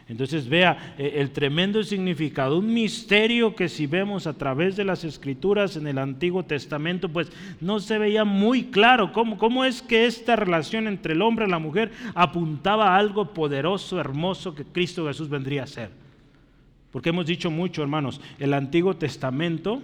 Entonces 0.09 0.49
vea 0.49 0.95
eh, 0.99 1.15
el 1.17 1.31
tremendo 1.31 1.83
significado, 1.83 2.59
un 2.59 2.73
misterio 2.73 3.55
que 3.55 3.69
si 3.69 3.87
vemos 3.87 4.27
a 4.27 4.35
través 4.35 4.77
de 4.77 4.85
las 4.85 5.05
escrituras 5.05 5.77
en 5.77 5.87
el 5.87 5.99
Antiguo 5.99 6.45
Testamento, 6.45 7.09
pues 7.09 7.31
no 7.61 7.81
se 7.81 7.99
veía 7.99 8.25
muy 8.25 8.65
claro 8.65 9.13
cómo, 9.13 9.39
cómo 9.39 9.65
es 9.65 9.83
que 9.83 10.07
esta 10.07 10.37
relación 10.37 10.87
entre 10.87 11.15
el 11.15 11.23
hombre 11.23 11.47
y 11.47 11.51
la 11.51 11.59
mujer 11.59 11.93
apuntaba 12.15 12.91
a 12.91 12.97
algo 12.97 13.35
poderoso, 13.35 14.01
hermoso 14.01 14.55
que 14.55 14.65
Cristo 14.65 15.07
Jesús 15.07 15.29
vendría 15.29 15.65
a 15.65 15.67
ser. 15.67 15.91
Porque 16.91 17.11
hemos 17.11 17.27
dicho 17.27 17.51
mucho, 17.51 17.83
hermanos, 17.83 18.21
el 18.39 18.53
Antiguo 18.53 18.97
Testamento 18.97 19.83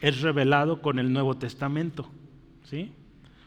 es 0.00 0.20
revelado 0.20 0.82
con 0.82 0.98
el 0.98 1.12
Nuevo 1.12 1.36
Testamento. 1.36 2.08
¿sí? 2.64 2.92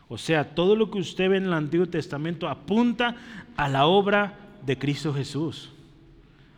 O 0.08 0.18
sea, 0.18 0.56
todo 0.56 0.76
lo 0.76 0.90
que 0.90 1.00
usted 1.00 1.30
ve 1.30 1.38
en 1.38 1.46
el 1.46 1.54
Antiguo 1.54 1.88
Testamento 1.88 2.48
apunta 2.48 3.16
a 3.56 3.70
la 3.70 3.86
obra 3.86 4.43
de 4.66 4.78
Cristo 4.78 5.14
Jesús. 5.14 5.70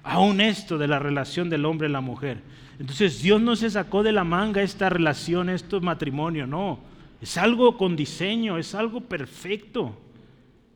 Aún 0.03 0.39
esto 0.39 0.77
de 0.77 0.87
la 0.87 0.99
relación 0.99 1.49
del 1.49 1.65
hombre 1.65 1.87
y 1.87 1.91
la 1.91 2.01
mujer. 2.01 2.41
Entonces 2.79 3.21
Dios 3.21 3.41
no 3.41 3.55
se 3.55 3.69
sacó 3.69 4.03
de 4.03 4.11
la 4.11 4.23
manga 4.23 4.61
esta 4.61 4.89
relación, 4.89 5.49
esto 5.49 5.81
matrimonio, 5.81 6.45
no. 6.45 6.79
Es 7.21 7.37
algo 7.37 7.77
con 7.77 7.95
diseño, 7.95 8.57
es 8.57 8.75
algo 8.75 9.01
perfecto 9.01 9.97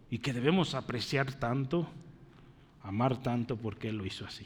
y 0.09 0.17
que 0.17 0.34
debemos 0.34 0.73
apreciar 0.73 1.34
tanto, 1.34 1.88
amar 2.82 3.21
tanto 3.21 3.55
porque 3.57 3.89
Él 3.89 3.97
lo 3.97 4.05
hizo 4.05 4.25
así. 4.25 4.45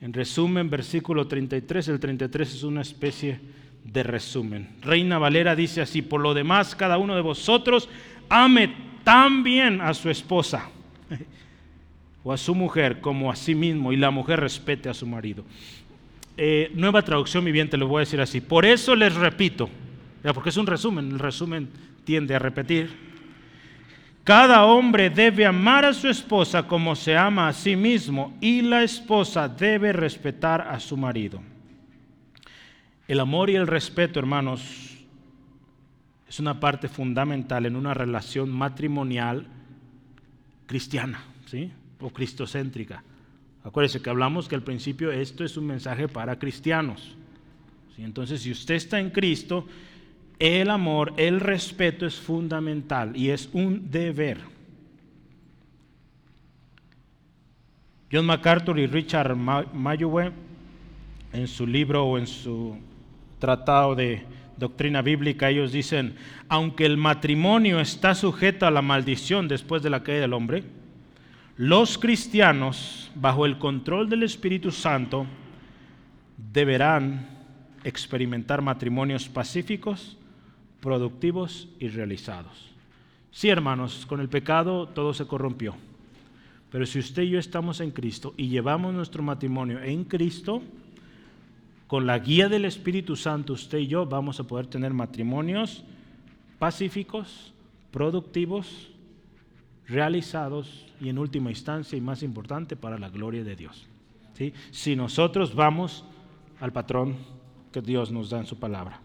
En 0.00 0.12
resumen, 0.12 0.68
versículo 0.68 1.26
33, 1.26 1.88
el 1.88 2.00
33 2.00 2.54
es 2.54 2.62
una 2.62 2.82
especie 2.82 3.40
de 3.82 4.02
resumen. 4.02 4.76
Reina 4.82 5.18
Valera 5.18 5.56
dice 5.56 5.80
así, 5.80 6.02
por 6.02 6.20
lo 6.20 6.34
demás, 6.34 6.76
cada 6.76 6.98
uno 6.98 7.16
de 7.16 7.22
vosotros 7.22 7.88
ame 8.28 8.74
tan 9.04 9.42
bien 9.42 9.80
a 9.80 9.94
su 9.94 10.10
esposa 10.10 10.68
o 12.28 12.32
a 12.34 12.36
su 12.36 12.54
mujer 12.54 13.00
como 13.00 13.32
a 13.32 13.36
sí 13.36 13.54
mismo 13.54 13.90
y 13.90 13.96
la 13.96 14.10
mujer 14.10 14.40
respete 14.40 14.90
a 14.90 14.94
su 14.94 15.06
marido. 15.06 15.46
Eh, 16.36 16.70
nueva 16.74 17.00
traducción 17.00 17.42
viviente, 17.42 17.78
lo 17.78 17.88
voy 17.88 18.00
a 18.00 18.00
decir 18.00 18.20
así. 18.20 18.42
Por 18.42 18.66
eso 18.66 18.94
les 18.94 19.14
repito, 19.14 19.70
porque 20.34 20.50
es 20.50 20.58
un 20.58 20.66
resumen, 20.66 21.10
el 21.10 21.18
resumen 21.18 21.70
tiende 22.04 22.34
a 22.34 22.38
repetir. 22.38 22.90
Cada 24.24 24.66
hombre 24.66 25.08
debe 25.08 25.46
amar 25.46 25.86
a 25.86 25.94
su 25.94 26.06
esposa 26.06 26.64
como 26.64 26.94
se 26.96 27.16
ama 27.16 27.48
a 27.48 27.54
sí 27.54 27.76
mismo 27.76 28.36
y 28.42 28.60
la 28.60 28.82
esposa 28.82 29.48
debe 29.48 29.94
respetar 29.94 30.60
a 30.60 30.78
su 30.80 30.98
marido. 30.98 31.40
El 33.06 33.20
amor 33.20 33.48
y 33.48 33.54
el 33.54 33.66
respeto, 33.66 34.18
hermanos, 34.18 34.98
es 36.28 36.38
una 36.38 36.60
parte 36.60 36.88
fundamental 36.88 37.64
en 37.64 37.74
una 37.74 37.94
relación 37.94 38.50
matrimonial 38.50 39.46
cristiana, 40.66 41.22
¿sí? 41.46 41.72
O 42.00 42.10
cristocéntrica. 42.10 43.02
Acuérdese 43.64 44.00
que 44.00 44.10
hablamos 44.10 44.48
que 44.48 44.54
al 44.54 44.62
principio 44.62 45.10
esto 45.10 45.44
es 45.44 45.56
un 45.56 45.66
mensaje 45.66 46.08
para 46.08 46.38
cristianos. 46.38 47.16
¿sí? 47.96 48.02
Entonces, 48.02 48.42
si 48.42 48.50
usted 48.50 48.74
está 48.74 49.00
en 49.00 49.10
Cristo, 49.10 49.66
el 50.38 50.70
amor, 50.70 51.12
el 51.16 51.40
respeto 51.40 52.06
es 52.06 52.14
fundamental 52.14 53.16
y 53.16 53.30
es 53.30 53.50
un 53.52 53.90
deber. 53.90 54.38
John 58.10 58.24
MacArthur 58.24 58.78
y 58.78 58.86
Richard 58.86 59.36
Mayowe, 59.36 60.32
en 61.32 61.46
su 61.46 61.66
libro 61.66 62.04
o 62.04 62.18
en 62.18 62.26
su 62.26 62.78
tratado 63.38 63.94
de 63.94 64.24
doctrina 64.56 65.02
bíblica, 65.02 65.50
ellos 65.50 65.72
dicen, 65.72 66.16
aunque 66.48 66.86
el 66.86 66.96
matrimonio 66.96 67.80
está 67.80 68.14
sujeto 68.14 68.66
a 68.66 68.70
la 68.70 68.80
maldición 68.80 69.46
después 69.46 69.82
de 69.82 69.90
la 69.90 70.02
caída 70.02 70.22
del 70.22 70.32
hombre, 70.32 70.64
los 71.58 71.98
cristianos, 71.98 73.10
bajo 73.16 73.44
el 73.44 73.58
control 73.58 74.08
del 74.08 74.22
Espíritu 74.22 74.70
Santo, 74.70 75.26
deberán 76.52 77.28
experimentar 77.82 78.62
matrimonios 78.62 79.28
pacíficos, 79.28 80.16
productivos 80.80 81.68
y 81.80 81.88
realizados. 81.88 82.70
Sí, 83.32 83.48
hermanos, 83.48 84.06
con 84.06 84.20
el 84.20 84.28
pecado 84.28 84.86
todo 84.86 85.12
se 85.12 85.26
corrompió. 85.26 85.74
Pero 86.70 86.86
si 86.86 87.00
usted 87.00 87.22
y 87.22 87.30
yo 87.30 87.40
estamos 87.40 87.80
en 87.80 87.90
Cristo 87.90 88.34
y 88.36 88.48
llevamos 88.48 88.94
nuestro 88.94 89.24
matrimonio 89.24 89.82
en 89.82 90.04
Cristo, 90.04 90.62
con 91.88 92.06
la 92.06 92.20
guía 92.20 92.48
del 92.48 92.66
Espíritu 92.66 93.16
Santo, 93.16 93.54
usted 93.54 93.78
y 93.78 93.88
yo 93.88 94.06
vamos 94.06 94.38
a 94.38 94.44
poder 94.44 94.68
tener 94.68 94.94
matrimonios 94.94 95.82
pacíficos, 96.60 97.52
productivos, 97.90 98.90
realizados 99.88 100.86
y 101.00 101.08
en 101.08 101.18
última 101.18 101.50
instancia 101.50 101.96
y 101.96 102.00
más 102.00 102.22
importante 102.22 102.76
para 102.76 102.98
la 102.98 103.08
gloria 103.08 103.42
de 103.42 103.56
Dios. 103.56 103.86
¿Sí? 104.34 104.52
Si 104.70 104.94
nosotros 104.94 105.54
vamos 105.54 106.04
al 106.60 106.72
patrón 106.72 107.16
que 107.72 107.80
Dios 107.80 108.10
nos 108.10 108.30
da 108.30 108.38
en 108.38 108.46
su 108.46 108.58
palabra. 108.58 109.00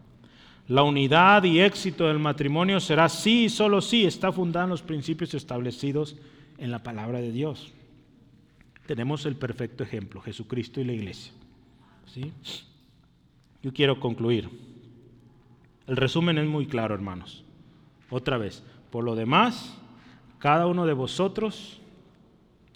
La 0.68 0.84
unidad 0.84 1.44
y 1.44 1.60
éxito 1.60 2.08
del 2.08 2.20
matrimonio 2.20 2.80
será 2.80 3.10
sí 3.10 3.46
y 3.46 3.50
solo 3.50 3.82
sí 3.82 4.06
está 4.06 4.32
fundada 4.32 4.66
en 4.66 4.70
los 4.70 4.82
principios 4.82 5.34
establecidos 5.34 6.16
en 6.58 6.72
la 6.72 6.80
palabra 6.80 7.20
de 7.20 7.32
Dios. 7.32 7.74
Tenemos 8.86 9.26
el 9.26 9.36
perfecto 9.36 9.84
ejemplo, 9.84 10.22
Jesucristo 10.22 10.80
y 10.80 10.86
la 10.86 10.94
iglesia. 10.94 11.34
¿Sí? 12.06 12.32
Yo 13.62 13.74
quiero 13.74 14.00
concluir. 14.00 14.50
El 15.88 15.98
resumen 15.98 16.38
es 16.38 16.48
muy 16.48 16.66
claro, 16.66 16.94
hermanos. 16.94 17.44
Otra 18.10 18.38
vez, 18.38 18.64
por 18.90 19.04
lo 19.04 19.16
demás, 19.16 19.78
cada 20.44 20.68
uno 20.68 20.86
de 20.86 20.92
vosotros, 20.92 21.80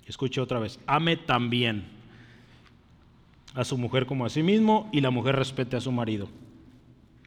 escuche 0.06 0.40
otra 0.40 0.58
vez, 0.58 0.80
ame 0.88 1.18
también 1.18 1.84
a 3.56 3.66
su 3.66 3.78
mujer 3.78 4.06
como 4.06 4.26
a 4.26 4.30
sí 4.30 4.42
mismo 4.42 4.90
y 4.94 5.02
la 5.02 5.10
mujer 5.10 5.36
respete 5.36 5.76
a 5.76 5.82
su 5.82 5.92
marido. 5.92 6.30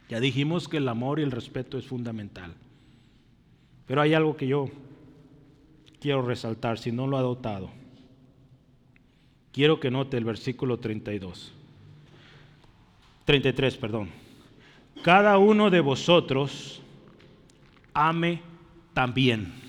Ya 0.09 0.19
dijimos 0.19 0.67
que 0.67 0.77
el 0.77 0.87
amor 0.87 1.19
y 1.19 1.21
el 1.21 1.29
respeto 1.29 1.77
es 1.77 1.85
fundamental. 1.85 2.55
Pero 3.85 4.01
hay 4.01 4.15
algo 4.15 4.35
que 4.35 4.47
yo 4.47 4.65
quiero 5.99 6.23
resaltar, 6.23 6.79
si 6.79 6.91
no 6.91 7.05
lo 7.05 7.17
ha 7.17 7.21
dotado. 7.21 7.69
Quiero 9.51 9.79
que 9.79 9.91
note 9.91 10.17
el 10.17 10.25
versículo 10.25 10.79
32. 10.79 11.53
33, 13.25 13.77
perdón. 13.77 14.09
Cada 15.03 15.37
uno 15.37 15.69
de 15.69 15.81
vosotros 15.81 16.81
ame 17.93 18.41
también. 18.95 19.60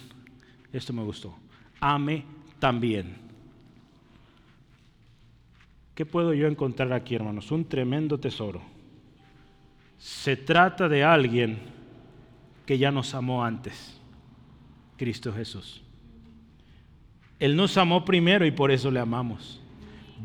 Esto 0.73 0.93
me 0.93 1.03
gustó. 1.03 1.35
Ame 1.81 2.25
también. 2.59 3.17
¿Qué 5.95 6.07
puedo 6.07 6.33
yo 6.33 6.47
encontrar 6.47 6.93
aquí, 6.93 7.15
hermanos? 7.15 7.51
Un 7.51 7.67
tremendo 7.67 8.19
tesoro. 8.19 8.63
Se 9.99 10.37
trata 10.37 10.89
de 10.89 11.05
alguien 11.05 11.59
que 12.67 12.79
ya 12.79 12.91
nos 12.91 13.15
amó 13.15 13.45
antes, 13.45 14.01
Cristo 14.97 15.33
Jesús. 15.33 15.83
Él 17.39 17.57
nos 17.57 17.77
amó 17.77 18.05
primero 18.05 18.47
y 18.47 18.53
por 18.53 18.71
eso 18.71 18.91
le 18.91 19.01
amamos. 19.01 19.61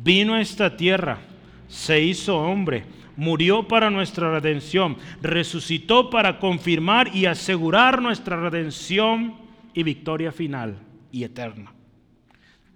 Vino 0.03 0.35
a 0.35 0.41
esta 0.41 0.77
tierra, 0.77 1.19
se 1.67 2.01
hizo 2.01 2.37
hombre, 2.37 2.85
murió 3.15 3.67
para 3.67 3.89
nuestra 3.89 4.31
redención, 4.31 4.97
resucitó 5.21 6.09
para 6.09 6.39
confirmar 6.39 7.13
y 7.15 7.25
asegurar 7.25 8.01
nuestra 8.01 8.39
redención 8.39 9.46
y 9.77 9.83
victoria 9.83 10.31
final 10.31 10.75
y 11.11 11.23
eterna. 11.23 11.71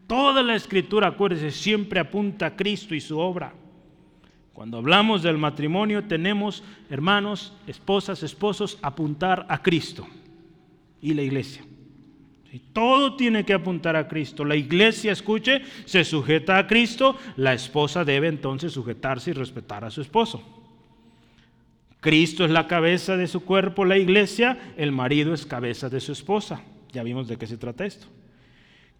Toda 0.06 0.44
la 0.44 0.54
escritura, 0.54 1.08
acuérdese, 1.08 1.50
siempre 1.50 2.00
apunta 2.00 2.46
a 2.46 2.56
Cristo 2.56 2.94
y 2.94 3.02
su 3.02 3.18
obra. 3.18 3.56
Cuando 4.54 4.78
hablamos 4.78 5.24
del 5.24 5.40
matrimonio 5.40 6.04
tenemos, 6.04 6.64
hermanos, 6.92 7.58
esposas, 7.66 8.22
esposos, 8.22 8.78
apuntar 8.84 9.48
a 9.50 9.64
Cristo 9.64 10.06
y 11.02 11.16
la 11.16 11.24
iglesia. 11.24 11.66
Todo 12.72 13.16
tiene 13.16 13.46
que 13.46 13.54
apuntar 13.54 13.96
a 13.96 14.08
Cristo. 14.08 14.46
La 14.46 14.56
iglesia, 14.56 15.12
escuche, 15.12 15.64
se 15.86 16.04
sujeta 16.04 16.60
a 16.60 16.68
Cristo, 16.68 17.18
la 17.36 17.56
esposa 17.56 18.06
debe 18.06 18.28
entonces 18.28 18.74
sujetarse 18.74 19.32
y 19.32 19.34
respetar 19.34 19.84
a 19.86 19.90
su 19.90 20.02
esposo. 20.02 20.44
Cristo 22.00 22.46
es 22.46 22.52
la 22.52 22.68
cabeza 22.68 23.18
de 23.18 23.26
su 23.26 23.44
cuerpo, 23.44 23.86
la 23.86 23.98
iglesia, 23.98 24.60
el 24.78 24.92
marido 24.92 25.34
es 25.34 25.48
cabeza 25.48 25.90
de 25.90 26.00
su 26.00 26.12
esposa. 26.12 26.62
Ya 26.92 27.04
vimos 27.04 27.28
de 27.28 27.38
qué 27.38 27.48
se 27.48 27.58
trata 27.58 27.86
esto. 27.86 28.08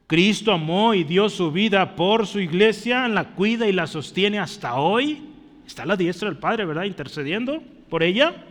Cristo 0.08 0.52
amó 0.52 0.94
y 0.94 1.04
dio 1.04 1.30
su 1.30 1.52
vida 1.52 1.96
por 1.96 2.28
su 2.28 2.40
iglesia, 2.40 3.08
la 3.08 3.30
cuida 3.30 3.68
y 3.68 3.72
la 3.72 3.88
sostiene 3.88 4.40
hasta 4.40 4.76
hoy. 4.76 5.22
Está 5.66 5.84
a 5.84 5.86
la 5.86 5.96
diestra 5.96 6.30
del 6.30 6.38
Padre, 6.38 6.66
¿verdad? 6.66 6.84
Intercediendo 6.84 7.64
por 7.90 8.04
ella. 8.04 8.44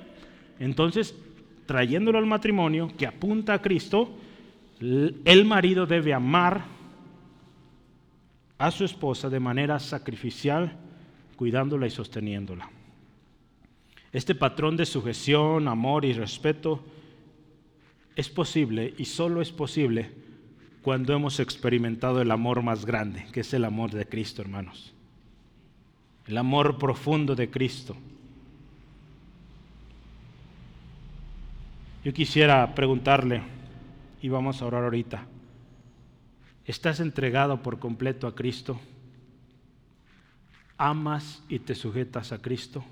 Entonces, 0.59 1.15
trayéndolo 1.67 2.19
al 2.19 2.27
matrimonio 2.27 2.91
que 2.97 3.07
apunta 3.07 3.55
a 3.55 3.63
Cristo, 3.63 4.11
el 4.81 5.45
marido 5.45 5.87
debe 5.87 6.15
amar 6.15 6.65
a 8.57 8.71
su 8.71 8.85
esposa 8.85 9.29
de 9.29 9.41
manera 9.41 9.79
sacrificial, 9.79 10.77
cuidándola 11.37 11.87
y 11.87 11.91
sosteniéndola. 11.91 12.71
Este 14.13 14.35
patrón 14.35 14.77
de 14.77 14.87
sujeción, 14.87 15.69
amor 15.69 16.05
y 16.05 16.13
respeto 16.13 16.83
es 18.21 18.29
posible 18.29 18.93
y 18.99 19.07
solo 19.07 19.41
es 19.41 19.51
posible 19.51 20.11
cuando 20.83 21.15
hemos 21.15 21.41
experimentado 21.41 22.21
el 22.21 22.31
amor 22.31 22.63
más 22.63 22.85
grande, 22.85 23.27
que 23.33 23.41
es 23.41 23.55
el 23.55 23.65
amor 23.65 23.93
de 23.93 24.07
Cristo, 24.07 24.43
hermanos. 24.43 24.93
El 26.27 26.37
amor 26.37 26.79
profundo 26.79 27.35
de 27.35 27.51
Cristo. 27.51 27.97
Yo 32.05 32.13
quisiera 32.13 32.75
preguntarle, 32.75 33.43
y 34.21 34.29
vamos 34.29 34.61
a 34.61 34.67
orar 34.67 34.85
ahorita, 34.85 35.25
¿estás 36.67 37.01
entregado 37.01 37.63
por 37.63 37.79
completo 37.79 38.27
a 38.27 38.35
Cristo? 38.35 38.79
¿Amas 40.77 41.43
y 41.49 41.59
te 41.59 41.75
sujetas 41.75 42.33
a 42.33 42.43
Cristo? 42.43 42.85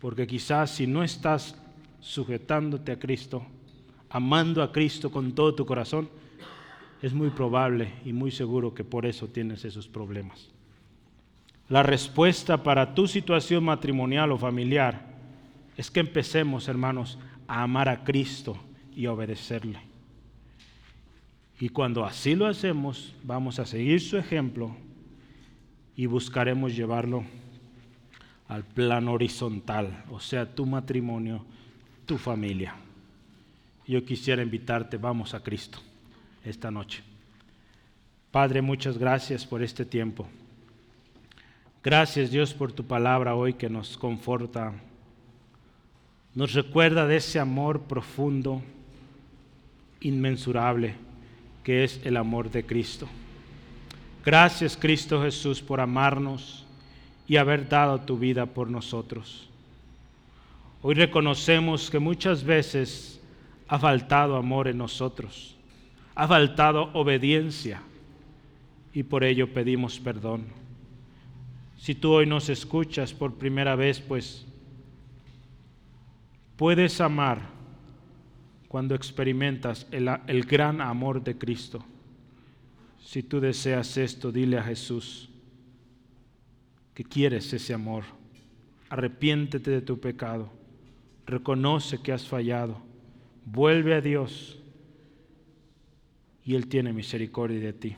Porque 0.00 0.26
quizás 0.26 0.70
si 0.70 0.86
no 0.86 1.02
estás 1.02 1.56
sujetándote 2.00 2.92
a 2.92 2.98
Cristo, 2.98 3.44
amando 4.10 4.62
a 4.62 4.72
Cristo 4.72 5.10
con 5.10 5.32
todo 5.32 5.54
tu 5.54 5.66
corazón, 5.66 6.08
es 7.02 7.12
muy 7.12 7.30
probable 7.30 7.92
y 8.04 8.12
muy 8.12 8.30
seguro 8.30 8.74
que 8.74 8.84
por 8.84 9.06
eso 9.06 9.28
tienes 9.28 9.64
esos 9.64 9.86
problemas. 9.86 10.48
La 11.68 11.82
respuesta 11.82 12.62
para 12.62 12.94
tu 12.94 13.06
situación 13.06 13.64
matrimonial 13.64 14.32
o 14.32 14.38
familiar 14.38 15.06
es 15.76 15.90
que 15.90 16.00
empecemos, 16.00 16.66
hermanos, 16.66 17.18
a 17.46 17.62
amar 17.62 17.88
a 17.88 18.04
Cristo 18.04 18.58
y 18.96 19.06
a 19.06 19.12
obedecerle. 19.12 19.80
Y 21.60 21.68
cuando 21.68 22.04
así 22.04 22.34
lo 22.34 22.46
hacemos, 22.46 23.14
vamos 23.22 23.58
a 23.58 23.66
seguir 23.66 24.00
su 24.00 24.16
ejemplo 24.16 24.74
y 25.96 26.06
buscaremos 26.06 26.74
llevarlo 26.74 27.24
al 28.48 28.64
plano 28.64 29.12
horizontal, 29.12 30.04
o 30.10 30.20
sea, 30.20 30.54
tu 30.54 30.64
matrimonio, 30.64 31.44
tu 32.08 32.16
familia. 32.16 32.74
Yo 33.86 34.02
quisiera 34.02 34.42
invitarte, 34.42 34.96
vamos 34.96 35.34
a 35.34 35.42
Cristo 35.42 35.78
esta 36.42 36.70
noche. 36.70 37.02
Padre, 38.30 38.62
muchas 38.62 38.96
gracias 38.96 39.44
por 39.44 39.62
este 39.62 39.84
tiempo. 39.84 40.26
Gracias 41.84 42.30
Dios 42.30 42.54
por 42.54 42.72
tu 42.72 42.84
palabra 42.84 43.34
hoy 43.34 43.54
que 43.54 43.68
nos 43.68 43.98
conforta, 43.98 44.72
nos 46.34 46.54
recuerda 46.54 47.06
de 47.06 47.16
ese 47.16 47.38
amor 47.38 47.82
profundo, 47.82 48.62
inmensurable, 50.00 50.94
que 51.62 51.84
es 51.84 52.00
el 52.04 52.16
amor 52.16 52.50
de 52.50 52.64
Cristo. 52.64 53.06
Gracias 54.24 54.78
Cristo 54.78 55.22
Jesús 55.22 55.60
por 55.60 55.80
amarnos 55.80 56.64
y 57.26 57.36
haber 57.36 57.68
dado 57.68 58.00
tu 58.00 58.16
vida 58.18 58.46
por 58.46 58.70
nosotros. 58.70 59.47
Hoy 60.88 60.94
reconocemos 60.94 61.90
que 61.90 61.98
muchas 61.98 62.42
veces 62.42 63.20
ha 63.66 63.78
faltado 63.78 64.36
amor 64.36 64.68
en 64.68 64.78
nosotros, 64.78 65.54
ha 66.14 66.26
faltado 66.26 66.84
obediencia 66.94 67.82
y 68.94 69.02
por 69.02 69.22
ello 69.22 69.52
pedimos 69.52 70.00
perdón. 70.00 70.46
Si 71.76 71.94
tú 71.94 72.12
hoy 72.12 72.24
nos 72.24 72.48
escuchas 72.48 73.12
por 73.12 73.34
primera 73.34 73.76
vez, 73.76 74.00
pues 74.00 74.46
puedes 76.56 77.02
amar 77.02 77.42
cuando 78.66 78.94
experimentas 78.94 79.86
el, 79.90 80.08
el 80.26 80.44
gran 80.44 80.80
amor 80.80 81.22
de 81.22 81.36
Cristo. 81.36 81.84
Si 83.04 83.22
tú 83.22 83.40
deseas 83.40 83.94
esto, 83.98 84.32
dile 84.32 84.56
a 84.56 84.62
Jesús, 84.62 85.28
que 86.94 87.04
quieres 87.04 87.52
ese 87.52 87.74
amor. 87.74 88.04
Arrepiéntete 88.88 89.70
de 89.70 89.82
tu 89.82 90.00
pecado. 90.00 90.56
Reconoce 91.28 92.00
que 92.00 92.10
has 92.10 92.26
fallado. 92.26 92.80
Vuelve 93.44 93.94
a 93.94 94.00
Dios 94.00 94.58
y 96.42 96.54
Él 96.54 96.68
tiene 96.68 96.94
misericordia 96.94 97.60
de 97.60 97.74
ti. 97.74 97.96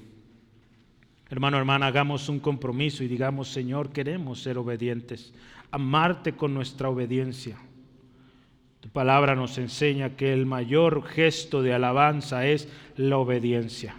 Hermano, 1.28 1.56
hermana, 1.56 1.86
hagamos 1.86 2.28
un 2.28 2.40
compromiso 2.40 3.04
y 3.04 3.08
digamos, 3.08 3.46
Señor, 3.48 3.90
queremos 3.90 4.42
ser 4.42 4.58
obedientes, 4.58 5.32
amarte 5.70 6.34
con 6.34 6.52
nuestra 6.52 6.88
obediencia. 6.88 7.56
Tu 8.80 8.88
palabra 8.88 9.36
nos 9.36 9.56
enseña 9.58 10.16
que 10.16 10.32
el 10.32 10.44
mayor 10.44 11.04
gesto 11.04 11.62
de 11.62 11.72
alabanza 11.72 12.48
es 12.48 12.68
la 12.96 13.16
obediencia. 13.18 13.94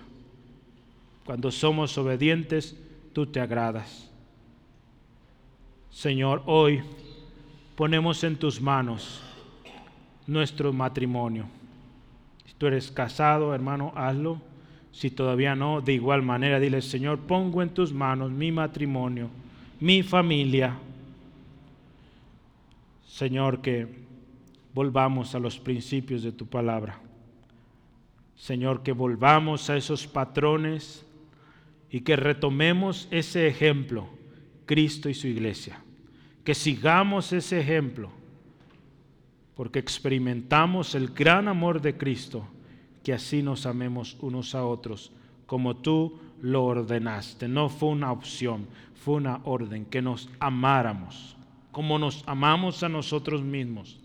Cuando 1.23 1.51
somos 1.51 1.97
obedientes, 1.97 2.75
tú 3.13 3.27
te 3.27 3.39
agradas. 3.39 4.11
Señor, 5.89 6.43
hoy 6.47 6.81
ponemos 7.81 8.23
en 8.23 8.35
tus 8.35 8.61
manos 8.61 9.23
nuestro 10.27 10.71
matrimonio. 10.71 11.45
Si 12.45 12.53
tú 12.53 12.67
eres 12.67 12.91
casado, 12.91 13.55
hermano, 13.55 13.91
hazlo. 13.95 14.39
Si 14.91 15.09
todavía 15.09 15.55
no, 15.55 15.81
de 15.81 15.93
igual 15.93 16.21
manera, 16.21 16.59
dile, 16.59 16.83
Señor, 16.83 17.21
pongo 17.21 17.63
en 17.63 17.69
tus 17.69 17.91
manos 17.91 18.29
mi 18.29 18.51
matrimonio, 18.51 19.31
mi 19.79 20.03
familia. 20.03 20.77
Señor, 23.07 23.63
que 23.63 23.87
volvamos 24.75 25.33
a 25.33 25.39
los 25.39 25.57
principios 25.57 26.21
de 26.21 26.31
tu 26.31 26.45
palabra. 26.45 26.99
Señor, 28.35 28.83
que 28.83 28.91
volvamos 28.91 29.71
a 29.71 29.75
esos 29.75 30.05
patrones 30.05 31.03
y 31.89 32.01
que 32.01 32.15
retomemos 32.15 33.07
ese 33.09 33.47
ejemplo 33.47 34.07
Cristo 34.67 35.09
y 35.09 35.15
su 35.15 35.25
iglesia. 35.25 35.81
Que 36.43 36.55
sigamos 36.55 37.33
ese 37.33 37.59
ejemplo, 37.59 38.09
porque 39.55 39.79
experimentamos 39.79 40.95
el 40.95 41.09
gran 41.09 41.47
amor 41.47 41.81
de 41.81 41.97
Cristo, 41.97 42.47
que 43.03 43.13
así 43.13 43.41
nos 43.43 43.65
amemos 43.65 44.17
unos 44.21 44.55
a 44.55 44.65
otros, 44.65 45.11
como 45.45 45.75
tú 45.75 46.19
lo 46.41 46.63
ordenaste. 46.63 47.47
No 47.47 47.69
fue 47.69 47.89
una 47.89 48.11
opción, 48.11 48.67
fue 48.95 49.15
una 49.15 49.41
orden, 49.43 49.85
que 49.85 50.01
nos 50.01 50.29
amáramos, 50.39 51.35
como 51.71 51.99
nos 51.99 52.23
amamos 52.27 52.83
a 52.83 52.89
nosotros 52.89 53.43
mismos. 53.43 53.99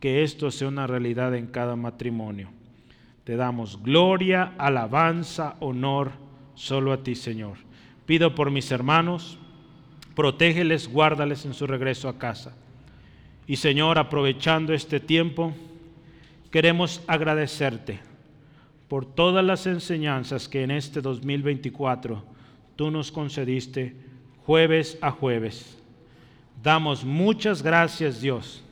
Que 0.00 0.22
esto 0.22 0.50
sea 0.50 0.68
una 0.68 0.86
realidad 0.86 1.34
en 1.34 1.46
cada 1.46 1.76
matrimonio. 1.76 2.48
Te 3.24 3.36
damos 3.36 3.82
gloria, 3.82 4.52
alabanza, 4.58 5.56
honor 5.60 6.12
solo 6.54 6.92
a 6.92 7.02
ti, 7.02 7.14
Señor. 7.14 7.56
Pido 8.04 8.34
por 8.34 8.50
mis 8.50 8.70
hermanos, 8.70 9.38
protégeles, 10.14 10.88
guárdales 10.88 11.44
en 11.44 11.54
su 11.54 11.66
regreso 11.66 12.08
a 12.08 12.18
casa. 12.18 12.54
Y 13.46 13.56
Señor, 13.56 13.98
aprovechando 13.98 14.72
este 14.72 15.00
tiempo, 15.00 15.52
queremos 16.50 17.02
agradecerte 17.06 18.00
por 18.88 19.04
todas 19.04 19.44
las 19.44 19.66
enseñanzas 19.66 20.48
que 20.48 20.62
en 20.62 20.70
este 20.70 21.00
2024 21.00 22.22
tú 22.76 22.90
nos 22.90 23.10
concediste 23.10 23.94
jueves 24.46 24.98
a 25.00 25.10
jueves. 25.10 25.78
Damos 26.62 27.04
muchas 27.04 27.62
gracias 27.62 28.20
Dios, 28.20 28.62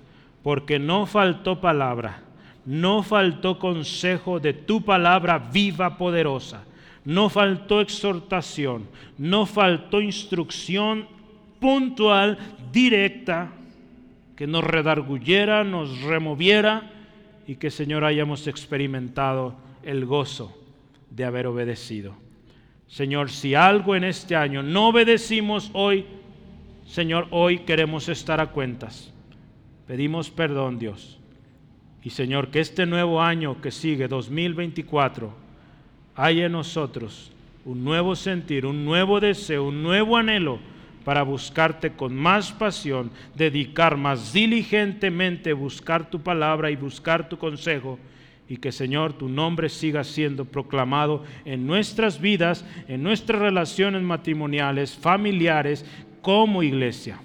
porque 0.43 0.79
no 0.79 1.07
faltó 1.07 1.61
palabra, 1.61 2.23
no 2.65 3.03
faltó 3.03 3.59
consejo 3.59 4.41
de 4.41 4.53
tu 4.55 4.83
palabra 4.85 5.39
viva, 5.39 5.99
poderosa, 5.99 6.65
no 7.05 7.29
faltó 7.29 7.81
exhortación, 7.81 8.87
no 9.19 9.45
faltó 9.45 10.01
instrucción 10.01 11.09
puntual, 11.63 12.37
directa, 12.73 13.53
que 14.37 14.47
nos 14.47 14.65
redarguyera, 14.65 15.65
nos 15.65 16.03
removiera 16.03 16.91
y 17.47 17.57
que 17.57 17.71
Señor 17.71 18.05
hayamos 18.05 18.47
experimentado 18.49 19.55
el 19.83 20.05
gozo 20.05 20.59
de 21.11 21.25
haber 21.25 21.47
obedecido. 21.47 22.15
Señor, 22.89 23.31
si 23.31 23.55
algo 23.55 23.95
en 23.97 24.05
este 24.05 24.37
año 24.37 24.63
no 24.63 24.89
obedecimos 24.89 25.71
hoy, 25.73 26.05
Señor, 26.85 27.29
hoy 27.31 27.61
queremos 27.61 28.09
estar 28.09 28.41
a 28.41 28.49
cuentas. 28.49 29.13
Pedimos 29.87 30.31
perdón, 30.31 30.79
Dios. 30.79 31.19
Y 32.03 32.11
Señor, 32.11 32.49
que 32.49 32.61
este 32.61 32.85
nuevo 32.85 33.23
año 33.23 33.61
que 33.61 33.71
sigue, 33.71 34.09
2024, 34.09 35.33
haya 36.17 36.47
en 36.47 36.53
nosotros 36.53 37.31
un 37.65 37.85
nuevo 37.85 38.17
sentir, 38.17 38.67
un 38.67 38.85
nuevo 38.85 39.21
deseo, 39.21 39.65
un 39.65 39.83
nuevo 39.83 40.17
anhelo 40.17 40.59
para 41.05 41.23
buscarte 41.23 41.93
con 41.93 42.15
más 42.15 42.53
pasión, 42.53 43.11
dedicar 43.35 43.97
más 43.97 44.33
diligentemente, 44.33 45.53
buscar 45.53 46.09
tu 46.09 46.21
palabra 46.21 46.71
y 46.71 46.77
buscar 46.77 47.29
tu 47.29 47.39
consejo. 47.39 47.99
Y 48.49 48.57
que 48.59 48.73
Señor, 48.73 49.15
tu 49.15 49.29
nombre 49.29 49.69
siga 49.69 50.05
siendo 50.05 50.45
proclamado 50.45 51.25
en 51.45 51.67
nuestras 51.67 52.21
vidas, 52.21 52.65
en 52.89 53.03
nuestras 53.03 53.41
relaciones 53.41 54.03
matrimoniales, 54.03 54.95
familiares, 54.95 55.87
como 56.21 56.63
iglesia. 56.63 57.21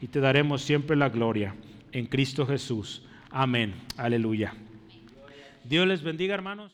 Y 0.00 0.08
te 0.08 0.20
daremos 0.20 0.62
siempre 0.62 0.96
la 0.96 1.08
gloria 1.08 1.54
en 1.92 2.06
Cristo 2.06 2.46
Jesús. 2.46 3.02
Amén. 3.30 3.74
Aleluya. 3.96 4.54
Dios 5.64 5.86
les 5.86 6.02
bendiga, 6.02 6.34
hermanos. 6.34 6.72